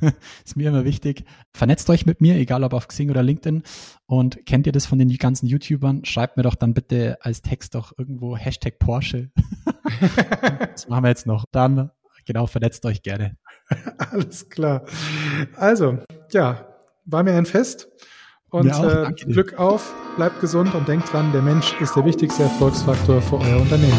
ist 0.44 0.56
mir 0.56 0.68
immer 0.68 0.84
wichtig. 0.84 1.24
Vernetzt 1.52 1.88
euch 1.90 2.06
mit 2.06 2.20
mir, 2.20 2.36
egal 2.36 2.64
ob 2.64 2.72
auf 2.74 2.88
Xing 2.88 3.10
oder 3.10 3.22
LinkedIn. 3.22 3.62
Und 4.06 4.44
kennt 4.46 4.66
ihr 4.66 4.72
das 4.72 4.86
von 4.86 4.98
den 4.98 5.08
ganzen 5.16 5.46
YouTubern? 5.46 6.04
Schreibt 6.04 6.36
mir 6.36 6.42
doch 6.42 6.54
dann 6.54 6.74
bitte 6.74 7.18
als 7.20 7.42
Text 7.42 7.74
doch 7.74 7.92
irgendwo 7.96 8.36
Hashtag 8.36 8.78
Porsche. 8.78 9.30
das 10.72 10.88
machen 10.88 11.04
wir 11.04 11.08
jetzt 11.08 11.26
noch. 11.26 11.44
Dann, 11.52 11.90
genau, 12.24 12.46
vernetzt 12.46 12.84
euch 12.84 13.02
gerne. 13.02 13.36
Alles 13.98 14.48
klar. 14.48 14.84
Also, 15.56 15.98
ja, 16.30 16.66
war 17.04 17.22
mir 17.22 17.34
ein 17.34 17.46
Fest. 17.46 17.88
Und 18.50 18.66
ja, 18.66 19.08
äh, 19.08 19.12
Glück 19.12 19.58
auf, 19.58 19.94
bleibt 20.16 20.40
gesund 20.40 20.74
und 20.74 20.86
denkt 20.86 21.10
dran, 21.10 21.32
der 21.32 21.40
Mensch 21.40 21.72
ist 21.80 21.96
der 21.96 22.04
wichtigste 22.04 22.42
Erfolgsfaktor 22.42 23.22
für 23.22 23.38
euer 23.38 23.58
Unternehmen. 23.58 23.98